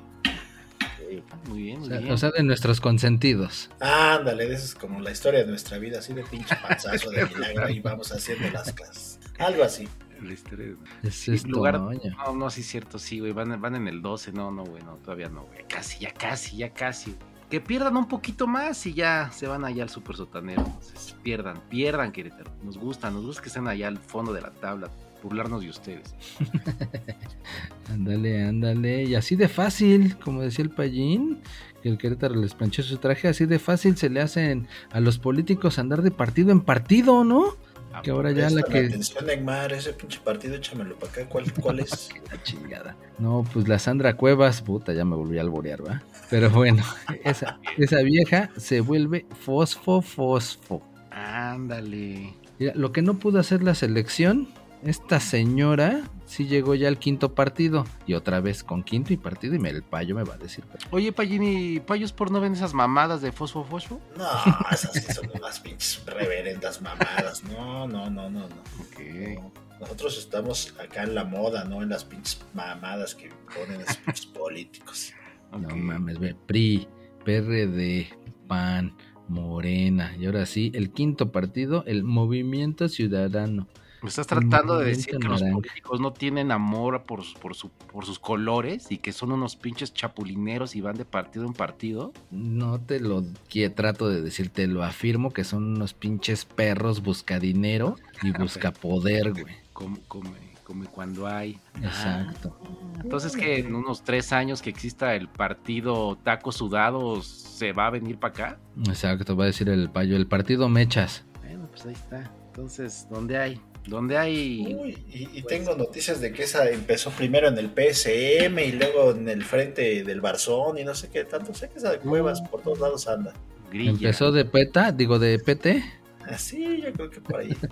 Muy 1.47 1.61
bien, 1.63 1.77
O 1.77 1.79
muy 1.81 1.89
sea, 1.89 1.97
bien. 1.99 2.11
o 2.11 2.17
sea, 2.17 2.31
de 2.31 2.43
nuestros 2.43 2.81
consentidos. 2.81 3.69
Ándale, 3.79 4.45
eso 4.45 4.65
es 4.65 4.75
como 4.75 4.99
la 5.01 5.11
historia 5.11 5.41
de 5.41 5.47
nuestra 5.47 5.77
vida, 5.77 5.99
así 5.99 6.13
de 6.13 6.23
pinche 6.23 6.55
panzazo 6.55 7.09
de 7.11 7.25
milagro 7.35 7.69
y 7.69 7.79
vamos 7.79 8.11
haciendo 8.11 8.49
las 8.51 8.71
cosas. 8.73 9.19
Algo 9.39 9.63
así. 9.63 9.87
La 10.21 10.33
historia 10.33 10.67
de- 11.01 11.07
es 11.09 11.45
lugar- 11.45 11.77
Toño. 11.77 12.15
No, 12.17 12.33
no, 12.35 12.49
sí 12.49 12.61
es 12.61 12.67
cierto, 12.67 12.97
sí, 12.99 13.19
güey, 13.19 13.33
van, 13.33 13.59
van 13.61 13.75
en 13.75 13.87
el 13.87 14.01
12, 14.01 14.31
no, 14.31 14.49
no, 14.51 14.63
güey, 14.63 14.81
no, 14.83 14.95
todavía 14.97 15.27
no, 15.29 15.43
güey, 15.43 15.65
casi, 15.67 15.99
ya 15.99 16.13
casi, 16.13 16.57
ya 16.57 16.73
casi. 16.73 17.15
Que 17.49 17.61
pierdan 17.61 17.95
un 17.95 18.07
poquito 18.07 18.47
más 18.47 18.85
y 18.87 18.93
ya 18.95 19.29
se 19.31 19.45
van 19.47 19.65
allá 19.65 19.83
al 19.83 19.89
super 19.89 20.15
sotanero. 20.15 20.63
Entonces, 20.65 21.15
pierdan, 21.21 21.61
pierdan 21.69 22.11
Querétaro. 22.11 22.49
Nos 22.63 22.77
gusta, 22.77 23.11
nos 23.11 23.23
gusta 23.23 23.41
que 23.43 23.49
estén 23.49 23.67
allá 23.67 23.87
al 23.87 23.99
fondo 23.99 24.33
de 24.33 24.41
la 24.41 24.49
tabla, 24.51 24.89
burlarnos 25.25 25.61
de 25.61 25.69
ustedes. 25.69 26.15
Ándale, 27.91 28.43
ándale. 28.43 29.03
Y 29.03 29.15
así 29.15 29.35
de 29.35 29.47
fácil, 29.47 30.17
como 30.17 30.41
decía 30.41 30.63
el 30.63 30.71
Payín, 30.71 31.39
que 31.83 31.89
el 31.89 31.97
Querétaro 31.97 32.35
les 32.35 32.55
planchó 32.55 32.81
su 32.81 32.97
traje, 32.97 33.27
así 33.27 33.45
de 33.45 33.59
fácil 33.59 33.95
se 33.95 34.09
le 34.09 34.21
hacen 34.21 34.67
a 34.91 34.99
los 34.99 35.19
políticos 35.19 35.77
andar 35.77 36.01
de 36.01 36.09
partido 36.09 36.51
en 36.51 36.61
partido, 36.61 37.23
¿no? 37.23 37.57
Que 38.03 38.11
ahora 38.11 38.31
ya 38.31 38.49
la 38.49 38.63
que... 38.63 38.79
Atención, 38.79 39.25
Neymar, 39.25 39.71
ese 39.71 39.93
pinche 39.93 40.19
partido, 40.19 40.55
échamelo 40.55 40.97
para 40.97 41.11
acá. 41.11 41.29
¿Cuál, 41.29 41.51
cuál 41.53 41.79
es? 41.79 42.09
La 42.31 42.41
chingada. 42.43 42.97
No, 43.19 43.45
pues 43.53 43.67
la 43.67 43.79
Sandra 43.79 44.17
Cuevas, 44.17 44.61
puta, 44.61 44.93
ya 44.93 45.05
me 45.05 45.15
volví 45.15 45.37
a 45.37 45.41
alborear, 45.41 45.87
¿va? 45.87 46.01
Pero 46.29 46.49
bueno, 46.49 46.83
esa, 47.23 47.59
esa 47.77 48.01
vieja 48.01 48.49
se 48.57 48.81
vuelve 48.81 49.25
fosfo, 49.39 50.01
fosfo. 50.01 50.81
Ándale. 51.11 52.33
Mira, 52.59 52.73
lo 52.75 52.91
que 52.91 53.01
no 53.01 53.17
pudo 53.19 53.39
hacer 53.39 53.63
la 53.63 53.75
selección, 53.75 54.49
esta 54.85 55.19
señora 55.19 56.03
sí 56.25 56.47
llegó 56.47 56.75
ya 56.75 56.87
al 56.87 56.99
quinto 56.99 57.33
partido. 57.33 57.85
Y 58.05 58.13
otra 58.13 58.39
vez 58.39 58.63
con 58.63 58.83
quinto 58.83 59.13
y 59.13 59.17
partido, 59.17 59.55
y 59.55 59.59
me, 59.59 59.69
el 59.69 59.83
payo 59.83 60.15
me 60.15 60.23
va 60.23 60.35
a 60.35 60.37
decir. 60.37 60.63
Oye, 60.91 61.11
Payini, 61.11 61.79
¿Payos 61.79 62.11
por 62.11 62.31
no 62.31 62.39
ven 62.39 62.53
esas 62.53 62.73
mamadas 62.73 63.21
de 63.21 63.31
fosfo 63.31 63.63
fosfo? 63.63 63.99
No, 64.17 64.25
esas 64.71 64.93
sí 64.93 65.13
son 65.13 65.29
unas 65.33 65.59
pinches 65.59 66.03
reverendas 66.05 66.81
mamadas. 66.81 67.43
No, 67.43 67.87
no, 67.87 68.09
no, 68.09 68.29
no, 68.29 68.47
no. 68.47 68.55
Ok. 68.79 68.99
No. 69.35 69.65
Nosotros 69.79 70.17
estamos 70.17 70.73
acá 70.79 71.03
en 71.03 71.15
la 71.15 71.25
moda, 71.25 71.65
no 71.65 71.83
en 71.83 71.89
las 71.89 72.05
pinches 72.05 72.39
mamadas 72.53 73.13
que 73.13 73.29
ponen 73.53 73.81
los 73.81 73.97
pinches 73.97 74.25
políticos. 74.27 75.13
No 75.51 75.75
mames, 75.75 76.19
ve, 76.19 76.35
PRI, 76.45 76.87
PRD, 77.23 78.07
PAN, 78.47 78.95
Morena. 79.27 80.15
Y 80.17 80.25
ahora 80.25 80.45
sí, 80.45 80.71
el 80.75 80.91
quinto 80.91 81.31
partido, 81.31 81.83
el 81.87 82.03
Movimiento 82.03 82.87
Ciudadano. 82.87 83.67
Me 84.05 84.09
estás 84.09 84.27
tratando 84.27 84.77
de 84.77 84.85
decir 84.85 85.17
que 85.17 85.27
los 85.27 85.41
políticos 85.41 85.99
no 85.99 86.13
tienen 86.13 86.51
amor 86.51 87.03
por, 87.03 87.23
su- 87.23 87.37
por, 87.39 87.55
su, 87.55 87.69
por 87.69 88.05
sus 88.05 88.19
colores 88.19 88.91
y 88.91 88.99
que 88.99 89.11
son 89.11 89.31
unos 89.31 89.55
pinches 89.55 89.93
chapulineros 89.93 90.75
y 90.75 90.81
van 90.81 90.95
de 90.95 91.05
partido 91.05 91.45
en 91.45 91.53
partido. 91.53 92.13
No 92.31 92.79
te 92.79 92.99
lo 92.99 93.23
que 93.49 93.69
trato 93.69 94.07
de 94.07 94.21
decir, 94.21 94.49
te 94.49 94.67
lo 94.67 94.83
afirmo 94.83 95.31
que 95.31 95.43
son 95.43 95.63
unos 95.75 95.93
pinches 95.93 96.45
perros 96.45 97.01
busca 97.01 97.39
dinero 97.39 97.95
y 98.21 98.31
busca 98.37 98.71
poder, 98.71 99.31
güey. 99.33 99.55
¿Cómo, 99.73 99.97
cómo, 100.07 100.29
come 100.63 100.85
cuando 100.85 101.27
hay. 101.27 101.59
Exacto. 101.81 102.57
Ah, 102.63 102.99
entonces 103.03 103.35
que 103.35 103.59
en 103.59 103.73
unos 103.75 104.03
tres 104.03 104.31
años 104.33 104.61
que 104.61 104.69
exista 104.69 105.15
el 105.15 105.27
partido 105.29 106.15
tacos 106.23 106.55
sudados, 106.57 107.27
¿se 107.27 107.71
va 107.71 107.87
a 107.87 107.89
venir 107.89 108.17
para 108.19 108.33
acá? 108.33 108.59
Exacto, 108.85 109.35
va 109.35 109.43
a 109.43 109.47
decir 109.47 109.67
el 109.69 109.89
payo, 109.89 110.15
el 110.15 110.27
partido 110.27 110.69
mechas. 110.69 111.23
Bueno, 111.41 111.67
pues 111.69 111.85
ahí 111.85 111.93
está. 111.93 112.31
Entonces, 112.47 113.07
¿dónde 113.11 113.37
hay? 113.37 113.61
¿Dónde 113.87 114.17
hay? 114.17 114.75
Uy, 114.79 114.97
y, 115.11 115.39
y 115.39 115.41
tengo 115.43 115.75
noticias 115.75 116.19
de 116.19 116.31
que 116.33 116.43
esa 116.43 116.69
empezó 116.69 117.11
primero 117.11 117.47
en 117.47 117.57
el 117.57 117.69
PSM 117.69 118.57
y 118.59 118.71
luego 118.71 119.11
en 119.11 119.29
el 119.29 119.43
frente 119.43 120.03
del 120.03 120.21
Barzón 120.21 120.79
y 120.79 120.83
no 120.83 120.95
sé 120.95 121.09
qué 121.09 121.23
tanto. 121.23 121.53
Sé 121.53 121.69
que 121.69 121.77
esa 121.77 121.91
de 121.91 121.99
cuevas 121.99 122.41
por 122.41 122.61
todos 122.61 122.79
lados 122.79 123.07
anda. 123.07 123.33
Grilla. 123.71 123.91
Empezó 123.91 124.31
de 124.31 124.45
PETA, 124.45 124.91
digo 124.91 125.19
de 125.19 125.37
PT. 125.37 125.83
Así, 126.27 126.81
yo 126.81 126.91
creo 126.93 127.09
que 127.09 127.21
por 127.21 127.39
ahí. 127.39 127.55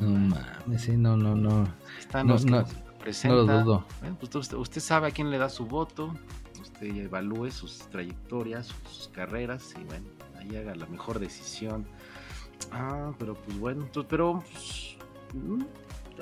No 0.00 0.08
mames, 0.08 0.82
sí, 0.82 0.96
no, 0.96 1.16
no, 1.16 1.34
no. 1.34 1.68
Están 1.98 2.26
No, 2.26 2.34
los 2.34 2.44
que 2.44 2.50
no, 2.50 2.66
se 3.12 3.28
No 3.28 3.34
lo 3.34 3.44
dudo. 3.44 3.86
Bueno, 4.00 4.16
pues 4.18 4.34
usted, 4.34 4.56
usted 4.56 4.80
sabe 4.80 5.08
a 5.08 5.10
quién 5.10 5.30
le 5.30 5.36
da 5.36 5.50
su 5.50 5.66
voto, 5.66 6.14
usted 6.60 6.86
ya 6.94 7.02
evalúe 7.02 7.50
sus 7.50 7.78
trayectorias, 7.90 8.66
sus, 8.66 8.76
sus 8.90 9.08
carreras 9.08 9.74
y 9.78 9.84
bueno, 9.84 10.06
ahí 10.38 10.56
haga 10.56 10.74
la 10.74 10.86
mejor 10.86 11.18
decisión. 11.18 11.86
Ah, 12.72 13.12
pero 13.18 13.34
pues 13.34 13.58
bueno, 13.58 13.82
entonces, 13.82 14.08
pero 14.08 14.42
pues, 14.52 14.96
mm, 14.98 14.99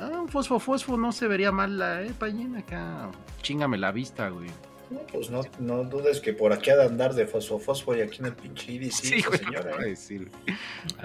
ah, 0.00 0.20
un 0.20 0.28
fosfo 0.28 0.58
fosfo 0.58 0.96
no 0.96 1.12
se 1.12 1.28
vería 1.28 1.52
mal 1.52 1.78
la 1.78 2.02
eh, 2.02 2.12
Payín, 2.18 2.56
acá. 2.56 3.10
Chingame 3.42 3.78
la 3.78 3.92
vista, 3.92 4.28
güey. 4.28 4.50
No, 4.90 5.00
pues 5.12 5.30
no, 5.30 5.42
no 5.58 5.84
dudes 5.84 6.20
que 6.20 6.32
por 6.32 6.52
aquí 6.52 6.70
ha 6.70 6.76
de 6.76 6.84
andar 6.86 7.14
de 7.14 7.26
fosfo 7.26 7.58
fosfo 7.58 7.94
y 7.94 8.00
aquí 8.00 8.20
en 8.20 8.26
el 8.26 8.34
pinche 8.34 8.72
IDC, 8.72 8.92
Sí, 8.92 9.22
güey, 9.22 9.38
señora, 9.38 9.62
¿qué 9.62 9.76
va 9.76 9.82
a 9.82 9.86
¿eh? 9.86 9.90
decir? 9.90 10.30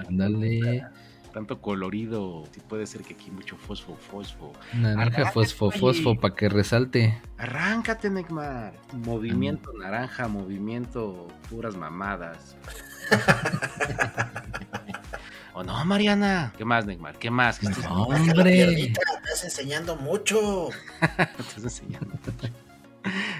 Ándale. 0.08 0.84
Tanto 1.34 1.60
colorido, 1.60 2.44
sí 2.52 2.60
puede 2.60 2.86
ser 2.86 3.02
que 3.02 3.14
aquí 3.14 3.32
mucho 3.32 3.56
fosfo 3.56 3.96
fosfo. 3.96 4.52
Naranja 4.72 5.32
fosfo 5.32 5.72
fosfo 5.72 6.14
para 6.14 6.32
que 6.32 6.48
resalte. 6.48 7.20
Arráncate, 7.38 8.08
Neymar. 8.08 8.72
Movimiento 8.92 9.72
naranja, 9.72 10.28
movimiento 10.28 11.26
puras 11.50 11.74
mamadas. 11.76 12.56
¿O 15.54 15.62
no, 15.62 15.84
Mariana? 15.84 16.52
¿Qué 16.58 16.64
más, 16.64 16.84
Neymar? 16.84 17.16
¿Qué 17.18 17.30
más? 17.30 17.60
¿Qué 17.60 17.66
estás, 17.66 17.84
Baja 17.84 18.08
la 18.08 18.32
Hombre. 18.32 18.52
piernita, 18.52 19.00
estás 19.16 19.44
enseñando 19.44 19.94
mucho. 19.96 20.68
estás 21.38 21.62
enseñando? 21.62 22.10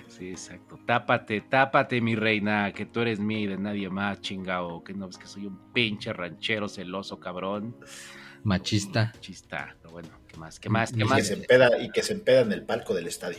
Sí, 0.06 0.30
exacto. 0.30 0.78
Tápate, 0.86 1.40
tápate, 1.40 2.00
mi 2.00 2.14
reina, 2.14 2.72
que 2.72 2.86
tú 2.86 3.00
eres 3.00 3.18
mía 3.18 3.40
y 3.40 3.46
de 3.48 3.58
nadie 3.58 3.90
más, 3.90 4.20
chingao. 4.20 4.84
Que 4.84 4.94
no 4.94 5.08
ves 5.08 5.18
que 5.18 5.26
soy 5.26 5.46
un 5.46 5.58
pinche 5.72 6.12
ranchero 6.12 6.68
celoso, 6.68 7.18
cabrón. 7.18 7.76
Machista. 8.44 9.12
Chista. 9.20 9.74
Pero 9.80 9.92
bueno, 9.92 10.10
¿qué 10.34 10.40
más? 10.40 10.58
¿Qué 10.58 10.68
más? 10.68 10.90
Y 10.90 10.94
¿Qué 10.94 11.00
Y 11.00 11.02
que, 11.02 11.14
más? 11.14 11.26
se 11.26 11.34
empeda, 11.34 11.70
y 11.80 11.90
que 11.90 12.02
se 12.02 12.12
empeda 12.12 12.40
en 12.40 12.52
el 12.52 12.62
palco 12.62 12.94
del 12.94 13.06
estadio. 13.06 13.38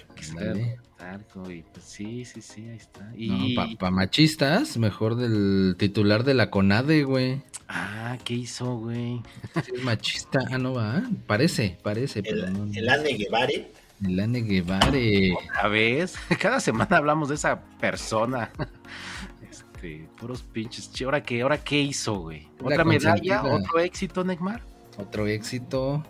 Y 1.49 1.61
pues 1.61 1.85
sí, 1.85 2.25
sí, 2.25 2.41
sí, 2.41 2.67
ahí 2.67 2.77
está. 2.77 3.01
No, 3.01 3.15
Y... 3.15 3.55
para 3.77 3.91
machistas, 3.91 4.77
mejor 4.77 5.15
del 5.15 5.75
titular 5.77 6.23
de 6.23 6.33
la 6.33 6.49
CONADE, 6.49 7.03
güey. 7.03 7.41
Ah, 7.67 8.17
¿qué 8.23 8.33
hizo, 8.33 8.77
güey? 8.77 9.21
Es 9.55 9.83
machista. 9.83 10.39
Ah, 10.51 10.57
no 10.57 10.73
va. 10.73 11.03
Parece, 11.27 11.77
parece, 11.83 12.23
pero 12.23 12.45
El, 12.47 12.53
no. 12.53 12.73
el 12.73 12.89
Ane 12.89 13.13
Guevare. 13.13 13.71
El 14.03 14.19
Ane 14.19 14.41
Guevare. 14.41 15.33
¿A 15.53 15.67
vez? 15.67 16.15
Cada 16.39 16.59
semana 16.59 16.97
hablamos 16.97 17.29
de 17.29 17.35
esa 17.35 17.61
persona. 17.79 18.51
Este, 19.49 20.07
puros 20.17 20.41
pinches. 20.41 20.91
Che, 20.91 21.05
¿Ahora 21.05 21.21
qué, 21.21 21.41
¿Ahora 21.41 21.63
qué 21.63 21.79
hizo, 21.79 22.15
güey? 22.15 22.47
¿Otra 22.63 22.83
medalla? 22.83 23.43
¿Otro 23.43 23.79
éxito, 23.79 24.23
Neymar? 24.23 24.61
Otro 24.97 25.27
éxito. 25.27 26.03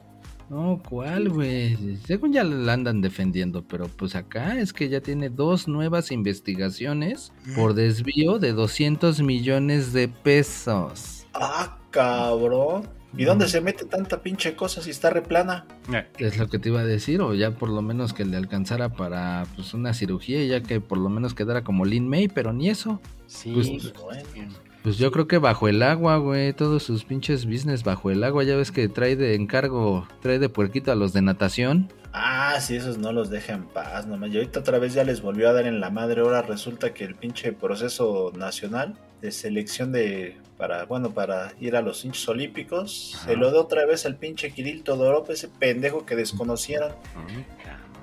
No, 0.50 0.82
¿cuál, 0.88 1.30
güey? 1.30 1.98
Según 2.06 2.34
ya 2.34 2.44
la 2.44 2.74
andan 2.74 3.02
defendiendo, 3.02 3.64
pero 3.68 3.88
pues 3.88 4.16
acá 4.16 4.60
es 4.60 4.74
que 4.74 4.90
ya 4.90 5.02
tiene 5.02 5.30
dos 5.30 5.68
nuevas 5.68 6.12
investigaciones 6.12 7.34
por 7.56 7.74
desvío 7.74 8.38
de 8.38 8.54
200 8.54 9.22
millones 9.22 9.92
de 9.92 10.08
pesos. 10.08 11.26
Ah, 11.34 11.78
cabrón. 11.90 12.88
¿Y 13.18 13.24
dónde 13.24 13.48
se 13.48 13.62
mete 13.62 13.86
tanta 13.86 14.22
pinche 14.22 14.56
cosa 14.56 14.82
si 14.82 14.90
está 14.90 15.10
replana? 15.10 15.66
Eh, 15.94 16.06
Es 16.20 16.38
lo 16.38 16.48
que 16.50 16.60
te 16.60 16.70
iba 16.70 16.82
a 16.82 16.86
decir, 16.86 17.22
o 17.22 17.34
ya 17.34 17.52
por 17.52 17.70
lo 17.70 17.82
menos 17.82 18.14
que 18.14 18.26
le 18.26 18.36
alcanzara 18.36 18.90
para 18.90 19.46
pues 19.56 19.74
una 19.74 19.94
cirugía, 19.94 20.44
y 20.44 20.50
ya 20.50 20.62
que 20.62 20.82
por 20.82 20.98
lo 20.98 21.10
menos 21.10 21.34
quedara 21.34 21.64
como 21.64 21.86
Lin 21.86 22.10
May, 22.10 22.28
pero 22.28 22.52
ni 22.52 22.70
eso. 22.70 23.00
Sí, 23.28 23.52
Pues, 23.54 23.94
bueno. 23.94 24.54
Pues 24.86 25.00
yo 25.00 25.12
creo 25.12 25.28
que 25.28 25.40
bajo 25.40 25.68
el 25.68 25.82
agua, 25.82 26.18
güey, 26.18 26.54
todos 26.54 26.84
sus 26.84 27.06
pinches 27.06 27.48
business 27.48 27.84
bajo 27.84 28.12
el 28.12 28.24
agua, 28.24 28.44
ya 28.44 28.56
ves 28.56 28.72
que 28.72 28.88
trae 28.88 29.16
de 29.16 29.34
encargo, 29.34 30.08
trae 30.22 30.38
de 30.38 30.48
puerquito 30.48 30.92
a 30.92 30.96
los 30.96 31.12
de 31.12 31.24
natación. 31.24 31.92
Ah, 32.14 32.60
sí, 32.62 32.76
esos 32.76 33.00
no 33.00 33.12
los 33.12 33.32
deja 33.32 33.54
en 33.54 33.64
paz, 33.64 34.06
nomás. 34.06 34.30
Y 34.30 34.38
ahorita 34.38 34.60
otra 34.60 34.78
vez 34.78 34.94
ya 34.94 35.04
les 35.04 35.24
volvió 35.24 35.50
a 35.50 35.54
dar 35.54 35.66
en 35.66 35.80
la 35.80 35.90
madre. 35.90 36.22
Ahora 36.22 36.44
resulta 36.44 36.94
que 36.94 37.04
el 37.04 37.16
pinche 37.16 37.52
proceso 37.52 38.32
nacional 38.38 38.94
de 39.22 39.32
selección 39.32 39.92
de 39.92 40.38
para, 40.56 40.86
bueno, 40.86 41.16
para 41.16 41.54
ir 41.60 41.76
a 41.76 41.82
los 41.82 42.06
hinchos 42.06 42.30
olímpicos, 42.30 43.14
Ajá. 43.16 43.26
se 43.26 43.38
lo 43.38 43.50
da 43.50 43.62
otra 43.62 43.88
vez 43.88 44.06
al 44.06 44.18
pinche 44.18 44.52
Kirill 44.52 44.84
Todorov, 44.84 45.32
ese 45.32 45.48
pendejo 45.48 46.06
que 46.06 46.16
desconocieron. 46.16 46.92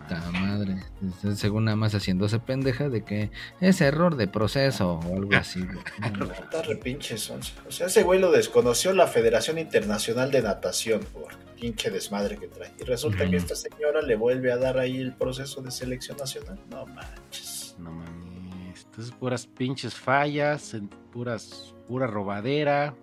Ta 0.08 0.30
madre. 0.32 0.76
Entonces, 1.00 1.38
Según 1.38 1.64
nada 1.64 1.76
más 1.76 1.92
haciéndose 1.94 2.38
pendeja 2.38 2.88
de 2.88 3.04
que 3.04 3.30
es 3.60 3.80
error 3.80 4.16
de 4.16 4.28
proceso 4.28 4.94
o 4.94 5.16
algo 5.16 5.34
así. 5.34 5.64
pinche. 6.82 7.14
O 7.14 7.70
sea, 7.70 7.86
ese 7.86 8.02
güey 8.02 8.20
lo 8.20 8.30
desconoció 8.30 8.92
la 8.92 9.06
Federación 9.06 9.58
Internacional 9.58 10.30
de 10.30 10.42
Natación 10.42 11.00
por 11.12 11.34
pinche 11.60 11.90
desmadre 11.90 12.36
que 12.38 12.48
trae. 12.48 12.72
Y 12.80 12.84
resulta 12.84 13.28
que 13.28 13.36
esta 13.36 13.54
señora 13.54 14.02
le 14.02 14.16
vuelve 14.16 14.50
a 14.52 14.56
dar 14.56 14.78
ahí 14.78 14.98
el 14.98 15.12
proceso 15.12 15.62
de 15.62 15.70
selección 15.70 16.16
nacional. 16.16 16.58
No 16.70 16.86
manches. 16.86 17.76
No 17.78 17.92
mames. 17.92 18.84
Entonces, 18.84 19.14
puras 19.14 19.46
pinches 19.46 19.94
fallas, 19.94 20.76
puras, 21.12 21.74
pura 21.86 22.06
robadera. 22.06 22.94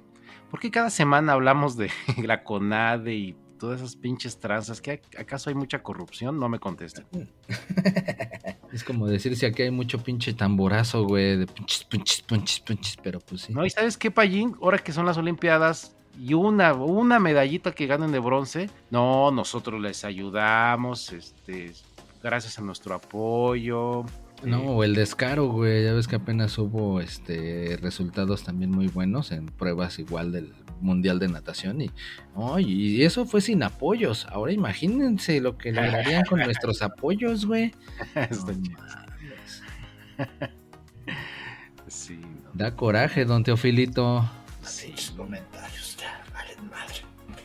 ¿Por 0.51 0.59
qué 0.59 0.71
cada 0.71 0.89
semana 0.89 1.33
hablamos 1.33 1.77
de 1.77 1.89
la 2.23 2.43
CONADE 2.43 3.13
y 3.13 3.35
todas 3.59 3.81
esas 3.81 3.95
pinches 3.95 4.39
tranzas? 4.39 4.81
¿Que 4.81 5.01
acaso 5.17 5.49
hay 5.49 5.55
mucha 5.55 5.83
corrupción? 5.83 6.39
No 6.39 6.49
me 6.49 6.59
contesten. 6.59 7.05
Es 8.71 8.83
como 8.83 9.07
decir 9.07 9.35
si 9.35 9.47
aquí 9.47 9.63
hay 9.63 9.71
mucho 9.71 9.97
pinche 10.03 10.33
tamborazo, 10.33 11.03
güey, 11.03 11.37
de 11.37 11.47
pinches, 11.47 11.83
pinches, 11.85 12.21
pinches, 12.21 12.59
pinches, 12.59 12.97
pero 13.01 13.19
pues 13.19 13.41
sí. 13.41 13.53
No, 13.53 13.65
y 13.65 13.69
sabes 13.71 13.97
qué, 13.97 14.11
Payín, 14.11 14.55
ahora 14.61 14.77
que 14.77 14.91
son 14.91 15.07
las 15.07 15.17
Olimpiadas 15.17 15.95
y 16.19 16.33
una, 16.33 16.73
una 16.73 17.19
medallita 17.19 17.71
que 17.71 17.87
ganen 17.87 18.11
de 18.11 18.19
bronce, 18.19 18.69
no, 18.91 19.31
nosotros 19.31 19.81
les 19.81 20.05
ayudamos, 20.05 21.11
este, 21.13 21.73
gracias 22.21 22.59
a 22.59 22.61
nuestro 22.61 22.93
apoyo. 22.93 24.05
No, 24.43 24.61
o 24.61 24.83
el 24.83 24.95
descaro, 24.95 25.47
güey. 25.49 25.83
Ya 25.83 25.93
ves 25.93 26.07
que 26.07 26.15
apenas 26.15 26.57
hubo 26.57 27.01
este 27.01 27.77
resultados 27.81 28.43
también 28.43 28.71
muy 28.71 28.87
buenos 28.87 29.31
en 29.31 29.47
pruebas 29.47 29.99
igual 29.99 30.31
del 30.31 30.53
Mundial 30.81 31.19
de 31.19 31.27
Natación. 31.27 31.81
Y, 31.81 31.91
y 32.59 33.03
eso 33.03 33.25
fue 33.25 33.41
sin 33.41 33.63
apoyos. 33.63 34.25
Ahora 34.29 34.53
imagínense 34.53 35.41
lo 35.41 35.57
que 35.57 35.71
lograrían 35.71 36.23
con 36.25 36.39
nuestros 36.39 36.81
apoyos, 36.81 37.45
güey. 37.45 37.73
No. 38.15 40.25
Sí, 41.87 42.17
no, 42.17 42.51
Da 42.53 42.75
coraje, 42.75 43.25
don 43.25 43.43
Teofilito. 43.43 44.29
sí, 44.61 44.93
comentarios. 45.17 45.97
Ya, 45.97 46.21
valen 46.33 46.69
madre. 46.69 46.95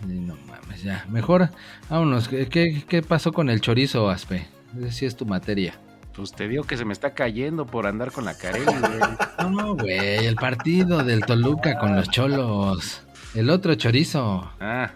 Sí, 0.07 0.21
no 0.21 0.37
mames, 0.47 0.83
ya. 0.83 1.05
Mejor, 1.09 1.51
vámonos. 1.89 2.29
¿Qué, 2.29 2.47
qué, 2.49 2.85
qué 2.87 3.03
pasó 3.03 3.33
con 3.33 3.49
el 3.49 3.61
chorizo, 3.61 4.11
Aspe? 4.11 4.47
Esa 4.79 4.93
sí 4.93 5.07
es 5.07 5.17
tu 5.17 5.25
materia. 5.25 5.79
Pues 6.17 6.31
te 6.33 6.47
digo 6.49 6.65
que 6.65 6.77
se 6.77 6.85
me 6.85 6.93
está 6.93 7.13
cayendo 7.15 7.67
por 7.67 7.87
andar 7.87 8.13
con 8.13 8.25
la 8.25 8.37
Carelli, 8.37 8.67
güey. 8.67 9.01
No, 9.51 9.75
güey, 9.75 10.25
el 10.27 10.37
partido 10.37 11.03
del 11.05 11.21
Toluca 11.27 11.79
con 11.79 11.97
los 11.97 12.09
cholos. 12.09 13.03
El 13.35 13.51
otro 13.51 13.75
chorizo. 13.75 14.49
Ah, 14.61 14.93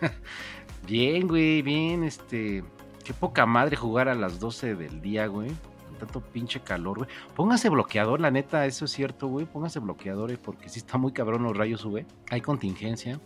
bien, 0.86 1.26
güey, 1.28 1.62
bien, 1.62 2.04
este. 2.04 2.64
Qué 3.04 3.14
poca 3.14 3.46
madre 3.46 3.76
jugar 3.76 4.08
a 4.08 4.14
las 4.14 4.38
12 4.38 4.74
del 4.76 5.00
día, 5.00 5.26
güey. 5.26 5.48
Con 5.88 5.96
tanto 5.98 6.20
pinche 6.20 6.60
calor, 6.60 6.98
güey. 6.98 7.10
Póngase 7.34 7.68
bloqueador, 7.70 8.20
la 8.20 8.30
neta, 8.30 8.66
eso 8.66 8.84
es 8.84 8.90
cierto, 8.92 9.26
güey. 9.28 9.46
Póngase 9.46 9.80
bloqueador, 9.80 10.30
eh, 10.30 10.38
porque 10.40 10.68
sí 10.68 10.78
está 10.80 10.98
muy 10.98 11.12
cabrón 11.12 11.42
los 11.42 11.56
rayos, 11.56 11.84
güey. 11.84 12.04
Hay 12.30 12.40
contingencia. 12.42 13.18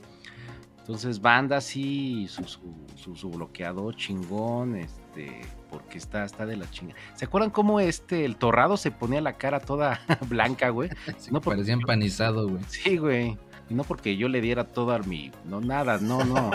Entonces, 0.79 1.21
banda, 1.21 1.61
sí, 1.61 2.27
su, 2.29 2.45
su, 2.45 2.61
su- 2.95 3.17
su 3.17 3.31
bloqueador 3.31 3.97
chingón, 3.97 4.77
este, 4.77 5.41
porque 5.75 5.99
está, 5.99 6.25
está 6.25 6.47
de 6.47 6.57
la 6.57 6.71
chinga. 6.71 6.95
¿Se 7.15 7.25
acuerdan 7.27 7.51
cómo 7.51 7.81
este, 7.81 8.25
el 8.25 8.37
torrado 8.37 8.77
se 8.77 8.91
ponía 8.91 9.21
la 9.21 9.37
cara 9.37 9.61
toda 9.61 10.01
blanca, 10.29 10.69
güey? 10.71 10.89
Sí, 11.19 11.31
No, 11.33 11.41
porque- 11.41 11.57
parecía 11.57 11.75
empanizado, 11.75 12.49
güey. 12.49 12.63
Sí, 12.69 12.97
güey. 12.97 13.37
Y 13.69 13.75
no 13.75 13.83
porque 13.85 14.17
yo 14.17 14.29
le 14.29 14.41
diera 14.41 14.65
toda 14.65 14.99
mi. 15.01 15.33
No, 15.45 15.61
nada, 15.61 15.99
no, 15.99 16.23
no. 16.25 16.51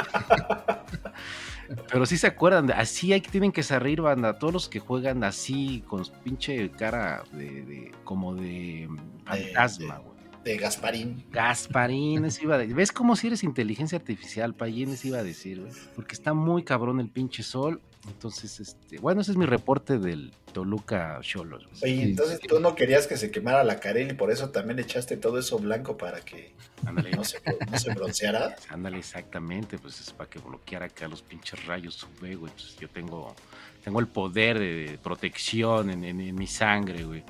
Pero 1.91 2.05
sí 2.05 2.17
se 2.17 2.27
acuerdan, 2.27 2.71
así 2.71 3.13
hay 3.13 3.21
que 3.21 3.29
tienen 3.29 3.51
que 3.51 3.61
salir, 3.63 4.01
banda. 4.01 4.37
Todos 4.39 4.53
los 4.53 4.69
que 4.69 4.79
juegan 4.79 5.23
así, 5.23 5.83
con 5.87 6.03
su 6.05 6.11
pinche 6.13 6.69
cara 6.71 7.23
de, 7.31 7.61
de- 7.63 7.91
como 8.03 8.33
de 8.35 8.89
fantasma, 9.25 9.97
güey. 9.99 10.19
De 10.43 10.57
Gasparín. 10.57 11.25
Gasparín, 11.31 12.25
eso 12.25 12.43
iba 12.43 12.55
a 12.55 12.57
decir. 12.59 12.73
¿Ves 12.75 12.91
cómo 12.91 13.15
si 13.15 13.27
eres 13.27 13.43
inteligencia 13.43 13.97
artificial, 13.97 14.55
Payín? 14.55 14.89
Eso 14.89 15.09
iba 15.09 15.17
a 15.19 15.23
decir, 15.23 15.59
güey. 15.61 15.73
Porque 15.95 16.13
está 16.15 16.33
muy 16.33 16.63
cabrón 16.63 16.99
el 16.99 17.09
pinche 17.09 17.43
sol. 17.43 17.81
Entonces, 18.09 18.59
este, 18.59 18.97
bueno, 18.99 19.21
ese 19.21 19.31
es 19.31 19.37
mi 19.37 19.45
reporte 19.45 19.97
del 19.99 20.31
Toluca 20.53 21.19
Cholos. 21.21 21.65
Oye, 21.83 21.95
Sí, 21.95 22.01
entonces 22.01 22.39
sí. 22.41 22.47
tú 22.47 22.59
no 22.59 22.75
querías 22.75 23.07
que 23.07 23.17
se 23.17 23.31
quemara 23.31 23.63
la 23.63 23.79
Carel 23.79 24.11
y 24.11 24.13
por 24.15 24.31
eso 24.31 24.49
también 24.49 24.79
echaste 24.79 25.15
todo 25.17 25.37
eso 25.39 25.57
blanco 25.59 25.95
para 25.97 26.19
que 26.21 26.53
Ándale, 26.85 27.11
no 27.11 27.23
se, 27.23 27.39
no 27.71 27.77
se 27.79 27.93
bronceara. 27.93 28.55
ándale, 28.69 28.97
exactamente, 28.97 29.77
pues 29.77 29.99
es 30.01 30.11
para 30.11 30.29
que 30.29 30.39
bloqueara 30.39 30.87
acá 30.87 31.07
los 31.07 31.21
pinches 31.21 31.65
rayos 31.65 32.03
UV, 32.03 32.35
güey. 32.37 32.51
Pues 32.51 32.75
yo 32.79 32.89
tengo, 32.89 33.35
tengo 33.83 33.99
el 33.99 34.07
poder 34.07 34.57
de 34.59 34.99
protección 35.01 35.89
en, 35.91 36.03
en- 36.03 36.19
en 36.21 36.35
mi 36.35 36.47
sangre, 36.47 37.03
güey. 37.03 37.23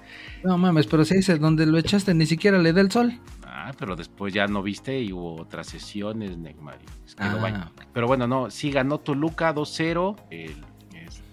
No 0.43 0.57
mames, 0.57 0.87
pero 0.87 1.03
si 1.05 1.15
dice 1.15 1.37
donde 1.37 1.65
lo 1.65 1.77
echaste 1.77 2.13
ni 2.13 2.25
siquiera 2.25 2.57
le 2.57 2.73
da 2.73 2.81
el 2.81 2.91
sol. 2.91 3.19
Ah, 3.43 3.73
pero 3.77 3.95
después 3.95 4.33
ya 4.33 4.47
no 4.47 4.63
viste 4.63 4.97
y 5.01 5.11
hubo 5.11 5.35
otras 5.41 5.67
sesiones, 5.67 6.37
Neymar. 6.37 6.77
y 6.81 7.05
es 7.07 7.15
que 7.15 7.23
Ah, 7.23 7.35
baño. 7.35 7.71
Pero 7.93 8.07
bueno, 8.07 8.25
no, 8.27 8.49
sí 8.49 8.71
ganó 8.71 8.99
Toluca 8.99 9.53
2-0. 9.53 10.15
El, 10.29 10.55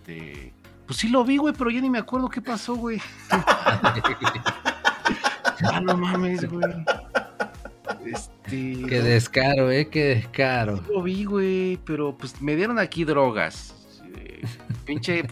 este. 0.07 0.53
Pues 0.87 0.99
sí 0.99 1.09
lo 1.09 1.25
vi, 1.25 1.37
güey, 1.37 1.53
pero 1.57 1.71
ya 1.71 1.81
ni 1.81 1.91
me 1.91 1.99
acuerdo 1.99 2.29
qué 2.29 2.41
pasó, 2.41 2.77
güey. 2.77 3.01
ah, 3.31 4.21
no 5.83 5.97
mames, 5.97 6.49
güey. 6.49 6.65
Este. 8.05 8.85
Qué 8.89 9.03
descaro, 9.03 9.73
eh, 9.73 9.89
qué 9.89 10.05
descaro. 10.17 10.81
Lo 10.89 11.03
vi, 11.03 11.25
güey, 11.25 11.79
pero 11.85 12.17
pues 12.17 12.41
me 12.41 12.55
dieron 12.55 12.79
aquí 12.79 13.05
drogas. 13.05 13.75
Eh, 14.17 14.43
pinche 14.85 15.25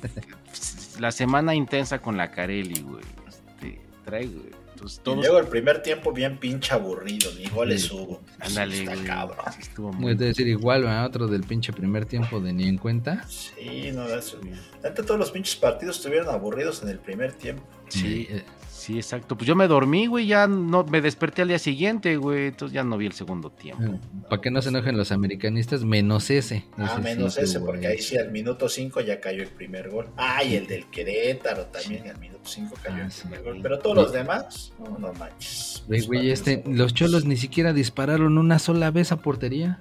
la 0.99 1.13
semana 1.13 1.55
intensa 1.55 2.01
con 2.01 2.17
la 2.17 2.33
Carelli, 2.33 2.83
güey. 2.83 3.05
Este, 3.29 3.81
traigo, 4.05 4.41
entonces 4.41 4.64
Todos 5.03 5.19
luego 5.19 5.39
el 5.39 5.47
primer 5.47 5.83
tiempo 5.83 6.13
bien 6.13 6.39
pinche 6.39 6.73
aburrido, 6.75 7.31
ni 7.39 7.47
goles 7.47 7.83
Sí. 7.85 7.91
hubo. 7.95 8.21
ándale, 8.41 8.81
Está 8.81 8.95
güey. 8.95 9.07
cabrón. 9.07 9.45
estuvo 9.59 9.93
muy 9.93 10.13
a 10.13 10.15
decir 10.15 10.47
igual, 10.49 10.83
¿verdad? 10.83 11.07
otro 11.07 11.27
del 11.27 11.43
pinche 11.45 11.73
primer 11.73 12.07
tiempo 12.07 12.41
de 12.41 12.53
ni 12.53 12.69
en 12.69 12.79
cuenta. 12.79 13.27
Sí, 13.29 13.91
no, 13.93 14.07
eso. 14.09 14.39
Neta, 14.83 15.03
todos 15.03 15.19
los 15.19 15.31
pinches 15.31 15.57
partidos 15.57 15.97
estuvieron 15.97 16.29
aburridos 16.29 16.83
en 16.83 16.89
el 16.91 16.99
primer 16.99 17.33
tiempo. 17.33 17.63
Sí, 17.89 18.27
Eh, 18.31 18.43
sí, 18.71 18.97
exacto. 18.97 19.37
Pues 19.37 19.47
yo 19.49 19.55
me 19.57 19.67
dormí, 19.69 20.07
güey, 20.07 20.27
ya 20.27 20.47
no 20.47 20.85
me 20.85 21.01
desperté 21.01 21.43
al 21.43 21.49
día 21.49 21.59
siguiente, 21.59 22.17
güey, 22.17 22.49
entonces 22.49 22.75
ya 22.75 22.85
no 22.85 22.97
vi 22.99 23.07
el 23.07 23.13
segundo 23.13 23.51
tiempo. 23.51 23.99
Para 24.29 24.43
que 24.43 24.51
no 24.51 24.61
se 24.63 24.69
enojen 24.71 24.97
los 24.97 25.13
americanistas, 25.13 25.85
menos 25.85 26.29
ese. 26.31 26.65
Ah, 26.77 26.85
Ese 26.87 26.97
sí 26.97 27.03
menos 27.03 27.39
ese, 27.39 27.61
porque 27.61 27.87
ahí 27.87 27.99
sí 27.99 28.17
al 28.19 28.31
minuto 28.33 28.69
5 28.69 29.01
ya 29.01 29.21
cayó 29.21 29.43
el 29.43 29.49
primer 29.49 29.89
gol. 29.91 30.09
Ah, 30.17 30.43
y 30.45 30.55
el 30.57 30.67
del 30.67 30.87
Querétaro 30.91 31.67
también 31.67 32.09
al 32.09 32.19
minuto 32.19 32.41
5 32.45 32.75
cayó 32.83 32.97
Ah, 33.03 33.05
el 33.07 33.13
sí, 33.13 33.23
primer 33.23 33.43
gol. 33.43 33.59
Pero 33.63 33.79
todos 33.79 33.97
los 33.97 34.13
demás, 34.13 34.73
no, 34.79 34.99
no 34.99 35.13
manches. 35.15 35.83
Güey, 35.87 36.01
güey, 36.07 36.23
Los 36.29 36.33
este, 36.41 36.63
los 36.67 36.93
cholos 36.95 37.25
ni 37.25 37.37
siquiera 37.37 37.73
dispararon 37.73 38.37
una 38.39 38.59
sola 38.59 38.91
vez 38.91 39.13
a 39.13 39.17
portería. 39.23 39.79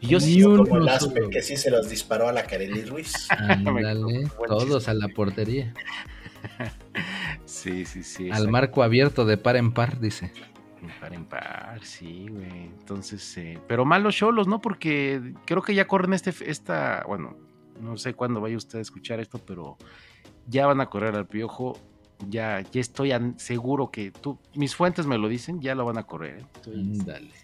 Y 0.00 0.08
yo 0.08 0.18
Ni 0.18 0.24
sí, 0.24 0.42
un- 0.44 0.58
Como 0.58 0.76
el 0.76 0.82
uno 0.82 0.92
Aspe 0.92 1.14
solo. 1.20 1.30
que 1.30 1.40
sí 1.40 1.56
se 1.56 1.70
los 1.70 1.88
disparó 1.88 2.28
a 2.28 2.32
la 2.32 2.44
Kareli 2.44 2.82
Ruiz. 2.84 3.12
Ándale, 3.30 4.28
todos 4.48 4.64
chiste. 4.84 4.90
a 4.90 4.94
la 4.94 5.08
portería. 5.08 5.72
sí, 7.54 7.84
sí, 7.84 8.02
sí. 8.02 8.30
Al 8.30 8.48
marco 8.48 8.82
abierto 8.82 9.24
de 9.24 9.36
par 9.36 9.56
en 9.56 9.72
par, 9.72 10.00
dice. 10.00 10.32
Par 11.00 11.14
en 11.14 11.24
par, 11.24 11.80
sí, 11.82 12.26
güey. 12.28 12.64
Entonces, 12.64 13.36
eh, 13.38 13.58
pero 13.66 13.84
mal 13.84 14.02
los 14.02 14.14
cholos, 14.14 14.46
¿no? 14.46 14.60
Porque 14.60 15.32
creo 15.46 15.62
que 15.62 15.74
ya 15.74 15.86
corren 15.86 16.12
este, 16.12 16.32
esta, 16.50 17.04
bueno, 17.06 17.36
no 17.80 17.96
sé 17.96 18.14
cuándo 18.14 18.40
vaya 18.40 18.56
usted 18.56 18.78
a 18.80 18.82
escuchar 18.82 19.18
esto, 19.20 19.38
pero 19.38 19.78
ya 20.46 20.66
van 20.66 20.80
a 20.80 20.86
correr 20.90 21.14
al 21.14 21.26
piojo. 21.26 21.78
Ya, 22.28 22.60
ya 22.60 22.80
estoy 22.80 23.12
seguro 23.38 23.90
que 23.90 24.10
tú, 24.12 24.38
mis 24.54 24.76
fuentes 24.76 25.04
me 25.06 25.18
lo 25.18 25.28
dicen, 25.28 25.60
ya 25.60 25.74
lo 25.74 25.84
van 25.84 25.98
a 25.98 26.04
correr. 26.04 26.40
¿eh? 26.40 26.46
Sí, 26.64 27.00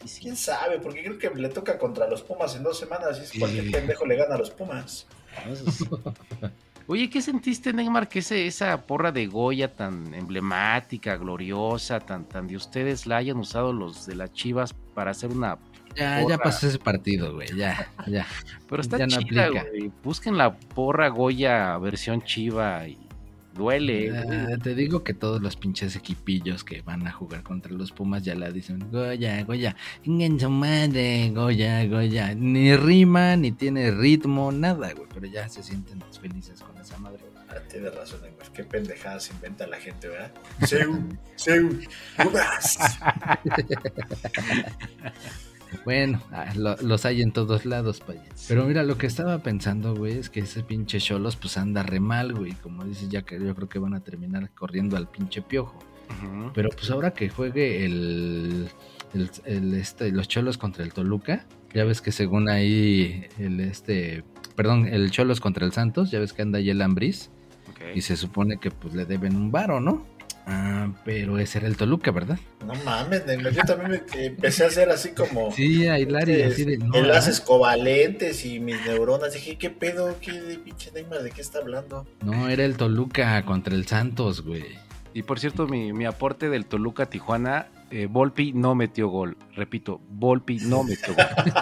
sí. 0.06 0.20
¿Quién 0.22 0.36
sabe? 0.36 0.78
Porque 0.78 1.02
creo 1.02 1.18
que 1.18 1.30
le 1.30 1.48
toca 1.48 1.76
contra 1.78 2.08
los 2.08 2.22
Pumas 2.22 2.54
en 2.56 2.62
dos 2.62 2.78
semanas. 2.78 3.18
Y 3.18 3.22
es 3.22 3.28
Sí. 3.30 3.38
cualquier 3.40 3.70
pendejo 3.70 4.06
le 4.06 4.16
gana 4.16 4.36
a 4.36 4.38
los 4.38 4.50
Pumas. 4.50 5.06
Oye, 6.91 7.09
¿qué 7.09 7.22
sentiste, 7.22 7.72
Neymar, 7.72 8.09
que 8.09 8.18
ese, 8.18 8.49
esa 8.49 8.84
porra 8.84 9.12
de 9.12 9.28
Goya 9.28 9.72
tan 9.72 10.12
emblemática, 10.12 11.16
gloriosa, 11.16 12.01
tan, 12.01 12.24
tan 12.24 12.49
de 12.49 12.57
ustedes 12.57 13.07
la 13.07 13.18
hayan 13.18 13.36
usado 13.36 13.72
los 13.72 14.07
de 14.07 14.16
las 14.16 14.32
Chivas 14.32 14.74
para 14.93 15.12
hacer 15.12 15.30
una... 15.30 15.57
Ya, 15.95 16.26
ya 16.28 16.36
pasó 16.36 16.66
ese 16.66 16.80
partido, 16.80 17.32
güey. 17.34 17.47
Ya, 17.57 17.88
ya. 18.09 18.26
Pero 18.68 18.82
está 18.82 18.99
Ya 18.99 19.07
no 19.07 19.18
chida, 19.20 19.45
aplica. 19.47 19.64
güey. 19.70 19.93
Busquen 20.03 20.36
la 20.36 20.53
porra 20.59 21.07
Goya 21.11 21.78
versión 21.78 22.22
Chiva 22.22 22.88
y 22.88 22.99
duele. 23.55 24.16
Ah, 24.16 24.22
güey. 24.24 24.59
te 24.59 24.74
digo 24.74 25.03
que 25.03 25.14
todos 25.14 25.40
los 25.40 25.57
pinches 25.57 25.96
equipillos 25.96 26.64
que 26.64 26.82
van 26.82 27.07
a 27.07 27.12
jugar 27.12 27.42
contra 27.42 27.72
los 27.72 27.92
Pumas 27.92 28.22
ya 28.22 28.34
la 28.34 28.51
dicen 28.51 28.90
Goya, 28.90 29.42
Goya, 29.44 29.76
en 30.05 30.40
su 30.40 30.51
madre, 30.51 31.30
Goya, 31.30 31.84
Goya. 31.86 32.34
Ni 32.34 32.76
rima, 32.76 33.36
ni 33.36 33.53
tiene 33.53 33.90
ritmo, 33.90 34.53
nada, 34.53 34.92
güey. 34.92 35.09
Pero 35.12 35.26
ya 35.26 35.48
se 35.48 35.62
sienten 35.62 36.03
felices 36.20 36.61
con 36.61 36.76
esa 36.80 36.98
madre. 36.98 37.20
Ah, 37.48 37.57
tienes 37.68 37.94
razón, 37.94 38.20
güey. 38.20 38.32
Qué 38.55 38.64
pendejadas 38.64 39.30
inventa 39.30 39.66
la 39.66 39.78
gente, 39.78 40.09
¿verdad? 40.09 40.32
Seu, 40.66 41.03
Seu, 41.36 41.80
Pumas. 42.16 42.78
Bueno, 45.84 46.20
ah, 46.32 46.52
lo- 46.56 46.76
los 46.82 47.04
hay 47.04 47.22
en 47.22 47.32
todos 47.32 47.64
lados, 47.64 48.00
paya. 48.00 48.22
Pero 48.48 48.64
mira, 48.64 48.82
lo 48.82 48.98
que 48.98 49.06
estaba 49.06 49.38
pensando, 49.38 49.94
güey, 49.94 50.18
es 50.18 50.28
que 50.30 50.40
ese 50.40 50.62
pinche 50.62 50.98
Cholos, 50.98 51.36
pues 51.36 51.56
anda 51.56 51.82
re 51.82 52.00
mal, 52.00 52.34
güey. 52.34 52.52
Como 52.52 52.84
dices, 52.84 53.08
ya 53.08 53.22
que 53.22 53.38
yo 53.38 53.54
creo 53.54 53.68
que 53.68 53.78
van 53.78 53.94
a 53.94 54.00
terminar 54.00 54.50
corriendo 54.50 54.96
al 54.96 55.08
pinche 55.08 55.42
piojo. 55.42 55.78
Pero 56.54 56.70
pues 56.70 56.90
ahora 56.90 57.12
que 57.12 57.28
juegue 57.28 57.84
el, 57.84 58.68
el, 59.14 59.30
el, 59.44 59.74
este, 59.74 60.10
los 60.10 60.26
Cholos 60.26 60.58
contra 60.58 60.82
el 60.82 60.92
Toluca, 60.92 61.46
ya 61.72 61.84
ves 61.84 62.00
que 62.00 62.10
según 62.10 62.48
ahí 62.48 63.26
el 63.38 63.60
este, 63.60 64.24
perdón, 64.56 64.88
el 64.88 65.12
Cholos 65.12 65.40
contra 65.40 65.64
el 65.64 65.72
Santos, 65.72 66.10
ya 66.10 66.18
ves 66.18 66.32
que 66.32 66.42
anda 66.42 66.58
ahí 66.58 66.68
el 66.70 66.82
Ambriz 66.82 67.30
y 67.94 68.00
se 68.00 68.16
supone 68.16 68.58
que 68.58 68.72
pues 68.72 68.92
le 68.94 69.04
deben 69.06 69.36
un 69.36 69.52
varo, 69.52 69.80
¿no? 69.80 70.04
Ah, 70.53 70.92
pero 71.05 71.38
ese 71.38 71.59
era 71.59 71.68
el 71.68 71.76
Toluca, 71.76 72.11
¿verdad? 72.11 72.36
No 72.66 72.74
mames, 72.84 73.24
Neymar, 73.24 73.53
yo 73.53 73.62
también 73.62 74.03
me 74.12 74.26
empecé 74.26 74.64
a 74.64 74.66
hacer 74.66 74.90
así 74.90 75.11
como 75.11 75.53
Sí, 75.53 75.86
a 75.86 75.96
hilar 75.96 76.28
y 76.28 76.42
así 76.42 76.64
de 76.64 76.76
no, 76.78 76.92
enlaces 76.96 77.40
covalentes 77.40 78.44
y 78.44 78.59
mis 78.59 78.84
neuronas. 78.84 79.32
Dije, 79.32 79.57
¿qué 79.57 79.70
pedo? 79.70 80.16
¿Qué 80.20 80.32
de 80.32 80.59
pinche 80.59 80.90
Neymar? 80.90 81.22
¿De 81.22 81.30
qué 81.30 81.40
está 81.40 81.61
hablando? 81.61 82.05
no, 82.24 82.48
era 82.48 82.64
el 82.64 82.76
Toluca 82.76 83.44
contra 83.44 83.76
el 83.76 83.86
Santos, 83.86 84.42
güey. 84.42 84.64
Y 85.14 85.22
por 85.22 85.38
cierto, 85.38 85.68
mi, 85.68 85.92
mi 85.92 86.05
aporte 86.05 86.48
del 86.48 86.66
Toluca 86.66 87.07
Tijuana, 87.07 87.68
eh, 87.92 88.07
Volpi 88.11 88.53
no 88.53 88.74
metió 88.74 89.07
gol. 89.07 89.36
Repito, 89.55 90.01
Volpi 90.09 90.59
no 90.59 90.82
metió 90.82 91.14
gol. 91.14 91.26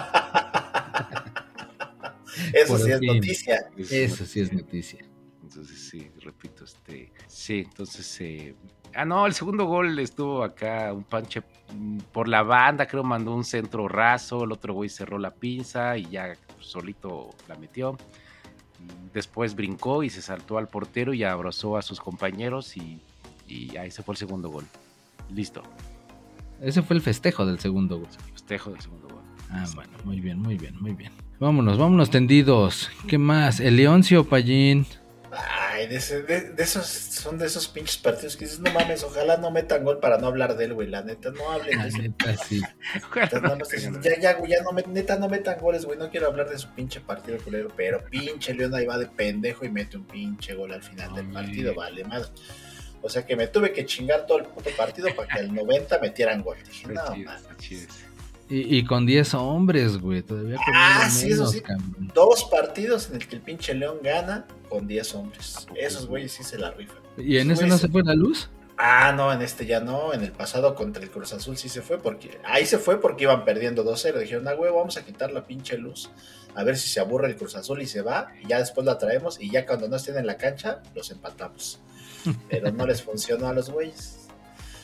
Eso 2.53 2.73
Por 2.73 2.79
sí 2.79 2.91
es 2.91 3.01
noticia. 3.01 3.69
Eso 3.77 4.25
sí 4.25 4.39
es 4.39 4.51
noticia. 4.51 4.99
Entonces 5.43 5.89
sí, 5.89 6.11
repito, 6.21 6.63
este, 6.63 7.11
sí, 7.27 7.65
entonces, 7.65 8.21
eh, 8.21 8.55
ah 8.95 9.05
no, 9.05 9.25
el 9.25 9.33
segundo 9.33 9.65
gol 9.65 9.97
estuvo 9.99 10.43
acá, 10.43 10.91
un 10.93 11.03
panche 11.03 11.41
mm, 11.73 11.97
por 12.11 12.27
la 12.27 12.43
banda, 12.43 12.87
creo 12.87 13.03
mandó 13.03 13.33
un 13.33 13.43
centro 13.43 13.87
raso, 13.87 14.43
el 14.43 14.51
otro 14.51 14.73
güey 14.73 14.89
cerró 14.89 15.17
la 15.17 15.31
pinza 15.31 15.97
y 15.97 16.05
ya 16.09 16.33
solito 16.59 17.29
la 17.47 17.55
metió. 17.55 17.97
Después 19.13 19.55
brincó 19.55 20.03
y 20.03 20.09
se 20.09 20.21
saltó 20.21 20.57
al 20.57 20.67
portero 20.67 21.13
y 21.13 21.23
abrazó 21.23 21.75
a 21.77 21.81
sus 21.81 21.99
compañeros 21.99 22.77
y, 22.77 23.01
y 23.47 23.75
ahí 23.77 23.91
se 23.91 24.03
fue 24.03 24.13
el 24.13 24.17
segundo 24.17 24.49
gol. 24.49 24.65
Listo, 25.33 25.61
Ese 26.61 26.81
fue 26.81 26.95
el 26.95 27.01
festejo 27.01 27.45
del 27.45 27.59
segundo, 27.59 27.97
güey. 27.97 28.09
festejo 28.33 28.71
del 28.71 28.81
segundo 28.81 29.07
gol. 29.09 29.21
Ah, 29.51 29.65
bueno, 29.75 29.91
muy 30.05 30.19
bien, 30.21 30.39
muy 30.39 30.57
bien, 30.57 30.75
muy 30.79 30.93
bien. 30.93 31.11
Vámonos, 31.39 31.77
vámonos 31.77 32.09
tendidos. 32.09 32.89
¿Qué 33.07 33.17
más? 33.17 33.59
El 33.59 33.77
Leoncio 33.77 34.23
Pallín. 34.25 34.85
Ay, 35.31 35.87
de, 35.87 35.97
ese- 35.97 36.23
de- 36.23 36.49
de 36.51 36.63
esos, 36.63 36.85
son 36.87 37.37
de 37.37 37.45
esos 37.45 37.67
pinches 37.67 37.97
partidos 37.97 38.35
que 38.35 38.45
dices, 38.45 38.59
no 38.59 38.71
mames, 38.71 39.03
ojalá 39.03 39.37
no 39.37 39.51
metan 39.51 39.83
gol 39.83 39.99
para 39.99 40.17
no 40.17 40.27
hablar 40.27 40.57
de 40.57 40.65
él, 40.65 40.73
güey. 40.73 40.87
La 40.87 41.03
neta, 41.03 41.29
no 41.31 41.51
hablen 41.51 41.81
de 41.81 41.87
ese 41.87 41.99
neta, 41.99 42.35
sí. 42.37 42.61
Diciendo, 43.71 43.99
ya, 44.01 44.19
ya, 44.19 44.33
güey, 44.33 44.51
ya 44.51 44.61
no 44.63 44.71
neta, 44.71 45.17
no 45.17 45.29
metan 45.29 45.59
goles, 45.59 45.85
güey. 45.85 45.97
No 45.97 46.09
quiero 46.09 46.27
hablar 46.27 46.49
de 46.49 46.57
su 46.57 46.69
pinche 46.69 46.99
partido 47.01 47.37
culero, 47.43 47.69
pero 47.75 48.03
pinche 48.09 48.53
León 48.53 48.73
ahí 48.75 48.85
va 48.85 48.97
de 48.97 49.05
pendejo 49.07 49.65
y 49.65 49.69
mete 49.69 49.97
un 49.97 50.05
pinche 50.05 50.55
gol 50.55 50.73
al 50.73 50.81
final 50.83 51.13
del 51.13 51.29
partido, 51.31 51.75
vale, 51.75 52.03
más. 52.05 52.31
O 53.01 53.09
sea 53.09 53.25
que 53.25 53.35
me 53.35 53.47
tuve 53.47 53.71
que 53.71 53.85
chingar 53.85 54.25
todo 54.25 54.39
el 54.39 54.45
puto 54.45 54.69
partido 54.75 55.07
para 55.15 55.27
que 55.27 55.39
al 55.39 55.53
90 55.53 55.99
metieran 55.99 56.41
gol. 56.41 56.57
Dije, 56.65 56.87
no. 56.87 57.01
Y, 58.49 58.77
y 58.79 58.83
con 58.83 59.05
10 59.05 59.35
hombres, 59.35 59.97
güey. 59.99 60.21
Todavía 60.23 60.57
Ah, 60.73 61.07
sí, 61.09 61.31
eso 61.31 61.45
sí. 61.47 61.61
cabrón. 61.61 62.11
Dos 62.15 62.45
partidos 62.45 63.09
en 63.09 63.17
el 63.17 63.27
que 63.27 63.35
el 63.35 63.41
pinche 63.41 63.73
León 63.75 63.99
gana 64.03 64.45
con 64.69 64.87
10 64.87 65.15
hombres. 65.15 65.67
Esos 65.75 66.07
güeyes 66.07 66.31
sí 66.31 66.43
se 66.43 66.57
la 66.57 66.71
rifan. 66.71 66.97
¿Y 67.17 67.37
en 67.37 67.51
ese 67.51 67.67
no 67.67 67.77
se 67.77 67.89
fue 67.89 68.03
la 68.03 68.13
luz? 68.13 68.49
Ah, 68.77 69.11
no, 69.11 69.33
en 69.33 69.41
este 69.41 69.65
ya 69.65 69.81
no. 69.81 70.13
En 70.13 70.23
el 70.23 70.31
pasado 70.31 70.73
contra 70.75 71.03
el 71.03 71.09
Cruz 71.11 71.33
Azul 71.33 71.57
sí 71.57 71.67
se 71.67 71.81
fue 71.81 71.97
porque. 71.97 72.39
Ahí 72.45 72.65
se 72.65 72.77
fue 72.77 73.01
porque 73.01 73.23
iban 73.25 73.43
perdiendo 73.43 73.83
2-0. 73.83 74.19
Dijeron, 74.19 74.47
ah, 74.47 74.53
güey, 74.53 74.71
vamos 74.71 74.95
a 74.95 75.03
quitar 75.03 75.33
la 75.33 75.45
pinche 75.45 75.77
luz. 75.77 76.09
A 76.55 76.63
ver 76.63 76.77
si 76.77 76.87
se 76.87 76.99
aburre 77.01 77.27
el 77.27 77.35
Cruz 77.35 77.55
Azul 77.55 77.81
y 77.81 77.87
se 77.87 78.01
va. 78.01 78.29
Y 78.41 78.47
ya 78.47 78.59
después 78.59 78.85
la 78.85 78.97
traemos. 78.97 79.39
Y 79.41 79.51
ya 79.51 79.65
cuando 79.65 79.89
no 79.89 79.97
estén 79.97 80.17
en 80.17 80.25
la 80.25 80.37
cancha, 80.37 80.81
los 80.95 81.11
empatamos. 81.11 81.79
Pero 82.49 82.71
no 82.71 82.87
les 82.87 83.01
funcionó 83.03 83.47
a 83.47 83.53
los 83.53 83.69
güeyes. 83.69 84.27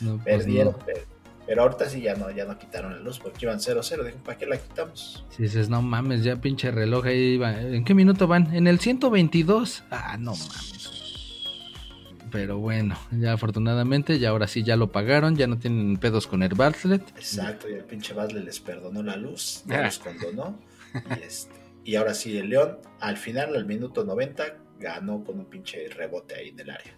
No, 0.01 0.15
pues 0.21 0.39
Perdieron. 0.39 0.73
no. 0.73 0.79
per- 0.86 1.07
Pero 1.48 1.62
ahorita 1.62 1.88
sí 1.89 2.02
ya 2.02 2.16
no, 2.16 2.32
ya 2.32 2.46
no 2.46 2.58
quitaron 2.58 2.93
la 2.93 3.00
luz 3.00 3.20
porque 3.20 3.46
iban 3.46 3.60
0-0. 3.60 4.04
Dijo, 4.04 4.18
¿para 4.24 4.38
qué 4.38 4.46
la 4.48 4.58
quitamos? 4.58 5.24
Si 5.30 5.43
dices, 5.43 5.70
no 5.70 5.82
mames, 5.82 6.24
ya 6.24 6.38
pinche 6.38 6.72
reloj 6.72 7.06
ahí 7.06 7.38
va. 7.38 7.62
¿En 7.62 7.84
qué 7.86 7.93
minuto 7.93 8.26
van? 8.28 8.54
En 8.56 8.66
el 8.68 8.80
122. 8.80 9.84
Ah, 9.91 10.18
no 10.20 10.32
mames. 10.32 10.91
Pero 12.32 12.58
bueno, 12.58 12.98
ya 13.12 13.34
afortunadamente, 13.34 14.20
ya 14.20 14.30
ahora 14.30 14.48
sí 14.48 14.64
ya 14.64 14.76
lo 14.76 14.91
pagaron, 14.91 15.36
ya 15.38 15.48
no 15.48 15.58
tienen 15.58 15.96
pedos 15.98 16.28
con 16.28 16.43
el 16.43 16.54
Bartlett. 16.54 17.08
Exacto, 17.16 17.70
y 17.70 17.74
el 17.74 17.84
pinche 17.86 18.14
Basle 18.14 18.41
les 18.41 18.60
perdonó 18.60 19.04
la 19.04 19.16
luz, 19.16 19.62
no 19.68 19.76
Ah. 19.76 19.84
los 19.84 20.00
condonó. 20.00 20.60
Y, 21.18 21.24
este, 21.24 21.54
y 21.86 21.96
ahora 21.96 22.14
sí, 22.14 22.38
el 22.38 22.50
León, 22.50 22.78
al 23.00 23.16
final, 23.18 23.56
al 23.56 23.66
minuto 23.66 24.04
90, 24.04 24.43
ganó 24.80 25.24
con 25.24 25.39
un 25.39 25.46
pinche 25.46 25.88
rebote 25.89 26.36
ahí 26.36 26.50
en 26.50 26.60
el 26.60 26.70
área. 26.72 26.98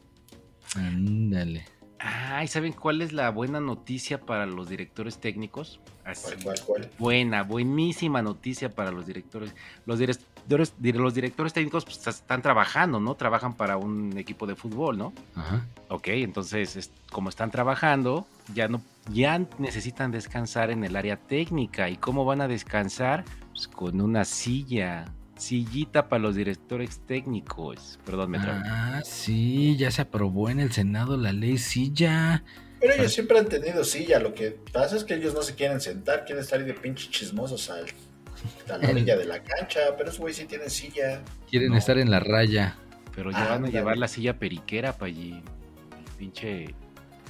Ándale. 0.75 1.65
Ay, 1.99 2.47
¿saben 2.47 2.73
cuál 2.73 3.01
es 3.01 3.11
la 3.11 3.31
buena 3.31 3.59
noticia 3.59 4.21
para 4.21 4.45
los 4.45 4.69
directores 4.69 5.17
técnicos? 5.17 5.79
Así, 6.03 6.35
¿Cuál, 6.43 6.43
cuál, 6.43 6.65
cuál? 6.65 6.91
buena, 6.99 7.43
buenísima 7.43 8.21
noticia 8.21 8.69
para 8.69 8.91
los 8.91 9.07
directores. 9.07 9.53
Los 9.85 9.97
directores, 9.99 10.73
los 10.79 11.13
directores 11.15 11.53
técnicos 11.53 11.85
pues, 11.85 12.05
están 12.07 12.41
trabajando, 12.41 12.99
¿no? 12.99 13.15
Trabajan 13.15 13.55
para 13.55 13.77
un 13.77 14.15
equipo 14.17 14.45
de 14.45 14.55
fútbol, 14.55 14.97
¿no? 14.97 15.13
Ajá. 15.35 15.65
Ok, 15.89 16.07
entonces, 16.09 16.75
es- 16.75 16.91
como 17.11 17.29
están 17.29 17.49
trabajando, 17.49 18.27
ya 18.53 18.67
no, 18.67 18.81
ya 19.11 19.39
necesitan 19.57 20.11
descansar 20.11 20.69
en 20.69 20.83
el 20.83 20.95
área 20.95 21.17
técnica. 21.17 21.89
¿Y 21.89 21.97
cómo 21.97 22.25
van 22.25 22.41
a 22.41 22.47
descansar? 22.47 23.25
Pues 23.49 23.67
con 23.67 23.99
una 24.01 24.23
silla, 24.23 25.05
sillita 25.37 26.09
para 26.09 26.21
los 26.21 26.35
directores 26.35 26.99
técnicos. 27.05 27.99
Perdón, 28.05 28.31
me 28.31 28.39
trabé. 28.39 28.61
Ah, 28.65 29.01
sí, 29.05 29.75
ya 29.77 29.91
se 29.91 30.01
aprobó 30.01 30.49
en 30.49 30.59
el 30.59 30.71
Senado 30.71 31.17
la 31.17 31.31
ley 31.33 31.57
silla. 31.57 32.43
Pero 32.79 32.93
ellos 32.93 33.11
siempre 33.13 33.39
han 33.39 33.47
tenido 33.47 33.83
silla. 33.83 34.19
Lo 34.19 34.33
que 34.33 34.51
pasa 34.71 34.95
es 34.95 35.03
que 35.03 35.15
ellos 35.15 35.33
no 35.33 35.41
se 35.41 35.55
quieren 35.55 35.81
sentar, 35.81 36.25
quieren 36.25 36.43
estar 36.43 36.59
ahí 36.59 36.65
de 36.65 36.73
pinche 36.73 37.09
chismosos 37.09 37.69
al, 37.69 37.85
a 38.71 38.77
la 38.77 38.89
orilla 38.91 39.17
de 39.17 39.25
la 39.25 39.41
cancha. 39.41 39.79
Pero 39.97 40.09
esos 40.09 40.19
güey 40.19 40.33
sí 40.33 40.45
tienen 40.45 40.69
silla. 40.69 41.21
Quieren 41.49 41.69
No. 41.71 41.77
estar 41.77 41.97
en 41.97 42.11
la 42.11 42.19
raya. 42.19 42.75
Pero 43.15 43.31
Ah, 43.33 43.43
ya 43.43 43.49
van 43.49 43.65
a 43.65 43.69
llevar 43.69 43.97
la 43.97 44.07
silla 44.07 44.37
periquera 44.37 44.93
para 44.93 45.07
allí. 45.07 45.31
El 45.33 46.13
pinche 46.17 46.75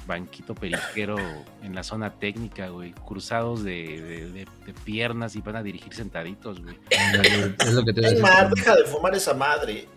banquito 0.08 0.56
periquero 0.56 1.18
en 1.62 1.76
la 1.76 1.84
zona 1.84 2.12
técnica, 2.14 2.70
güey. 2.70 2.94
Cruzados 2.94 3.64
de, 3.64 4.02
de- 4.02 4.32
de- 4.32 4.48
de 4.66 4.74
piernas 4.86 5.36
y 5.36 5.42
van 5.42 5.58
a 5.58 5.64
dirigir 5.64 5.94
sentaditos, 5.94 6.62
güey. 6.62 6.78
Es 6.90 7.74
lo 7.74 7.84
que 7.86 7.94
te 7.94 8.02
voy 8.02 8.06
a 8.06 8.14
Es 8.14 8.16
decir. 8.16 8.22
más, 8.24 8.50
deja 8.52 8.76
de 8.76 8.84
fumar 8.86 9.14
esa 9.14 9.34
madre. 9.34 9.88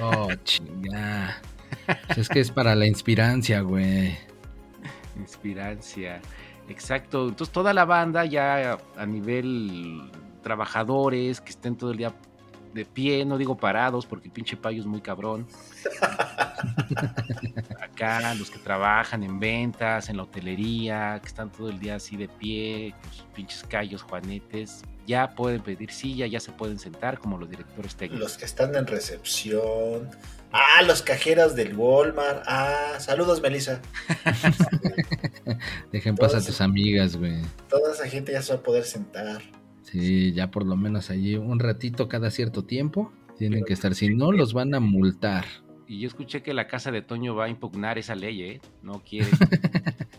Oh, 0.00 0.28
chinga. 0.44 1.40
Pues 2.06 2.18
Es 2.18 2.28
que 2.28 2.40
es 2.40 2.50
para 2.50 2.74
la 2.74 2.86
inspirancia, 2.86 3.60
güey. 3.60 4.16
Inspirancia. 5.16 6.20
Exacto. 6.68 7.28
Entonces 7.28 7.52
toda 7.52 7.72
la 7.72 7.84
banda 7.84 8.24
ya 8.24 8.78
a 8.96 9.06
nivel 9.06 10.10
trabajadores 10.42 11.40
que 11.40 11.50
estén 11.50 11.76
todo 11.76 11.90
el 11.92 11.96
día 11.98 12.12
de 12.74 12.84
pie, 12.84 13.24
no 13.24 13.38
digo 13.38 13.56
parados 13.56 14.04
porque 14.04 14.28
el 14.28 14.32
pinche 14.32 14.56
payo 14.56 14.80
es 14.80 14.86
muy 14.86 15.00
cabrón. 15.00 15.46
Acá 17.80 18.34
los 18.34 18.50
que 18.50 18.58
trabajan 18.58 19.22
en 19.22 19.38
ventas, 19.38 20.08
en 20.08 20.16
la 20.16 20.24
hotelería, 20.24 21.20
que 21.22 21.28
están 21.28 21.50
todo 21.50 21.68
el 21.70 21.78
día 21.78 21.94
así 21.96 22.16
de 22.16 22.28
pie, 22.28 22.94
con 23.00 23.12
sus 23.12 23.26
pinches 23.34 23.64
callos, 23.68 24.02
juanetes, 24.02 24.82
ya 25.06 25.34
pueden 25.34 25.62
pedir 25.62 25.92
silla, 25.92 26.26
ya 26.26 26.40
se 26.40 26.52
pueden 26.52 26.78
sentar 26.78 27.18
como 27.18 27.38
los 27.38 27.48
directores 27.48 27.94
técnicos. 27.94 28.20
Los 28.20 28.38
que 28.38 28.44
están 28.44 28.74
en 28.74 28.86
recepción. 28.86 30.10
Ah, 30.52 30.82
los 30.82 31.02
cajeros 31.02 31.54
del 31.54 31.76
Walmart. 31.76 32.42
Ah, 32.46 32.94
saludos, 32.98 33.40
Melissa. 33.40 33.80
Dejen 35.92 36.16
pasar 36.16 36.40
a 36.40 36.44
tus 36.44 36.60
amigas, 36.60 37.16
güey. 37.16 37.42
Toda 37.68 37.92
esa 37.92 38.08
gente 38.08 38.32
ya 38.32 38.42
se 38.42 38.54
va 38.54 38.60
a 38.60 38.62
poder 38.62 38.84
sentar. 38.84 39.42
Sí, 39.84 40.32
ya 40.32 40.50
por 40.50 40.66
lo 40.66 40.76
menos 40.76 41.10
allí 41.10 41.36
un 41.36 41.60
ratito 41.60 42.08
cada 42.08 42.30
cierto 42.30 42.64
tiempo 42.64 43.12
tienen 43.38 43.64
que 43.64 43.72
estar. 43.72 43.94
Si 43.94 44.14
no, 44.14 44.32
los 44.32 44.52
van 44.52 44.74
a 44.74 44.80
multar. 44.80 45.44
Y 45.86 46.00
yo 46.00 46.08
escuché 46.08 46.42
que 46.42 46.54
la 46.54 46.66
casa 46.66 46.90
de 46.90 47.02
Toño 47.02 47.34
va 47.34 47.44
a 47.44 47.48
impugnar 47.48 47.98
esa 47.98 48.14
ley, 48.14 48.42
¿eh? 48.42 48.60
No 48.82 49.02
quiere. 49.04 49.28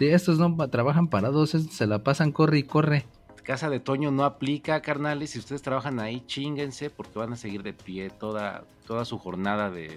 Sí, 0.00 0.06
estos 0.06 0.38
no 0.38 0.56
trabajan 0.70 1.08
parados, 1.08 1.50
se 1.50 1.86
la 1.86 2.02
pasan 2.02 2.32
corre 2.32 2.56
y 2.56 2.62
corre. 2.62 3.04
Casa 3.44 3.68
de 3.68 3.80
Toño 3.80 4.10
no 4.10 4.24
aplica, 4.24 4.80
carnales. 4.80 5.28
Si 5.28 5.38
ustedes 5.38 5.60
trabajan 5.60 6.00
ahí, 6.00 6.22
chinguense 6.26 6.88
porque 6.88 7.18
van 7.18 7.34
a 7.34 7.36
seguir 7.36 7.62
de 7.62 7.74
pie 7.74 8.08
toda, 8.08 8.64
toda 8.86 9.04
su 9.04 9.18
jornada 9.18 9.70
de 9.70 9.90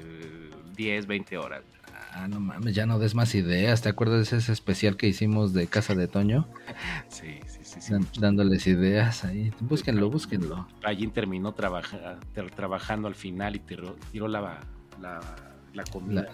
10, 0.76 1.08
20 1.08 1.38
horas. 1.38 1.64
Ah, 2.12 2.28
no 2.28 2.42
mames, 2.42 2.76
ya 2.76 2.86
no 2.86 3.00
des 3.00 3.16
más 3.16 3.34
ideas. 3.34 3.82
¿Te 3.82 3.88
acuerdas 3.88 4.30
de 4.30 4.38
ese 4.40 4.52
especial 4.52 4.98
que 4.98 5.08
hicimos 5.08 5.54
de 5.54 5.68
Casa 5.68 5.96
de 5.96 6.10
Toño? 6.10 6.50
Sí, 7.08 7.40
sí, 7.48 7.63
sí. 7.74 7.82
sí. 7.82 7.92
Dan- 7.94 8.08
dándoles 8.20 8.66
ideas 8.68 9.24
ahí. 9.24 9.52
Búsquenlo, 9.60 10.10
búsquenlo. 10.10 10.68
Allí 10.84 11.08
terminó 11.08 11.54
trabaja- 11.54 12.20
tra- 12.36 12.50
trabajando 12.54 13.08
al 13.08 13.16
final 13.16 13.56
y 13.56 13.60
tiró, 13.60 13.96
tiró 14.12 14.28
la, 14.28 14.60
la, 15.02 15.20
la 15.74 15.84
comida. 15.86 16.28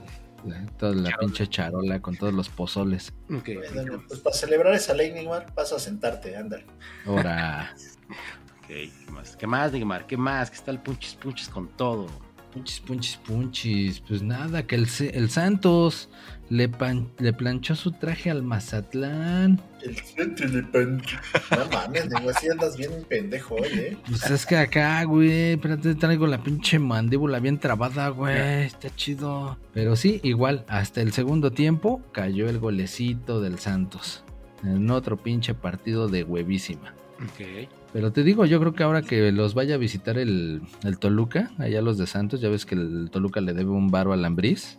La- 0.46 0.66
toda 0.78 0.94
la 0.96 1.12
pinche 1.18 1.48
charola 1.48 2.02
con 2.02 2.16
todos 2.16 2.34
los 2.34 2.48
pozoles. 2.48 3.14
Ok. 3.30 3.50
Bueno, 3.74 4.02
pues 4.08 4.22
para 4.22 4.36
celebrar 4.36 4.74
esa 4.74 4.94
ley, 4.94 5.12
Neymar, 5.12 5.54
vas 5.54 5.74
a 5.74 5.80
sentarte, 5.80 6.38
ándale. 6.38 6.66
Ahora, 7.06 7.76
Ok, 8.60 8.68
¿qué 8.68 8.92
más? 9.12 9.36
¿Qué 9.36 9.48
más, 9.48 9.72
Neymar? 9.74 10.06
¿Qué 10.08 10.16
más? 10.16 10.50
Que 10.50 10.56
está 10.58 10.72
el 10.72 10.80
punchis 10.80 11.16
punchis 11.16 11.50
con 11.50 11.68
todo. 11.70 12.08
punchis, 12.54 12.80
punchis, 12.80 13.18
punchis. 13.18 14.00
Pues 14.00 14.22
nada, 14.22 14.64
que 14.66 14.76
el, 14.76 14.88
el 15.14 15.30
Santos 15.30 16.08
le, 16.50 16.70
pan- 16.70 17.12
le 17.18 17.34
planchó 17.34 17.76
su 17.76 17.92
traje 17.92 18.30
al 18.32 18.42
Mazatlán. 18.44 19.60
El 19.82 19.96
frente 19.96 20.48
de 20.48 20.64
pancho. 20.64 21.18
No 21.52 21.66
mames, 21.72 22.10
Neymar, 22.10 22.36
así 22.36 22.50
andas 22.50 22.78
bien 22.78 22.92
pendejo 23.08 23.56
hoy, 23.56 23.70
¿eh? 23.74 23.98
Pues 24.08 24.30
es 24.30 24.46
que 24.46 24.58
acá, 24.58 25.04
güey, 25.04 25.54
espérate, 25.54 25.96
traigo 25.96 26.28
la 26.28 26.44
pinche 26.44 26.80
mandíbula 26.80 27.40
bien 27.40 27.58
trabada, 27.60 28.10
güey, 28.10 28.64
está 28.64 28.94
chido. 28.96 29.58
Pero 29.74 29.96
sí, 29.96 30.20
igual, 30.24 30.66
hasta 30.68 31.02
el 31.02 31.14
segundo 31.14 31.52
tiempo 31.52 32.02
cayó 32.12 32.50
el 32.50 32.60
golecito 32.60 33.42
del 33.42 33.60
Santos. 33.60 34.24
En 34.64 34.90
otro 34.92 35.16
pinche 35.18 35.54
partido 35.54 36.10
de 36.10 36.24
huevísima. 36.24 36.94
Ok. 37.24 37.70
Pero 37.92 38.12
te 38.12 38.24
digo, 38.24 38.46
yo 38.46 38.60
creo 38.60 38.74
que 38.74 38.84
ahora 38.84 39.02
que 39.02 39.32
los 39.32 39.54
vaya 39.54 39.76
a 39.76 39.78
visitar 39.78 40.18
el, 40.18 40.62
el 40.84 41.00
Toluca, 41.00 41.52
allá 41.58 41.82
los 41.82 41.98
de 41.98 42.08
Santos, 42.08 42.40
ya 42.42 42.50
ves 42.50 42.66
que 42.66 42.76
el 42.76 43.10
Toluca 43.12 43.42
le 43.42 43.54
debe 43.54 43.72
un 43.72 43.90
varo 43.90 44.14
al 44.14 44.24
Ambriz. 44.26 44.78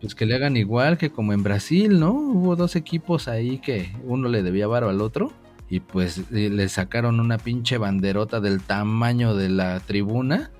Pues 0.00 0.14
que 0.14 0.24
le 0.26 0.34
hagan 0.34 0.56
igual 0.56 0.96
que 0.98 1.10
como 1.10 1.32
en 1.32 1.42
Brasil, 1.42 2.00
¿no? 2.00 2.12
Hubo 2.12 2.56
dos 2.56 2.74
equipos 2.76 3.28
ahí 3.28 3.58
que 3.58 3.92
uno 4.04 4.28
le 4.28 4.42
debía 4.42 4.66
varo 4.66 4.88
al 4.88 5.00
otro. 5.00 5.32
Y 5.68 5.80
pues 5.80 6.22
eh, 6.32 6.48
le 6.50 6.68
sacaron 6.68 7.20
una 7.20 7.38
pinche 7.38 7.78
banderota 7.78 8.40
del 8.40 8.60
tamaño 8.62 9.36
de 9.36 9.48
la 9.50 9.78
tribuna 9.80 10.50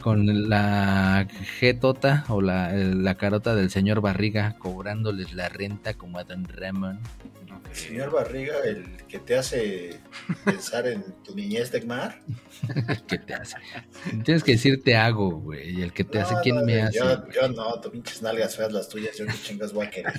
con 0.00 0.48
la 0.48 1.26
jetota 1.58 2.24
o 2.28 2.40
la, 2.40 2.74
el- 2.74 3.04
la 3.04 3.16
carota 3.16 3.54
del 3.54 3.68
señor 3.70 4.00
Barriga 4.00 4.56
cobrándoles 4.58 5.34
la 5.34 5.48
renta 5.50 5.94
como 5.94 6.18
a 6.18 6.24
Don 6.24 6.44
Ramón. 6.48 7.00
Señor 7.76 8.10
Barriga, 8.10 8.56
el 8.64 8.84
que 9.06 9.18
te 9.18 9.36
hace 9.36 10.00
pensar 10.44 10.86
en 10.86 11.04
tu 11.22 11.34
niñez, 11.34 11.72
Neymar. 11.72 12.22
¿Qué 13.06 13.18
te 13.18 13.34
hace? 13.34 13.56
Tienes 14.24 14.42
que 14.42 14.52
decir 14.52 14.82
te 14.82 14.96
hago, 14.96 15.30
güey. 15.30 15.78
Y 15.78 15.82
el 15.82 15.92
que 15.92 16.02
te 16.04 16.18
hace, 16.18 16.34
¿quién 16.42 16.64
me 16.64 16.80
hace? 16.80 16.98
Yo, 16.98 17.48
no, 17.48 17.78
tu 17.80 17.90
pinches 17.90 18.22
nalgas 18.22 18.56
feas 18.56 18.72
las 18.72 18.88
tuyas, 18.88 19.16
yo 19.16 19.26
qué 19.26 19.34
chingas 19.42 19.72
voy 19.74 19.86
a 19.86 19.90
querer. 19.90 20.14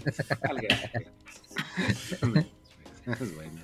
Es 1.87 2.21
bueno. 3.35 3.59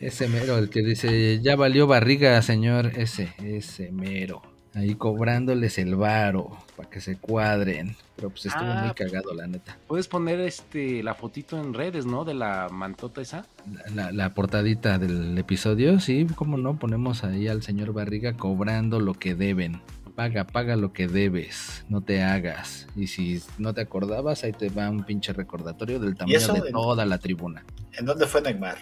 Ese 0.00 0.28
mero, 0.28 0.58
el 0.58 0.68
que 0.68 0.82
dice, 0.82 1.40
ya 1.40 1.54
valió 1.54 1.86
barriga, 1.86 2.42
señor. 2.42 2.98
Ese, 2.98 3.32
ese 3.38 3.92
mero. 3.92 4.42
Ahí 4.74 4.94
cobrándoles 4.94 5.78
el 5.78 5.96
varo 5.96 6.56
para 6.76 6.88
que 6.88 7.00
se 7.00 7.16
cuadren. 7.16 7.96
Pero 8.16 8.30
pues 8.30 8.46
estuvo 8.46 8.68
Ah. 8.68 8.82
muy 8.84 8.94
cagado, 8.94 9.34
la 9.34 9.46
neta. 9.48 9.76
Puedes 9.88 10.06
poner 10.06 10.38
este 10.40 11.02
la 11.02 11.14
fotito 11.14 11.58
en 11.60 11.74
redes, 11.74 12.06
¿no? 12.06 12.24
De 12.24 12.34
la 12.34 12.68
mantota 12.70 13.20
esa. 13.20 13.46
La, 13.72 13.90
la- 14.04 14.12
la 14.12 14.32
portadita 14.34 14.98
del 14.98 15.36
episodio, 15.38 15.98
sí, 15.98 16.26
cómo 16.36 16.56
no, 16.56 16.78
ponemos 16.78 17.24
ahí 17.24 17.48
al 17.48 17.62
señor 17.62 17.92
Barriga 17.92 18.34
cobrando 18.34 19.00
lo 19.00 19.14
que 19.14 19.34
deben. 19.34 19.80
Paga, 20.14 20.44
paga 20.46 20.76
lo 20.76 20.92
que 20.92 21.08
debes, 21.08 21.84
no 21.88 22.02
te 22.02 22.22
hagas. 22.22 22.86
Y 22.94 23.06
si 23.06 23.42
no 23.58 23.72
te 23.72 23.80
acordabas, 23.80 24.44
ahí 24.44 24.52
te 24.52 24.68
va 24.68 24.88
un 24.90 25.02
pinche 25.04 25.32
recordatorio 25.32 25.98
del 25.98 26.14
tamaño 26.14 26.38
de 26.52 26.58
en- 26.68 26.72
toda 26.72 27.06
la 27.06 27.18
tribuna. 27.18 27.64
¿En 27.98 28.04
dónde 28.04 28.26
fue 28.26 28.42
Neymar? 28.42 28.76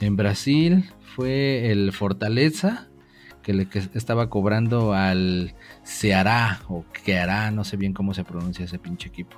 En 0.00 0.16
Brasil 0.16 0.90
fue 1.14 1.70
el 1.70 1.92
Fortaleza 1.92 2.88
que 3.42 3.52
le 3.52 3.68
que 3.68 3.82
estaba 3.94 4.30
cobrando 4.30 4.92
al 4.94 5.54
Ceará 5.84 6.62
o 6.68 6.84
Queará, 7.04 7.50
no 7.50 7.64
sé 7.64 7.76
bien 7.76 7.92
cómo 7.92 8.14
se 8.14 8.24
pronuncia 8.24 8.64
ese 8.64 8.78
pinche 8.78 9.08
equipo. 9.08 9.36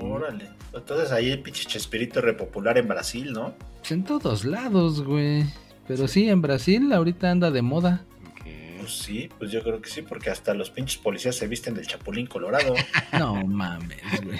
Órale. 0.00 0.50
Entonces 0.74 1.12
ahí 1.12 1.30
el 1.30 1.40
pinche 1.40 1.64
Chespirito 1.64 2.18
es 2.18 2.24
repopular 2.24 2.78
en 2.78 2.88
Brasil, 2.88 3.32
¿no? 3.32 3.54
Pues 3.78 3.92
en 3.92 4.04
todos 4.04 4.44
lados, 4.44 5.02
güey. 5.02 5.44
Pero 5.86 6.08
sí, 6.08 6.28
en 6.28 6.42
Brasil 6.42 6.92
ahorita 6.92 7.30
anda 7.30 7.50
de 7.50 7.62
moda. 7.62 8.04
Pues 8.78 8.98
sí, 8.98 9.30
pues 9.38 9.52
yo 9.52 9.62
creo 9.62 9.80
que 9.80 9.88
sí, 9.88 10.02
porque 10.02 10.30
hasta 10.30 10.54
los 10.54 10.70
pinches 10.70 10.98
policías 10.98 11.36
se 11.36 11.46
visten 11.46 11.72
del 11.74 11.86
Chapulín 11.86 12.26
Colorado. 12.26 12.74
No 13.16 13.46
mames, 13.46 14.02
güey. 14.24 14.38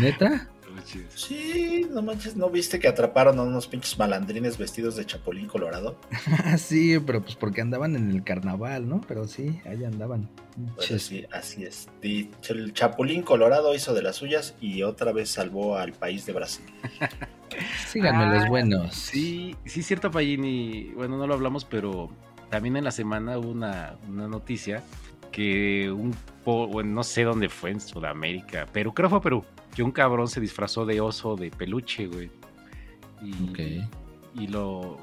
¿Neta? 0.00 0.48
Manches. 0.84 1.12
Sí, 1.14 1.86
no 1.90 2.02
manches, 2.02 2.36
¿no 2.36 2.50
viste 2.50 2.78
que 2.78 2.88
atraparon 2.88 3.38
a 3.38 3.42
unos 3.42 3.66
pinches 3.66 3.98
malandrines 3.98 4.58
vestidos 4.58 4.96
de 4.96 5.06
chapulín 5.06 5.46
colorado? 5.46 5.96
Ah, 6.44 6.58
sí, 6.58 6.98
pero 7.04 7.22
pues 7.22 7.36
porque 7.36 7.60
andaban 7.60 7.96
en 7.96 8.10
el 8.10 8.22
carnaval, 8.22 8.88
¿no? 8.88 9.00
Pero 9.08 9.26
sí, 9.26 9.60
ahí 9.64 9.84
andaban. 9.84 10.28
Pues 10.76 10.90
Pinches- 10.90 11.28
así, 11.32 11.64
es. 11.64 11.88
El 12.02 12.72
chapulín 12.74 13.22
colorado 13.22 13.74
hizo 13.74 13.94
de 13.94 14.02
las 14.02 14.16
suyas 14.16 14.54
y 14.60 14.82
otra 14.82 15.12
vez 15.12 15.30
salvó 15.30 15.76
al 15.78 15.92
país 15.92 16.26
de 16.26 16.32
Brasil. 16.34 16.64
Síganme 17.88 18.26
los 18.34 18.44
Ah, 18.44 18.48
buenos. 18.48 18.94
Sí, 18.94 19.56
sí 19.64 19.80
es 19.80 19.86
cierto, 19.86 20.10
Payini. 20.10 20.92
Bueno, 20.94 21.16
no 21.16 21.26
lo 21.26 21.34
hablamos, 21.34 21.64
pero 21.64 22.10
también 22.50 22.76
en 22.76 22.84
la 22.84 22.90
semana 22.90 23.38
hubo 23.38 23.50
una, 23.50 23.96
una 24.08 24.28
noticia 24.28 24.82
que 25.34 25.90
un 25.90 26.14
no 26.84 27.02
sé 27.02 27.24
dónde 27.24 27.48
fue, 27.48 27.70
en 27.70 27.80
Sudamérica, 27.80 28.66
pero 28.72 28.92
creo 28.92 29.08
que 29.08 29.14
fue 29.14 29.20
Perú, 29.22 29.44
que 29.74 29.82
un 29.82 29.90
cabrón 29.90 30.28
se 30.28 30.40
disfrazó 30.40 30.84
de 30.86 31.00
oso 31.00 31.36
de 31.36 31.50
peluche, 31.50 32.06
güey. 32.06 32.30
Y, 33.22 33.32
Ok. 33.50 33.58
y 34.34 34.46
lo 34.48 34.98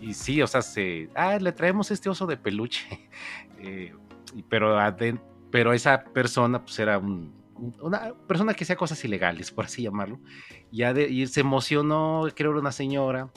y 0.00 0.14
sí, 0.14 0.42
o 0.42 0.46
sea, 0.46 0.62
se 0.62 1.08
ah, 1.14 1.38
le 1.40 1.52
traemos 1.52 1.90
este 1.90 2.08
oso 2.08 2.26
de 2.26 2.36
peluche. 2.36 2.86
Eh, 3.64 3.94
y- 4.34 4.42
pero 4.42 4.76
pero 5.52 5.72
esa 5.72 6.02
persona 6.02 6.60
pues 6.64 6.76
era 6.80 6.98
un- 6.98 7.32
un- 7.54 7.74
una 7.80 8.12
persona 8.26 8.54
que 8.54 8.64
hacía 8.64 8.74
cosas 8.74 9.04
ilegales, 9.04 9.52
por 9.52 9.64
así 9.66 9.82
llamarlo. 9.82 10.18
Ya 10.72 10.92
de- 10.92 11.08
y 11.08 11.24
se 11.28 11.40
emocionó, 11.42 12.22
creo 12.22 12.34
que 12.34 12.42
era 12.42 12.60
una 12.60 12.72
señora, 12.72 13.30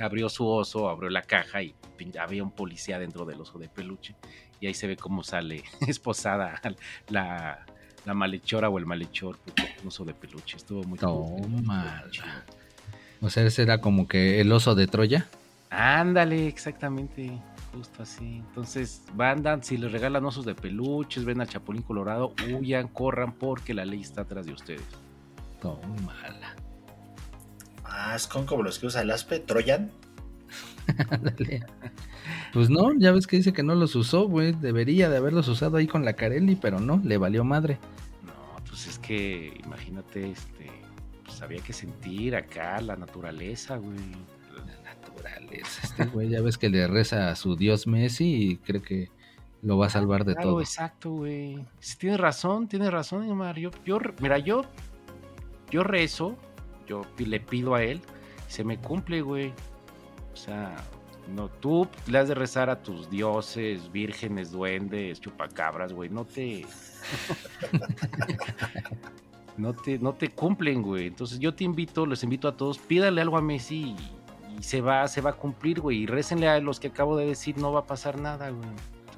abrió 0.00 0.28
su 0.28 0.44
oso, 0.48 0.88
abrió 0.88 1.08
la 1.08 1.22
caja 1.22 1.62
y 1.62 1.74
había 2.20 2.42
un 2.42 2.50
policía 2.50 2.98
dentro 2.98 3.24
del 3.24 3.40
oso 3.40 3.58
de 3.60 3.68
peluche. 3.68 4.16
Y 4.60 4.66
ahí 4.66 4.74
se 4.74 4.86
ve 4.86 4.96
cómo 4.96 5.22
sale 5.22 5.64
esposada 5.88 6.60
la, 7.08 7.64
la 8.04 8.14
malhechora 8.14 8.68
o 8.68 8.78
el 8.78 8.86
malhechor 8.86 9.38
por 9.38 9.54
un 9.82 9.88
oso 9.88 10.04
de 10.04 10.14
peluche. 10.14 10.56
Estuvo 10.56 10.84
muy 10.84 10.98
chido. 10.98 12.26
O 13.22 13.28
sea, 13.28 13.44
ese 13.44 13.62
era 13.62 13.80
como 13.80 14.08
que 14.08 14.40
el 14.40 14.50
oso 14.52 14.74
de 14.74 14.86
Troya. 14.86 15.26
Ándale, 15.70 16.46
exactamente. 16.46 17.30
Justo 17.72 18.02
así. 18.02 18.42
Entonces, 18.48 19.02
bandan, 19.14 19.62
si 19.62 19.76
les 19.76 19.92
regalan 19.92 20.24
osos 20.24 20.44
de 20.44 20.54
peluches, 20.54 21.24
ven 21.24 21.40
al 21.40 21.48
Chapulín 21.48 21.82
Colorado, 21.82 22.34
huyan, 22.58 22.88
corran, 22.88 23.32
porque 23.32 23.74
la 23.74 23.84
ley 23.84 24.00
está 24.00 24.22
atrás 24.22 24.46
de 24.46 24.52
ustedes. 24.52 24.82
Tómala. 25.60 26.56
Ah, 27.84 28.14
es 28.16 28.26
con 28.26 28.46
como 28.46 28.62
los 28.62 28.78
que 28.78 28.86
usa 28.86 29.02
el 29.02 29.10
aspe, 29.10 29.38
Troyan. 29.38 29.92
Pues 32.52 32.68
no, 32.68 32.92
ya 32.98 33.12
ves 33.12 33.26
que 33.28 33.36
dice 33.36 33.52
que 33.52 33.62
no 33.62 33.74
los 33.76 33.94
usó, 33.94 34.26
güey. 34.26 34.52
Debería 34.52 35.08
de 35.08 35.16
haberlos 35.16 35.46
usado 35.48 35.76
ahí 35.76 35.86
con 35.86 36.04
la 36.04 36.14
Carelli, 36.14 36.56
pero 36.56 36.80
no, 36.80 37.00
le 37.04 37.16
valió 37.16 37.44
madre. 37.44 37.78
No, 38.24 38.32
pues 38.66 38.88
es 38.88 38.98
que, 38.98 39.60
imagínate, 39.64 40.32
este, 40.32 40.66
pues 41.24 41.40
había 41.42 41.62
que 41.62 41.72
sentir 41.72 42.34
acá 42.34 42.80
la 42.80 42.96
naturaleza, 42.96 43.76
güey. 43.76 43.96
La 44.56 44.94
naturaleza. 44.94 45.80
Este 45.84 46.06
güey, 46.06 46.28
ya 46.28 46.40
ves 46.40 46.58
que 46.58 46.68
le 46.68 46.86
reza 46.88 47.30
a 47.30 47.36
su 47.36 47.54
dios 47.54 47.86
Messi 47.86 48.50
y 48.50 48.56
cree 48.56 48.82
que 48.82 49.10
lo 49.62 49.78
va 49.78 49.86
a 49.86 49.90
salvar 49.90 50.24
de 50.24 50.34
Claro, 50.34 50.50
todo. 50.50 50.60
exacto, 50.60 51.10
güey. 51.12 51.64
Sí, 51.78 51.96
tienes 51.98 52.18
razón, 52.18 52.66
tienes 52.66 52.90
razón, 52.90 53.30
Omar. 53.30 53.58
Yo, 53.58 53.70
yo, 53.84 53.98
mira, 54.20 54.38
yo, 54.38 54.62
yo 55.70 55.84
rezo, 55.84 56.36
yo 56.88 57.02
le 57.18 57.38
pido 57.38 57.76
a 57.76 57.84
él, 57.84 58.00
se 58.48 58.64
me 58.64 58.78
cumple, 58.78 59.22
güey. 59.22 59.52
O 60.40 60.42
sea, 60.42 60.74
no, 61.34 61.48
tú 61.48 61.86
le 62.06 62.18
has 62.18 62.28
de 62.28 62.34
rezar 62.34 62.70
a 62.70 62.82
tus 62.82 63.10
dioses, 63.10 63.92
vírgenes, 63.92 64.50
duendes, 64.50 65.20
chupacabras, 65.20 65.92
güey. 65.92 66.08
No 66.08 66.24
te. 66.24 66.64
no 69.58 69.74
te, 69.74 69.98
no 69.98 70.14
te 70.14 70.28
cumplen, 70.28 70.80
güey. 70.80 71.08
Entonces 71.08 71.38
yo 71.38 71.54
te 71.54 71.64
invito, 71.64 72.06
les 72.06 72.22
invito 72.24 72.48
a 72.48 72.56
todos, 72.56 72.78
pídale 72.78 73.20
algo 73.20 73.36
a 73.36 73.42
Messi 73.42 73.94
y, 73.94 74.58
y 74.58 74.62
se 74.62 74.80
va, 74.80 75.06
se 75.08 75.20
va 75.20 75.30
a 75.30 75.34
cumplir, 75.34 75.80
güey. 75.80 76.04
Y 76.04 76.06
récenle 76.06 76.48
a 76.48 76.58
los 76.58 76.80
que 76.80 76.88
acabo 76.88 77.18
de 77.18 77.26
decir, 77.26 77.58
no 77.58 77.70
va 77.70 77.80
a 77.80 77.86
pasar 77.86 78.18
nada, 78.18 78.48
güey. 78.48 78.68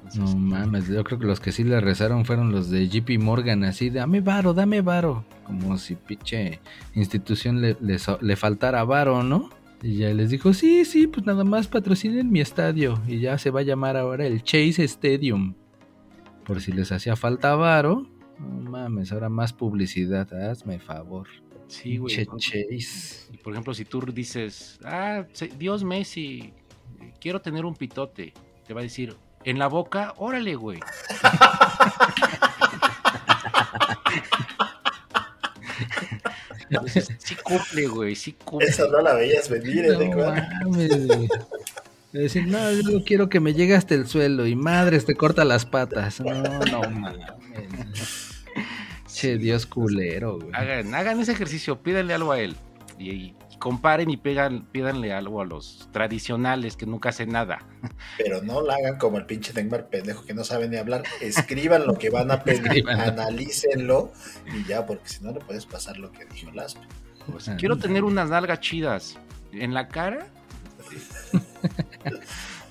Entonces, 0.03 0.35
No 0.35 0.41
mames, 0.41 0.89
yo 0.89 1.01
creo 1.05 1.17
que 1.17 1.25
los 1.25 1.39
que 1.39 1.53
sí 1.53 1.63
le 1.63 1.79
rezaron 1.79 2.25
fueron 2.25 2.51
los 2.51 2.69
de 2.69 2.89
JP 2.89 3.17
Morgan, 3.21 3.63
así, 3.63 3.89
dame 3.89 4.19
varo, 4.19 4.53
dame 4.53 4.81
varo. 4.81 5.23
Como 5.45 5.77
si 5.77 5.95
pinche 5.95 6.59
institución 6.93 7.61
le, 7.61 7.77
le 7.79 8.35
faltara 8.35 8.83
varo, 8.83 9.23
¿no? 9.23 9.49
Y 9.83 9.97
ya 9.97 10.13
les 10.13 10.29
dijo, 10.29 10.53
sí, 10.53 10.85
sí, 10.85 11.07
pues 11.07 11.25
nada 11.25 11.43
más 11.43 11.67
patrocinen 11.67 12.31
mi 12.31 12.39
estadio. 12.39 13.03
Y 13.05 13.19
ya 13.19 13.37
se 13.37 13.49
va 13.49 13.59
a 13.59 13.63
llamar 13.63 13.97
ahora 13.97 14.25
el 14.25 14.41
Chase 14.41 14.85
Stadium. 14.85 15.55
Por 16.45 16.61
si 16.61 16.71
les 16.71 16.93
hacía 16.93 17.17
falta 17.17 17.53
varo. 17.55 18.07
No 18.39 18.71
mames, 18.71 19.11
ahora 19.11 19.27
más 19.27 19.51
publicidad, 19.51 20.33
hazme 20.33 20.79
favor. 20.79 21.27
Sí, 21.67 21.97
güey. 21.97 22.15
Che 22.15 22.25
Chase. 22.37 23.29
Y 23.33 23.37
por 23.37 23.51
ejemplo, 23.51 23.73
si 23.73 23.83
tú 23.83 23.99
dices, 24.01 24.79
ah, 24.85 25.25
Dios 25.59 25.83
Messi, 25.83 26.53
quiero 27.19 27.41
tener 27.41 27.65
un 27.65 27.75
pitote, 27.75 28.33
te 28.65 28.73
va 28.73 28.79
a 28.79 28.83
decir, 28.83 29.17
en 29.43 29.59
la 29.59 29.67
boca, 29.67 30.13
órale, 30.15 30.55
güey. 30.55 30.79
Entonces, 36.85 37.09
sí 37.19 37.35
cumple, 37.35 37.87
güey, 37.87 38.15
sí 38.15 38.33
cumple. 38.33 38.67
Esa 38.67 38.87
no 38.87 39.01
la 39.01 39.13
veías 39.13 39.49
venir, 39.49 39.85
¿eh? 39.85 40.09
No 40.09 40.17
mames, 40.17 41.07
güey. 41.07 41.27
De 42.11 42.21
Decir, 42.21 42.47
no, 42.47 42.71
yo 42.71 42.83
no 42.91 43.03
quiero 43.03 43.27
que 43.27 43.39
me 43.39 43.53
llegue 43.53 43.75
hasta 43.75 43.95
el 43.95 44.07
suelo 44.07 44.45
y 44.45 44.55
madres 44.55 45.05
te 45.05 45.15
corta 45.15 45.45
las 45.45 45.65
patas. 45.65 46.19
No, 46.19 46.33
no 46.33 46.81
mames. 46.89 47.19
Che, 49.07 49.37
Dios 49.37 49.65
culero, 49.67 50.39
güey. 50.39 50.49
Hagan, 50.53 50.93
hagan 50.95 51.19
ese 51.19 51.31
ejercicio, 51.31 51.81
pídanle 51.81 52.13
algo 52.15 52.31
a 52.31 52.39
él. 52.39 52.55
Y, 52.97 53.11
y 53.11 53.35
comparen 53.63 54.09
y 54.09 54.17
pegan, 54.17 54.65
pídanle 54.73 55.13
algo 55.13 55.39
a 55.39 55.45
los 55.45 55.87
tradicionales 55.93 56.75
que 56.75 56.85
nunca 56.85 57.09
hacen 57.09 57.29
nada. 57.29 57.65
Pero 58.17 58.41
no 58.41 58.61
la 58.61 58.75
hagan 58.75 58.97
como 58.97 59.17
el 59.17 59.25
pinche 59.25 59.53
Neymar 59.53 59.87
pendejo 59.87 60.25
que 60.25 60.33
no 60.33 60.43
sabe 60.43 60.67
ni 60.67 60.75
hablar. 60.75 61.03
Escriban 61.21 61.87
lo 61.87 61.93
que 61.93 62.09
van 62.09 62.29
a 62.29 62.43
pedir, 62.43 62.89
analícenlo 62.89 64.11
y 64.53 64.65
ya, 64.67 64.85
porque 64.85 65.07
si 65.07 65.23
no 65.23 65.31
le 65.31 65.39
puedes 65.39 65.65
pasar 65.65 65.95
lo 65.97 66.11
que 66.11 66.25
dijo 66.25 66.49
el 66.49 66.59
aspe. 66.59 66.81
Pues, 67.31 67.49
quiero 67.57 67.77
tener 67.77 68.03
unas 68.03 68.29
nalgas 68.29 68.59
chidas 68.59 69.17
en 69.53 69.73
la 69.73 69.87
cara. 69.87 70.27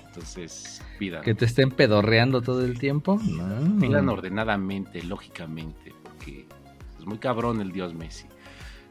Entonces, 0.09 0.79
pidan. 0.99 1.23
Que 1.23 1.33
te 1.33 1.45
estén 1.45 1.71
pedorreando 1.71 2.43
todo 2.43 2.63
el 2.63 2.77
tiempo. 2.77 3.19
No. 3.19 3.79
Pidan 3.79 4.09
ordenadamente, 4.09 5.01
lógicamente, 5.01 5.91
porque 6.03 6.45
es 6.99 7.05
muy 7.07 7.17
cabrón 7.17 7.61
el 7.61 7.71
dios 7.71 7.95
Messi. 7.95 8.27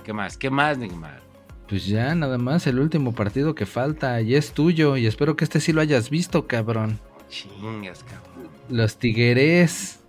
¿Qué 0.03 0.13
más? 0.13 0.37
¿Qué 0.37 0.51
más, 0.51 0.79
Neymar? 0.79 1.31
Pues 1.73 1.87
ya, 1.87 2.15
nada 2.15 2.37
más, 2.37 2.67
el 2.67 2.79
último 2.79 3.15
partido 3.15 3.55
que 3.55 3.65
falta 3.65 4.21
y 4.21 4.35
es 4.35 4.53
tuyo. 4.53 4.99
Y 4.99 5.07
espero 5.07 5.37
que 5.37 5.45
este 5.45 5.59
sí 5.59 5.73
lo 5.73 5.81
hayas 5.81 6.11
visto, 6.11 6.47
cabrón. 6.47 7.01
Chingas, 7.31 8.05
cabrón. 8.05 8.51
Los 8.69 8.99
Tigres. 8.99 10.01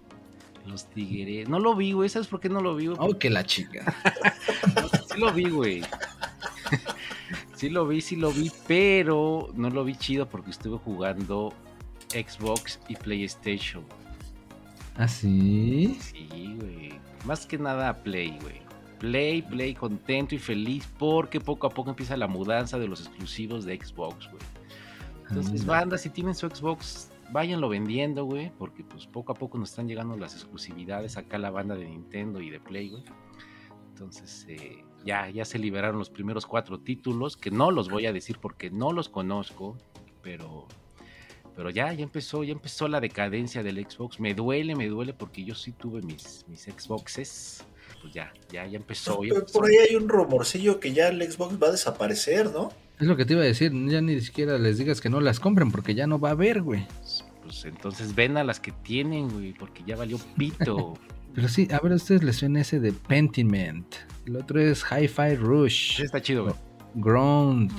Los 0.65 0.89
tigres. 0.89 1.47
No 1.47 1.59
lo 1.59 1.73
vi, 1.73 1.93
güey. 1.93 2.09
¿Sabes 2.09 2.27
por 2.27 2.41
qué 2.41 2.49
no 2.49 2.59
lo 2.59 2.75
vi? 2.75 2.87
güey? 2.87 2.97
Oh, 2.99 3.17
que 3.17 3.29
la 3.29 3.45
chica. 3.45 3.95
Sí 5.13 5.21
lo 5.21 5.31
vi, 5.31 5.49
güey. 5.49 5.83
Sí 7.55 7.69
lo 7.69 7.87
vi, 7.87 8.01
sí 8.01 8.17
lo 8.17 8.33
vi, 8.33 8.51
pero 8.67 9.49
no 9.55 9.69
lo 9.69 9.85
vi 9.85 9.95
chido 9.95 10.27
porque 10.27 10.51
estuve 10.51 10.79
jugando 10.79 11.53
Xbox 12.09 12.77
y 12.89 12.97
PlayStation. 12.97 13.85
¿Ah, 14.97 15.07
sí? 15.07 15.97
Sí, 16.01 16.57
güey. 16.59 16.91
Más 17.23 17.45
que 17.45 17.57
nada 17.57 18.03
Play, 18.03 18.37
güey. 18.41 18.61
Play, 19.03 19.41
Play, 19.41 19.73
contento 19.73 20.33
y 20.33 20.37
feliz 20.37 20.89
porque 20.97 21.41
poco 21.41 21.67
a 21.67 21.69
poco 21.69 21.89
empieza 21.89 22.15
la 22.15 22.29
mudanza 22.29 22.79
de 22.79 22.87
los 22.87 23.01
exclusivos 23.01 23.65
de 23.65 23.75
Xbox, 23.75 24.29
güey. 24.29 24.41
Entonces, 25.27 25.59
Anda. 25.63 25.73
banda, 25.73 25.97
si 25.97 26.09
tienen 26.09 26.33
su 26.33 26.47
Xbox, 26.47 27.11
váyanlo 27.29 27.67
vendiendo, 27.67 28.23
güey, 28.23 28.49
porque 28.57 28.85
pues 28.85 29.05
poco 29.05 29.33
a 29.33 29.35
poco 29.35 29.57
nos 29.57 29.71
están 29.71 29.89
llegando 29.89 30.15
las 30.15 30.35
exclusividades 30.35 31.17
acá 31.17 31.37
la 31.37 31.49
banda 31.49 31.75
de 31.75 31.85
Nintendo 31.85 32.39
y 32.39 32.49
de 32.49 32.61
Play, 32.61 32.91
güey. 32.91 33.03
Entonces, 33.89 34.45
eh, 34.47 34.85
ya, 35.03 35.29
ya 35.29 35.43
se 35.43 35.59
liberaron 35.59 35.99
los 35.99 36.09
primeros 36.09 36.45
cuatro 36.45 36.79
títulos, 36.79 37.35
que 37.35 37.51
no 37.51 37.71
los 37.71 37.89
voy 37.89 38.05
a 38.05 38.13
decir 38.13 38.37
porque 38.39 38.71
no 38.71 38.93
los 38.93 39.09
conozco, 39.09 39.77
pero, 40.21 40.65
pero 41.57 41.69
ya, 41.71 41.91
ya 41.91 42.03
empezó, 42.03 42.45
ya 42.45 42.53
empezó 42.53 42.87
la 42.87 43.01
decadencia 43.01 43.63
del 43.63 43.85
Xbox. 43.85 44.21
Me 44.21 44.33
duele, 44.33 44.77
me 44.77 44.87
duele 44.87 45.11
porque 45.11 45.43
yo 45.43 45.55
sí 45.55 45.73
tuve 45.73 46.01
mis, 46.03 46.45
mis 46.47 46.61
Xboxes. 46.61 47.65
Pues 48.03 48.13
ya, 48.13 48.31
ya, 48.51 48.67
ya 48.67 48.75
empezó. 48.77 49.23
ya 49.23 49.29
Pero 49.29 49.35
empezó. 49.39 49.59
por 49.59 49.69
ahí 49.69 49.77
hay 49.89 49.95
un 49.95 50.07
rumorcillo 50.09 50.79
que 50.81 50.91
ya 50.93 51.07
el 51.07 51.21
Xbox 51.23 51.55
va 51.63 51.69
a 51.69 51.71
desaparecer, 51.71 52.51
¿no? 52.51 52.69
Es 52.99 53.07
lo 53.07 53.15
que 53.15 53.25
te 53.25 53.31
iba 53.33 53.41
a 53.41 53.45
decir. 53.45 53.71
Ya 53.87 54.01
ni 54.01 54.19
siquiera 54.19 54.59
les 54.59 54.77
digas 54.77 54.99
que 55.01 55.09
no 55.09 55.21
las 55.21 55.39
compren 55.39 55.71
porque 55.71 55.95
ya 55.95 56.05
no 56.05 56.19
va 56.19 56.29
a 56.29 56.31
haber, 56.33 56.61
güey. 56.61 56.85
Pues 57.41 57.63
entonces 57.65 58.13
ven 58.13 58.35
a 58.37 58.43
las 58.43 58.59
que 58.59 58.71
tienen, 58.71 59.29
güey, 59.29 59.53
porque 59.53 59.83
ya 59.87 59.95
valió 59.95 60.19
pito. 60.37 60.93
Pero 61.33 61.47
sí, 61.47 61.67
a 61.71 61.79
ver, 61.79 61.93
a 61.93 61.95
ustedes 61.95 62.23
les 62.23 62.35
suena 62.35 62.61
ese 62.61 62.79
de 62.79 62.91
Pentiment. 62.91 63.95
El 64.27 64.35
otro 64.35 64.59
es 64.59 64.83
Hi-Fi 64.83 65.35
Rush. 65.37 65.95
Sí, 65.97 66.03
está 66.03 66.21
chido, 66.21 66.43
güey. 66.43 66.55
Ground. 66.95 67.71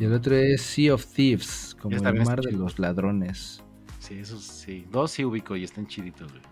Y 0.00 0.04
el 0.04 0.12
otro 0.14 0.36
es 0.36 0.62
Sea 0.62 0.94
of 0.94 1.04
Thieves, 1.04 1.76
como 1.80 1.96
el 1.96 2.02
mar 2.24 2.40
de 2.40 2.50
chido. 2.50 2.62
los 2.62 2.78
ladrones. 2.78 3.62
Sí, 3.98 4.14
esos 4.14 4.42
sí. 4.44 4.86
Dos 4.90 5.10
sí 5.10 5.24
ubico 5.24 5.56
y 5.56 5.64
están 5.64 5.86
chiditos, 5.86 6.32
güey. 6.32 6.42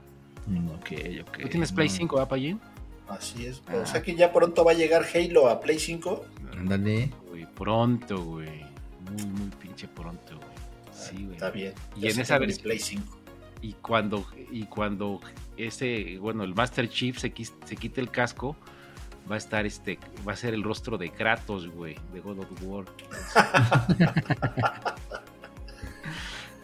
Ok, 0.75 1.27
ok. 1.29 1.39
¿Tú 1.43 1.49
tienes 1.49 1.73
Play 1.73 1.89
no. 1.89 1.95
5, 1.95 2.17
va, 2.17 2.29
Payín? 2.29 2.61
Así 3.11 3.47
es. 3.47 3.63
Ah. 3.69 3.77
O 3.83 3.87
sea 3.87 4.03
que 4.03 4.15
ya 4.15 4.33
pronto 4.33 4.65
va 4.65 4.71
a 4.73 4.75
llegar 4.75 5.05
Halo 5.15 5.49
a 5.49 5.61
Play 5.61 5.79
5. 5.79 6.25
Ándale. 6.53 7.11
Güey, 7.29 7.47
pronto, 7.55 8.23
güey. 8.25 8.65
Muy, 9.11 9.27
muy 9.27 9.51
pinche 9.61 9.89
pronto, 9.89 10.37
güey. 10.37 10.49
Sí, 10.93 11.25
güey. 11.25 11.33
Está 11.35 11.51
bien. 11.51 11.73
Y 11.97 12.09
en 12.09 12.21
esa 12.21 12.39
versión- 12.39 12.63
Play 12.63 12.79
5. 12.79 13.19
Y 13.63 13.73
cuando, 13.75 14.27
y 14.51 14.63
cuando 14.65 15.21
ese, 15.57 16.17
bueno, 16.19 16.45
el 16.45 16.55
Master 16.55 16.89
Chief 16.89 17.19
se, 17.19 17.33
se 17.65 17.77
quite 17.77 18.01
el 18.01 18.11
casco, 18.11 18.57
va 19.31 19.35
a 19.35 19.39
estar 19.39 19.67
este, 19.67 19.99
va 20.27 20.33
a 20.33 20.37
ser 20.37 20.55
el 20.55 20.63
rostro 20.63 20.97
de 20.97 21.11
Kratos, 21.11 21.69
güey, 21.69 21.97
de 22.15 22.21
God 22.21 22.39
of 22.39 22.49
War. 22.63 22.85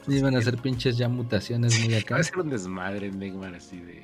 Sí, 0.08 0.20
van 0.22 0.36
a 0.36 0.42
ser 0.42 0.56
pinches 0.58 0.96
ya 0.96 1.08
mutaciones 1.08 1.78
muy 1.80 1.92
Va 1.94 1.98
acá. 1.98 2.16
a 2.16 2.22
ser 2.22 2.38
un 2.38 2.48
desmadre 2.50 3.10
Neymar 3.10 3.54
así 3.56 3.78
de 3.78 4.02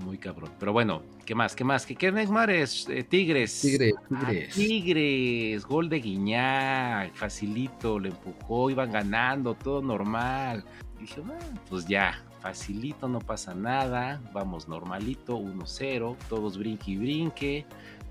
muy 0.00 0.18
cabrón. 0.18 0.50
Pero 0.58 0.72
bueno, 0.72 1.02
¿qué 1.24 1.34
más? 1.34 1.54
¿Qué 1.54 1.64
más? 1.64 1.86
¿Qué, 1.86 1.94
qué 1.96 2.10
Neymar 2.12 2.50
es? 2.50 2.88
Eh, 2.88 3.04
Tigres. 3.04 3.60
Tigres, 3.60 3.94
Ah, 4.10 4.26
Tigres. 4.28 4.54
Tigres, 4.54 5.64
gol 5.66 5.88
de 5.88 6.00
Guiñac, 6.00 7.14
facilito, 7.14 7.98
le 7.98 8.10
empujó, 8.10 8.70
iban 8.70 8.90
ganando, 8.92 9.54
todo 9.54 9.82
normal. 9.82 10.64
Dije, 11.00 11.20
bueno, 11.20 11.42
pues 11.68 11.86
ya, 11.86 12.22
facilito, 12.40 13.08
no 13.08 13.18
pasa 13.18 13.54
nada, 13.54 14.20
vamos 14.32 14.68
normalito, 14.68 15.36
1-0, 15.38 16.16
todos 16.28 16.56
brinque 16.58 16.92
y 16.92 16.96
brinque. 16.96 17.66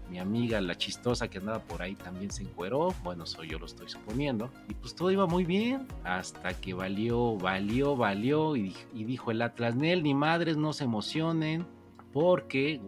Mi 0.10 0.20
amiga, 0.20 0.62
la 0.62 0.76
chistosa 0.76 1.28
que 1.28 1.39
andaba 1.39 1.60
por 1.60 1.82
ahí, 1.82 1.95
también 1.95 2.30
se 2.30 2.43
encueró. 2.43 2.93
Bueno, 3.04 3.24
eso 3.24 3.43
yo 3.43 3.58
lo 3.58 3.66
estoy 3.66 3.89
suponiendo. 3.89 4.51
Y 4.70 4.74
pues 4.76 4.93
todo 4.95 5.10
iba 5.12 5.26
muy 5.26 5.43
bien. 5.45 5.88
Hasta 6.04 6.54
que 6.54 6.74
valió, 6.74 7.36
valió, 7.38 7.95
valió. 7.95 8.56
Y, 8.56 8.70
dij- 8.70 8.86
y 8.93 9.04
dijo 9.06 9.32
el 9.32 9.41
Atlas, 9.41 9.76
Nel, 9.76 10.04
ni 10.04 10.14
madres, 10.14 10.56
no 10.58 10.72
se 10.74 10.84
emocionen. 10.84 11.66
Porque 12.12 12.80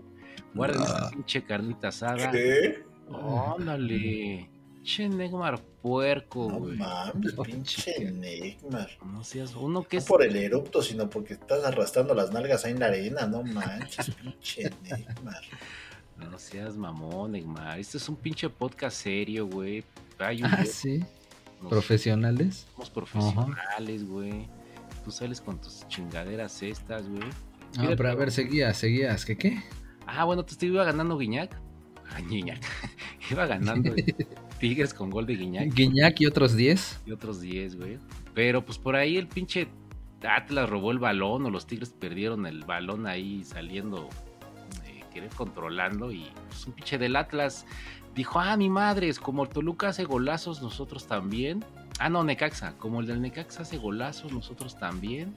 guarden 0.53 0.81
esa 0.83 1.07
Ah. 1.07 1.09
pinche 1.11 1.43
carnita 1.43 1.87
asada. 1.87 2.29
¿Qué? 2.31 2.83
Ándale. 3.57 4.49
Che, 4.83 5.09
Neymar 5.09 5.59
puerco, 5.81 6.47
No 6.47 6.59
güey. 6.59 6.77
mames, 6.77 7.33
pinche. 7.45 8.11
Neymar. 8.11 8.89
No 9.03 9.23
seas 9.23 9.55
uno 9.55 9.81
que 9.83 9.97
No 9.97 10.01
es. 10.01 10.05
por 10.07 10.21
el 10.23 10.35
erupto, 10.35 10.81
sino 10.83 11.09
porque 11.09 11.33
estás 11.33 11.63
arrastrando 11.63 12.13
las 12.13 12.31
nalgas 12.31 12.65
ahí 12.65 12.73
en 12.73 12.79
la 12.81 12.85
arena. 12.87 13.25
No 13.25 13.41
manches, 13.41 14.11
pinche 14.21 14.69
Neymar. 14.83 15.41
No 16.17 16.37
seas 16.39 16.77
mamón, 16.77 17.33
Neymar. 17.33 17.79
Este 17.79 17.97
es 17.97 18.07
un 18.09 18.15
pinche 18.15 18.49
podcast 18.49 18.97
serio, 18.97 19.47
güey. 19.47 19.83
Hay 20.19 20.41
un 20.41 20.45
Ah, 20.45 20.65
sí. 20.65 20.99
nos- 21.61 21.69
Profesionales. 21.69 22.67
somos 22.73 22.89
profesionales, 22.89 24.07
güey. 24.07 24.47
Tú 25.03 25.11
sales 25.11 25.41
con 25.41 25.59
tus 25.59 25.87
chingaderas 25.87 26.61
estas, 26.63 27.07
güey. 27.07 27.23
Ah, 27.77 27.81
Mira, 27.81 27.95
pero 27.95 28.09
a 28.09 28.15
ver, 28.15 28.31
seguías, 28.31 28.77
seguías. 28.77 29.25
¿Qué 29.25 29.37
qué? 29.37 29.61
Ah, 30.07 30.23
bueno, 30.23 30.45
te 30.45 30.65
iba 30.65 30.83
ganando 30.83 31.17
Guiñac. 31.17 31.59
Ah, 32.07 32.21
Guiñac. 32.21 32.61
iba 33.31 33.45
ganando 33.47 33.91
Tigres 34.59 34.93
con 34.93 35.09
gol 35.09 35.25
de 35.25 35.35
Guiñac. 35.35 35.73
Guiñac 35.73 36.21
y 36.21 36.27
otros 36.27 36.55
10. 36.55 37.01
y 37.07 37.11
otros 37.11 37.41
10, 37.41 37.75
güey. 37.77 37.97
Pero 38.35 38.63
pues 38.63 38.77
por 38.77 38.95
ahí 38.95 39.17
el 39.17 39.27
pinche 39.27 39.67
Atlas 40.21 40.69
robó 40.69 40.91
el 40.91 40.99
balón 40.99 41.45
o 41.45 41.49
los 41.49 41.65
Tigres 41.67 41.89
perdieron 41.89 42.45
el 42.45 42.63
balón 42.63 43.05
ahí 43.07 43.43
saliendo, 43.43 44.07
querer 45.15 45.29
controlando 45.31 46.11
y 46.11 46.27
pues 46.49 46.67
un 46.67 46.73
pinche 46.73 46.97
del 46.97 47.15
Atlas 47.15 47.65
dijo, 48.13 48.39
ah, 48.39 48.55
mi 48.57 48.69
madre, 48.69 49.07
es 49.09 49.19
como 49.19 49.43
el 49.43 49.49
Toluca 49.49 49.87
hace 49.87 50.03
golazos, 50.03 50.61
nosotros 50.61 51.07
también. 51.07 51.63
Ah, 51.99 52.09
no, 52.09 52.23
Necaxa, 52.23 52.73
como 52.77 52.99
el 52.99 53.07
del 53.07 53.21
Necaxa 53.21 53.61
hace 53.63 53.77
golazos, 53.77 54.31
nosotros 54.33 54.77
también. 54.77 55.33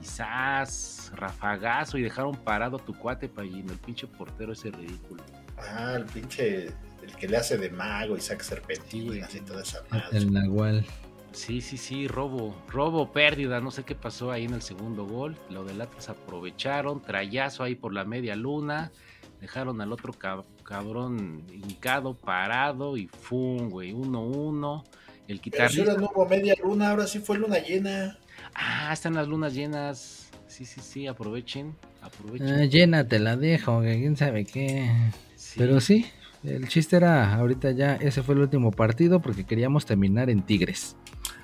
Quizás 0.00 1.12
rafagazo 1.14 1.96
y 1.98 2.02
dejaron 2.02 2.34
parado 2.34 2.76
a 2.78 2.84
tu 2.84 2.94
cuate 2.94 3.28
Payino, 3.28 3.72
el 3.72 3.78
pinche 3.78 4.06
portero 4.06 4.52
ese 4.52 4.70
ridículo. 4.70 5.22
Ah, 5.58 5.94
el 5.96 6.04
pinche. 6.06 6.72
El 7.02 7.16
que 7.16 7.28
le 7.28 7.36
hace 7.36 7.58
de 7.58 7.68
mago 7.70 8.16
y 8.16 8.20
saca 8.20 8.42
Sí, 8.42 8.50
serpentinas 8.50 9.28
güey. 9.30 9.42
y 9.42 9.44
toda 9.44 9.62
esa 9.62 9.82
madre. 9.90 10.18
El 10.18 10.32
Nahual. 10.32 10.84
Sí, 11.32 11.60
sí, 11.60 11.78
sí, 11.78 12.08
robo, 12.08 12.54
robo, 12.68 13.10
pérdida, 13.12 13.60
no 13.60 13.70
sé 13.70 13.84
qué 13.84 13.94
pasó 13.94 14.30
ahí 14.30 14.44
en 14.44 14.54
el 14.54 14.62
segundo 14.62 15.06
gol. 15.06 15.36
Lo 15.50 15.64
del 15.64 15.80
Atlas 15.80 16.08
aprovecharon, 16.10 17.00
trayazo 17.00 17.62
ahí 17.64 17.74
por 17.74 17.94
la 17.94 18.04
media 18.04 18.36
luna, 18.36 18.92
dejaron 19.40 19.80
al 19.80 19.92
otro 19.92 20.12
cab- 20.12 20.44
cabrón 20.62 21.42
hincado, 21.52 22.14
parado 22.14 22.96
y 22.96 23.06
fum, 23.08 23.70
güey, 23.70 23.92
1-1. 23.92 24.84
El 25.28 25.40
Pero 25.40 25.68
si 25.70 25.76
guitarrista. 25.78 25.82
ahora 25.92 26.00
no 26.02 26.10
hubo 26.14 26.28
media 26.28 26.54
luna, 26.62 26.90
ahora 26.90 27.06
sí 27.06 27.18
fue 27.18 27.38
luna 27.38 27.58
llena. 27.58 28.18
Ah, 28.54 28.90
están 28.92 29.14
las 29.14 29.26
lunas 29.26 29.54
llenas. 29.54 30.30
Sí, 30.48 30.66
sí, 30.66 30.80
sí, 30.82 31.06
aprovechen, 31.06 31.74
aprovechen. 32.02 32.48
Ah, 32.48 32.64
llena, 32.66 33.08
te 33.08 33.18
la 33.18 33.36
dejo, 33.36 33.80
que 33.80 33.98
quién 33.98 34.16
sabe 34.16 34.44
qué. 34.44 34.90
Sí. 35.34 35.54
Pero 35.58 35.80
sí, 35.80 36.04
el 36.44 36.68
chiste 36.68 36.96
era, 36.96 37.34
ahorita 37.36 37.70
ya, 37.70 37.94
ese 37.96 38.22
fue 38.22 38.34
el 38.34 38.42
último 38.42 38.70
partido 38.70 39.20
porque 39.20 39.44
queríamos 39.44 39.86
terminar 39.86 40.28
en 40.28 40.42
Tigres. 40.42 40.96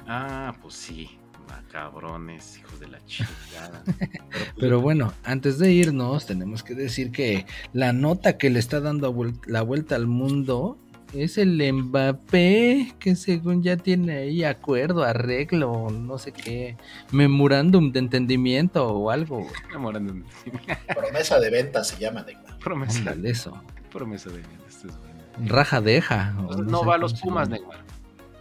Ah, 0.09 0.55
pues 0.63 0.75
sí, 0.75 1.11
ah, 1.51 1.61
cabrones, 1.71 2.59
hijos 2.59 2.81
de 2.81 2.89
la 2.89 2.99
chingada. 3.05 3.83
Pero, 3.85 3.99
pues, 4.31 4.53
Pero 4.59 4.81
bueno, 4.81 5.13
antes 5.25 5.59
de 5.59 5.71
irnos, 5.73 6.27
tenemos 6.27 6.63
que 6.63 6.75
decir 6.75 7.13
que 7.13 7.47
la 7.73 7.93
nota 7.93 8.39
que 8.39 8.51
le 8.51 8.59
está 8.59 8.81
dando 8.81 9.15
la 9.47 9.63
vuelta 9.63 9.95
al 9.97 10.07
mundo 10.07 10.79
es 11.15 11.39
el 11.39 11.61
Mbappé, 11.73 12.95
que 12.99 13.17
según 13.17 13.63
ya 13.63 13.77
tiene 13.79 14.17
ahí 14.19 14.45
acuerdo, 14.45 15.05
arreglo, 15.05 15.89
no 15.91 16.19
sé 16.19 16.33
qué, 16.33 16.77
memorándum 17.13 17.93
de 17.93 17.99
entendimiento 18.01 18.87
o 18.89 19.11
algo. 19.11 19.47
de 19.73 20.23
ti. 20.51 20.51
Promesa 20.95 21.41
de 21.41 21.51
venta 21.51 21.83
se 21.85 21.99
llama 21.99 22.23
Neymar. 22.23 22.59
promesa, 22.59 22.99
Ándale, 22.99 23.31
eso. 23.31 23.63
promesa 23.91 24.29
de 24.31 24.39
vida, 24.39 24.49
esto 24.69 24.89
es 24.89 24.99
bueno. 24.99 25.15
Raja 25.47 25.81
deja. 25.81 26.35
o 26.47 26.57
No, 26.57 26.63
no 26.65 26.81
sé 26.81 26.87
va 26.87 26.95
a 26.97 26.99
los 26.99 27.15
Pumas. 27.21 27.49
Neymar. 27.49 27.79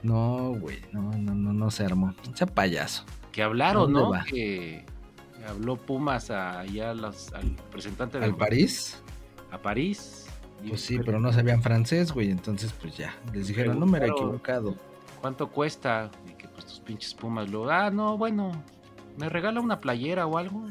No, 0.08 0.54
güey, 0.60 0.80
no, 0.94 1.02
no, 1.12 1.36
no, 1.36 1.54
no 1.54 1.70
se 1.72 1.84
armó. 1.84 2.14
Sea 2.34 2.48
payaso. 2.48 3.04
Que 3.32 3.44
hablaron, 3.44 3.92
¿Dónde 3.94 4.00
¿no? 4.00 4.10
va? 4.12 4.24
Que 4.24 4.86
habló 5.48 5.76
Pumas 5.76 6.32
a, 6.32 6.60
allá 6.62 6.94
los- 6.94 7.34
al 7.34 7.56
representante 7.58 8.18
¿Al 8.18 8.36
París? 8.36 9.02
A 9.52 9.58
París. 9.58 10.26
Pues 10.68 10.82
sí, 10.82 10.98
pero 11.06 11.20
no 11.20 11.32
sabían 11.34 11.62
francés, 11.62 12.12
güey. 12.12 12.32
Entonces, 12.32 12.74
pues 12.74 12.98
ya. 12.98 13.14
Les 13.34 13.48
dijeron, 13.48 13.80
no 13.80 13.86
me 13.86 13.98
era 13.98 14.08
equivocado. 14.08 14.76
¿Cuánto 15.22 15.50
cuesta? 15.50 16.10
Y 16.28 16.32
que 16.36 16.48
pues 16.48 16.66
tus 16.66 16.80
pinches 16.80 17.14
Pumas 17.14 17.50
luego, 17.50 17.70
ah, 17.70 17.90
no, 17.92 18.18
bueno, 18.18 18.52
¿me 19.18 19.30
regala 19.30 19.60
una 19.60 19.80
playera 19.82 20.26
o 20.26 20.38
algo? 20.38 20.64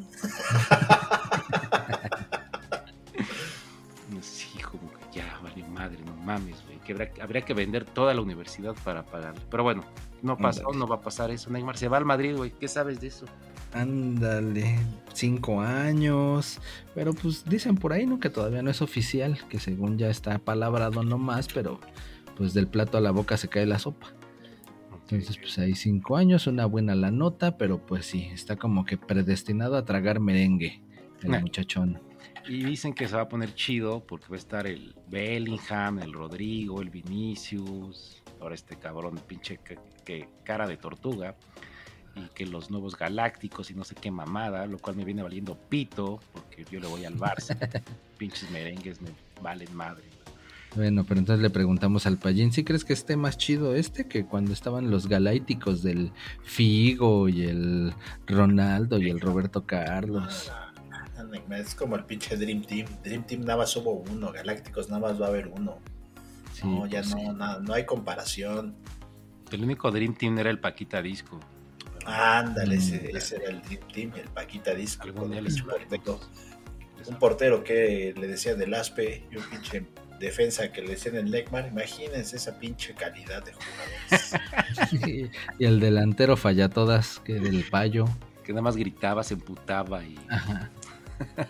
sí, 4.22 4.59
como 4.62 4.91
que 4.93 5.18
ya, 5.18 5.39
vale 5.43 5.62
madre, 5.68 5.99
no 6.05 6.14
mames. 6.16 6.57
Que 6.87 6.93
habrá- 6.93 7.11
habría 7.20 7.43
que 7.43 7.53
vender 7.53 7.84
toda 7.84 8.14
la 8.14 8.20
universidad 8.20 8.74
para 8.84 9.03
pagarle. 9.05 9.41
Pero 9.51 9.64
bueno, 9.64 9.82
no 10.22 10.37
pasó, 10.39 10.72
no 10.72 10.87
va 10.87 10.97
a 10.97 11.01
pasar 11.01 11.30
eso. 11.32 11.51
Neymar 11.51 11.76
se 11.76 11.89
va 11.89 11.97
al 11.97 12.05
Madrid, 12.05 12.37
güey. 12.37 12.53
¿Qué 12.53 12.68
sabes 12.68 13.01
de 13.01 13.09
eso? 13.09 13.26
Ándale, 13.74 14.78
cinco 15.12 15.61
años. 15.61 16.59
Pero 16.95 17.12
pues 17.12 17.45
dicen 17.45 17.76
por 17.76 17.93
ahí, 17.93 18.07
¿no? 18.07 18.18
Que 18.20 18.30
todavía 18.30 18.62
no 18.62 18.70
es 18.70 18.80
oficial, 18.82 19.39
que 19.49 19.59
según 19.59 19.99
ya 19.99 20.09
está 20.09 20.39
palabrado 20.39 21.03
nomás, 21.03 21.49
pero 21.53 21.80
pues 22.37 22.55
del 22.55 22.68
plato 22.68 22.97
a 22.99 23.01
la 23.01 23.11
boca 23.11 23.37
se 23.37 23.49
cae 23.49 23.66
la 23.66 23.78
sopa. 23.78 24.09
Entonces, 25.09 25.37
pues 25.39 25.59
ahí 25.59 25.74
cinco 25.74 26.16
años, 26.16 26.47
una 26.47 26.66
buena 26.66 26.95
la 26.95 27.11
nota, 27.11 27.57
pero 27.59 27.78
pues 27.78 28.07
sí, 28.07 28.28
está 28.32 28.57
como 28.57 28.84
que 28.84 28.97
predestinado 28.97 29.76
a 29.76 29.84
tragar 29.84 30.18
merengue 30.20 30.80
el 31.22 31.41
muchachón. 31.41 32.01
Y 32.49 32.65
dicen 32.65 32.95
que 32.95 33.09
se 33.09 33.17
va 33.17 33.23
a 33.23 33.29
poner 33.29 33.55
chido 33.55 34.05
porque 34.07 34.27
va 34.29 34.37
a 34.37 34.39
estar 34.39 34.67
el 34.67 34.95
Bellingham, 35.09 35.99
el 35.99 36.13
Rodrigo, 36.13 36.81
el 36.81 36.91
Vinicius, 36.91 38.23
ahora 38.41 38.55
este 38.55 38.77
cabrón 38.77 39.21
pinche 39.27 39.59
que, 39.59 39.79
que 40.05 40.29
cara 40.45 40.67
de 40.67 40.77
tortuga, 40.77 41.37
y 42.15 42.29
que 42.35 42.47
los 42.47 42.71
nuevos 42.71 42.97
galácticos 42.97 43.71
y 43.71 43.75
no 43.75 43.85
sé 43.85 43.95
qué 43.95 44.11
mamada, 44.11 44.67
lo 44.67 44.79
cual 44.79 44.97
me 44.97 45.05
viene 45.05 45.23
valiendo 45.23 45.57
pito 45.69 46.21
porque 46.33 46.65
yo 46.71 46.81
le 46.81 46.87
voy 46.87 47.05
al 47.05 47.17
Barça. 47.17 47.57
Pinches 48.19 48.51
merengues 48.51 49.01
me 49.03 49.11
valen 49.43 49.75
madre. 49.75 50.05
Bueno, 50.75 51.05
pero 51.05 51.21
entonces 51.21 51.43
le 51.43 51.51
preguntamos 51.51 52.07
al 52.07 52.19
Payín, 52.19 52.53
¿sí 52.53 52.63
crees 52.63 52.85
que 52.85 52.93
esté 52.93 53.17
más 53.17 53.39
chido 53.39 53.75
este 53.75 54.07
que 54.07 54.27
cuando 54.27 54.53
estaban 54.53 54.91
los 54.91 55.09
galácticos 55.09 55.83
del 55.83 56.13
Figo 56.43 57.29
y 57.29 57.45
el 57.45 57.95
Ronaldo 58.27 58.99
y 58.99 59.09
el 59.09 59.21
Roberto 59.21 59.65
Carlos? 59.65 60.53
Es 61.51 61.74
como 61.74 61.97
el 61.97 62.05
pinche 62.05 62.37
Dream 62.37 62.62
Team. 62.62 62.87
Dream 63.03 63.24
Team 63.24 63.41
nada 63.43 63.59
más 63.59 63.74
hubo 63.77 63.93
uno, 63.93 64.33
Galácticos 64.33 64.89
nada 64.89 65.01
más 65.01 65.20
va 65.20 65.27
a 65.27 65.29
haber 65.29 65.49
uno. 65.49 65.79
Sí, 66.53 66.66
no, 66.66 66.87
ya 66.87 67.01
pues 67.03 67.14
no, 67.14 67.20
sí. 67.20 67.27
nada, 67.37 67.61
no 67.61 67.72
hay 67.74 67.85
comparación. 67.85 68.74
El 69.51 69.62
único 69.64 69.91
Dream 69.91 70.14
Team 70.14 70.39
era 70.39 70.51
el 70.51 70.59
Paquita 70.59 71.03
Disco. 71.03 71.39
Ándale, 72.05 72.77
Mm. 72.77 72.79
ese, 72.79 73.11
ese 73.16 73.37
era 73.37 73.51
el 73.51 73.62
Dream 73.62 73.81
Team, 73.93 74.12
el 74.16 74.29
Paquita 74.29 74.74
Disco. 74.74 75.12
Con 75.12 75.33
un 75.33 75.45
portero, 75.45 76.20
un 77.09 77.16
portero 77.18 77.64
que 77.64 78.14
le 78.16 78.27
decían 78.29 78.59
del 78.59 78.74
Aspe 78.74 79.24
y 79.31 79.37
un 79.37 79.45
pinche 79.45 79.87
defensa 80.18 80.72
que 80.72 80.81
le 80.83 80.91
decían 80.91 81.16
el 81.16 81.31
Neymar. 81.31 81.68
Imagínense 81.68 82.37
esa 82.37 82.59
pinche 82.59 82.95
calidad 82.95 83.45
de 83.45 83.53
jugadores. 83.53 85.31
y 85.59 85.64
el 85.64 85.79
delantero 85.81 86.37
falla 86.37 86.68
todas, 86.68 87.20
que 87.20 87.35
del 87.35 87.64
payo. 87.64 88.07
que 88.45 88.53
nada 88.53 88.62
más 88.62 88.77
gritaba, 88.77 89.22
se 89.24 89.35
emputaba 89.35 90.05
y 90.05 90.16
Ajá. 90.31 90.70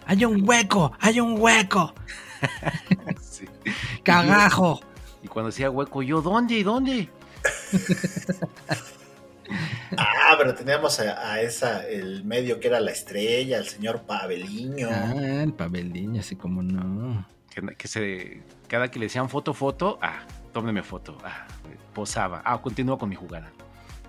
Hay 0.07 0.25
un 0.25 0.49
hueco, 0.49 0.93
hay 1.01 1.21
un 1.21 1.41
hueco. 1.41 1.95
Sí. 3.21 3.47
Cagajo. 4.03 4.81
Y 5.23 5.29
cuando 5.29 5.51
decía 5.51 5.71
hueco, 5.71 6.03
yo, 6.03 6.23
¿dónde? 6.23 6.55
¿Y 6.55 6.62
dónde? 6.62 7.09
Ah, 9.97 10.35
pero 10.37 10.55
teníamos 10.55 10.99
a, 11.01 11.33
a 11.33 11.41
esa, 11.41 11.87
el 11.87 12.25
medio 12.25 12.59
que 12.59 12.69
era 12.69 12.81
la 12.81 12.91
estrella, 12.91 13.59
el 13.59 13.69
señor 13.69 14.03
Paveliño. 14.03 14.89
Ah, 14.91 15.14
el 15.43 15.53
pabeliño, 15.53 16.21
así 16.21 16.37
como 16.37 16.62
no. 16.62 17.27
Que, 17.51 17.62
que 17.77 17.89
se, 17.89 18.43
cada 18.69 18.91
que 18.91 18.99
le 18.99 19.07
decían 19.07 19.29
foto, 19.29 19.55
foto, 19.55 19.99
ah, 20.03 20.23
tómeme 20.53 20.83
foto. 20.83 21.17
Ah, 21.25 21.47
posaba. 21.95 22.43
Ah, 22.45 22.61
continúo 22.61 22.99
con 22.99 23.09
mi 23.09 23.14
jugada. 23.14 23.53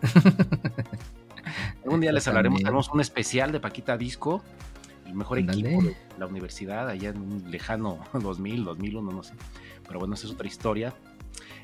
Un 1.85 2.01
día 2.01 2.11
les 2.11 2.27
hablaremos, 2.27 2.59
tenemos 2.59 2.89
un 2.89 2.99
especial 2.99 3.53
de 3.53 3.61
Paquita 3.61 3.95
Disco, 3.95 4.43
el 5.07 5.15
mejor 5.15 5.39
Ándale. 5.39 5.59
equipo 5.61 5.83
de 5.83 5.95
la 6.19 6.27
universidad, 6.27 6.89
allá 6.89 7.09
en 7.09 7.17
un 7.21 7.51
lejano 7.51 7.99
2000, 8.13 8.63
2001, 8.65 9.11
no 9.11 9.23
sé. 9.23 9.33
Pero 9.87 9.99
bueno, 9.99 10.13
esa 10.15 10.27
es 10.27 10.33
otra 10.33 10.47
historia. 10.47 10.93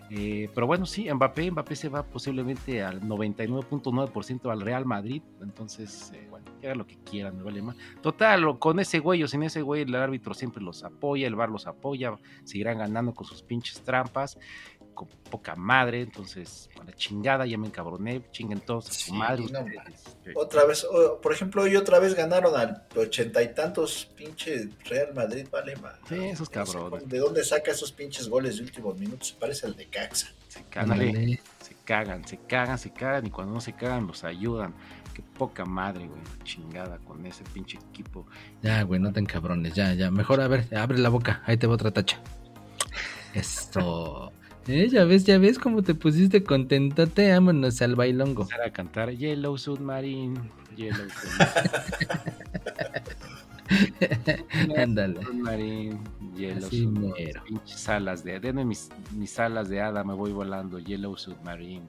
Eh, 0.09 0.49
pero 0.53 0.67
bueno, 0.67 0.85
sí, 0.85 1.11
Mbappé, 1.11 1.49
Mbappé 1.49 1.75
se 1.75 1.89
va 1.89 2.03
posiblemente 2.03 2.83
al 2.83 3.01
99.9% 3.01 4.51
al 4.51 4.61
Real 4.61 4.85
Madrid. 4.85 5.21
Entonces, 5.41 6.11
eh, 6.13 6.27
bueno, 6.29 6.45
que 6.59 6.67
hagan 6.67 6.77
lo 6.77 6.85
que 6.85 6.97
quieran, 6.99 7.37
me 7.37 7.43
vale 7.43 7.61
más. 7.61 7.75
Total, 8.01 8.59
con 8.59 8.79
ese 8.79 8.99
güey 8.99 9.23
o 9.23 9.27
sin 9.27 9.43
ese 9.43 9.61
güey, 9.61 9.81
el 9.81 9.95
árbitro 9.95 10.33
siempre 10.33 10.61
los 10.61 10.83
apoya, 10.83 11.25
el 11.25 11.35
VAR 11.35 11.49
los 11.49 11.65
apoya, 11.67 12.13
seguirán 12.43 12.77
ganando 12.77 13.13
con 13.13 13.25
sus 13.25 13.41
pinches 13.41 13.81
trampas, 13.81 14.37
poca 14.93 15.55
madre. 15.55 16.01
Entonces, 16.01 16.69
a 16.79 16.83
la 16.83 16.93
chingada, 16.93 17.45
ya 17.45 17.57
me 17.57 17.67
encabroné, 17.67 18.21
chinguen 18.31 18.59
todos 18.61 18.89
a 18.89 18.93
su 18.93 18.99
Sí, 18.99 19.11
madre. 19.13 19.45
no. 19.51 19.59
Eh, 19.59 20.33
Otra 20.35 20.65
vez, 20.65 20.85
por 21.21 21.33
ejemplo, 21.33 21.63
hoy 21.63 21.75
otra 21.75 21.99
vez 21.99 22.15
ganaron 22.15 22.55
al 22.55 22.83
ochenta 22.95 23.41
y 23.43 23.53
tantos 23.53 24.09
pinche 24.15 24.69
Real 24.85 25.13
Madrid, 25.13 25.47
vale, 25.51 25.75
ma. 25.77 25.93
Sí, 26.07 26.15
esos 26.25 26.49
cabrones. 26.49 27.07
¿De 27.09 27.19
dónde 27.19 27.43
saca 27.43 27.71
esos 27.71 27.91
pinches 27.91 28.27
goles 28.29 28.57
de 28.57 28.63
últimos 28.63 28.97
minutos? 28.97 29.29
Se 29.29 29.35
parece 29.35 29.65
al 29.65 29.75
de 29.75 29.87
Caxa. 29.87 30.31
Se 30.47 30.63
cagan, 30.65 30.97
se 30.99 31.75
cagan, 31.83 32.27
se 32.27 32.37
cagan, 32.37 32.77
se 32.77 32.91
cagan, 32.93 33.25
y 33.25 33.29
cuando 33.31 33.53
no 33.53 33.59
se 33.61 33.73
cagan, 33.73 34.07
los 34.07 34.23
ayudan. 34.23 34.73
Qué 35.13 35.21
poca 35.21 35.63
madre, 35.65 36.07
güey, 36.07 36.21
chingada 36.43 36.97
con 36.99 37.23
ese 37.25 37.43
pinche 37.43 37.77
equipo. 37.91 38.25
Ya, 38.63 38.81
güey, 38.83 38.99
no 38.99 39.11
te 39.13 39.19
encabrones, 39.19 39.73
ya, 39.75 39.93
ya. 39.93 40.09
Mejor, 40.09 40.41
a 40.41 40.47
ver, 40.47 40.65
abre 40.75 40.97
la 40.97 41.09
boca, 41.09 41.43
ahí 41.45 41.57
te 41.57 41.67
va 41.67 41.73
otra 41.75 41.91
tacha. 41.91 42.19
Esto. 43.33 44.31
Eh, 44.67 44.87
ya 44.89 45.03
ves, 45.03 45.25
ya 45.25 45.37
ves 45.37 45.59
cómo 45.59 45.83
te 45.83 45.93
pusiste 45.93 46.43
contentote, 46.43 47.31
vámonos 47.31 47.81
al 47.81 47.95
bailongo. 47.95 48.43
Empezar 48.43 48.67
a 48.67 48.71
cantar 48.71 49.11
Yellow 49.11 49.57
Submarine, 49.57 50.39
Yellow 50.77 51.07
Submarine, 53.69 54.81
Ándale. 54.81 55.21
Submarine, 55.23 55.99
Yellow 56.35 56.67
Así 56.67 56.83
Submarine. 56.83 57.41
Pinches 57.45 57.89
alas 57.89 58.23
de, 58.23 58.39
denme 58.39 58.63
mis, 58.63 58.89
mis 59.11 59.37
alas 59.39 59.67
de 59.67 59.81
hada, 59.81 60.03
me 60.03 60.13
voy 60.13 60.31
volando, 60.31 60.79
Yellow 60.79 61.17
Submarine. 61.17 61.85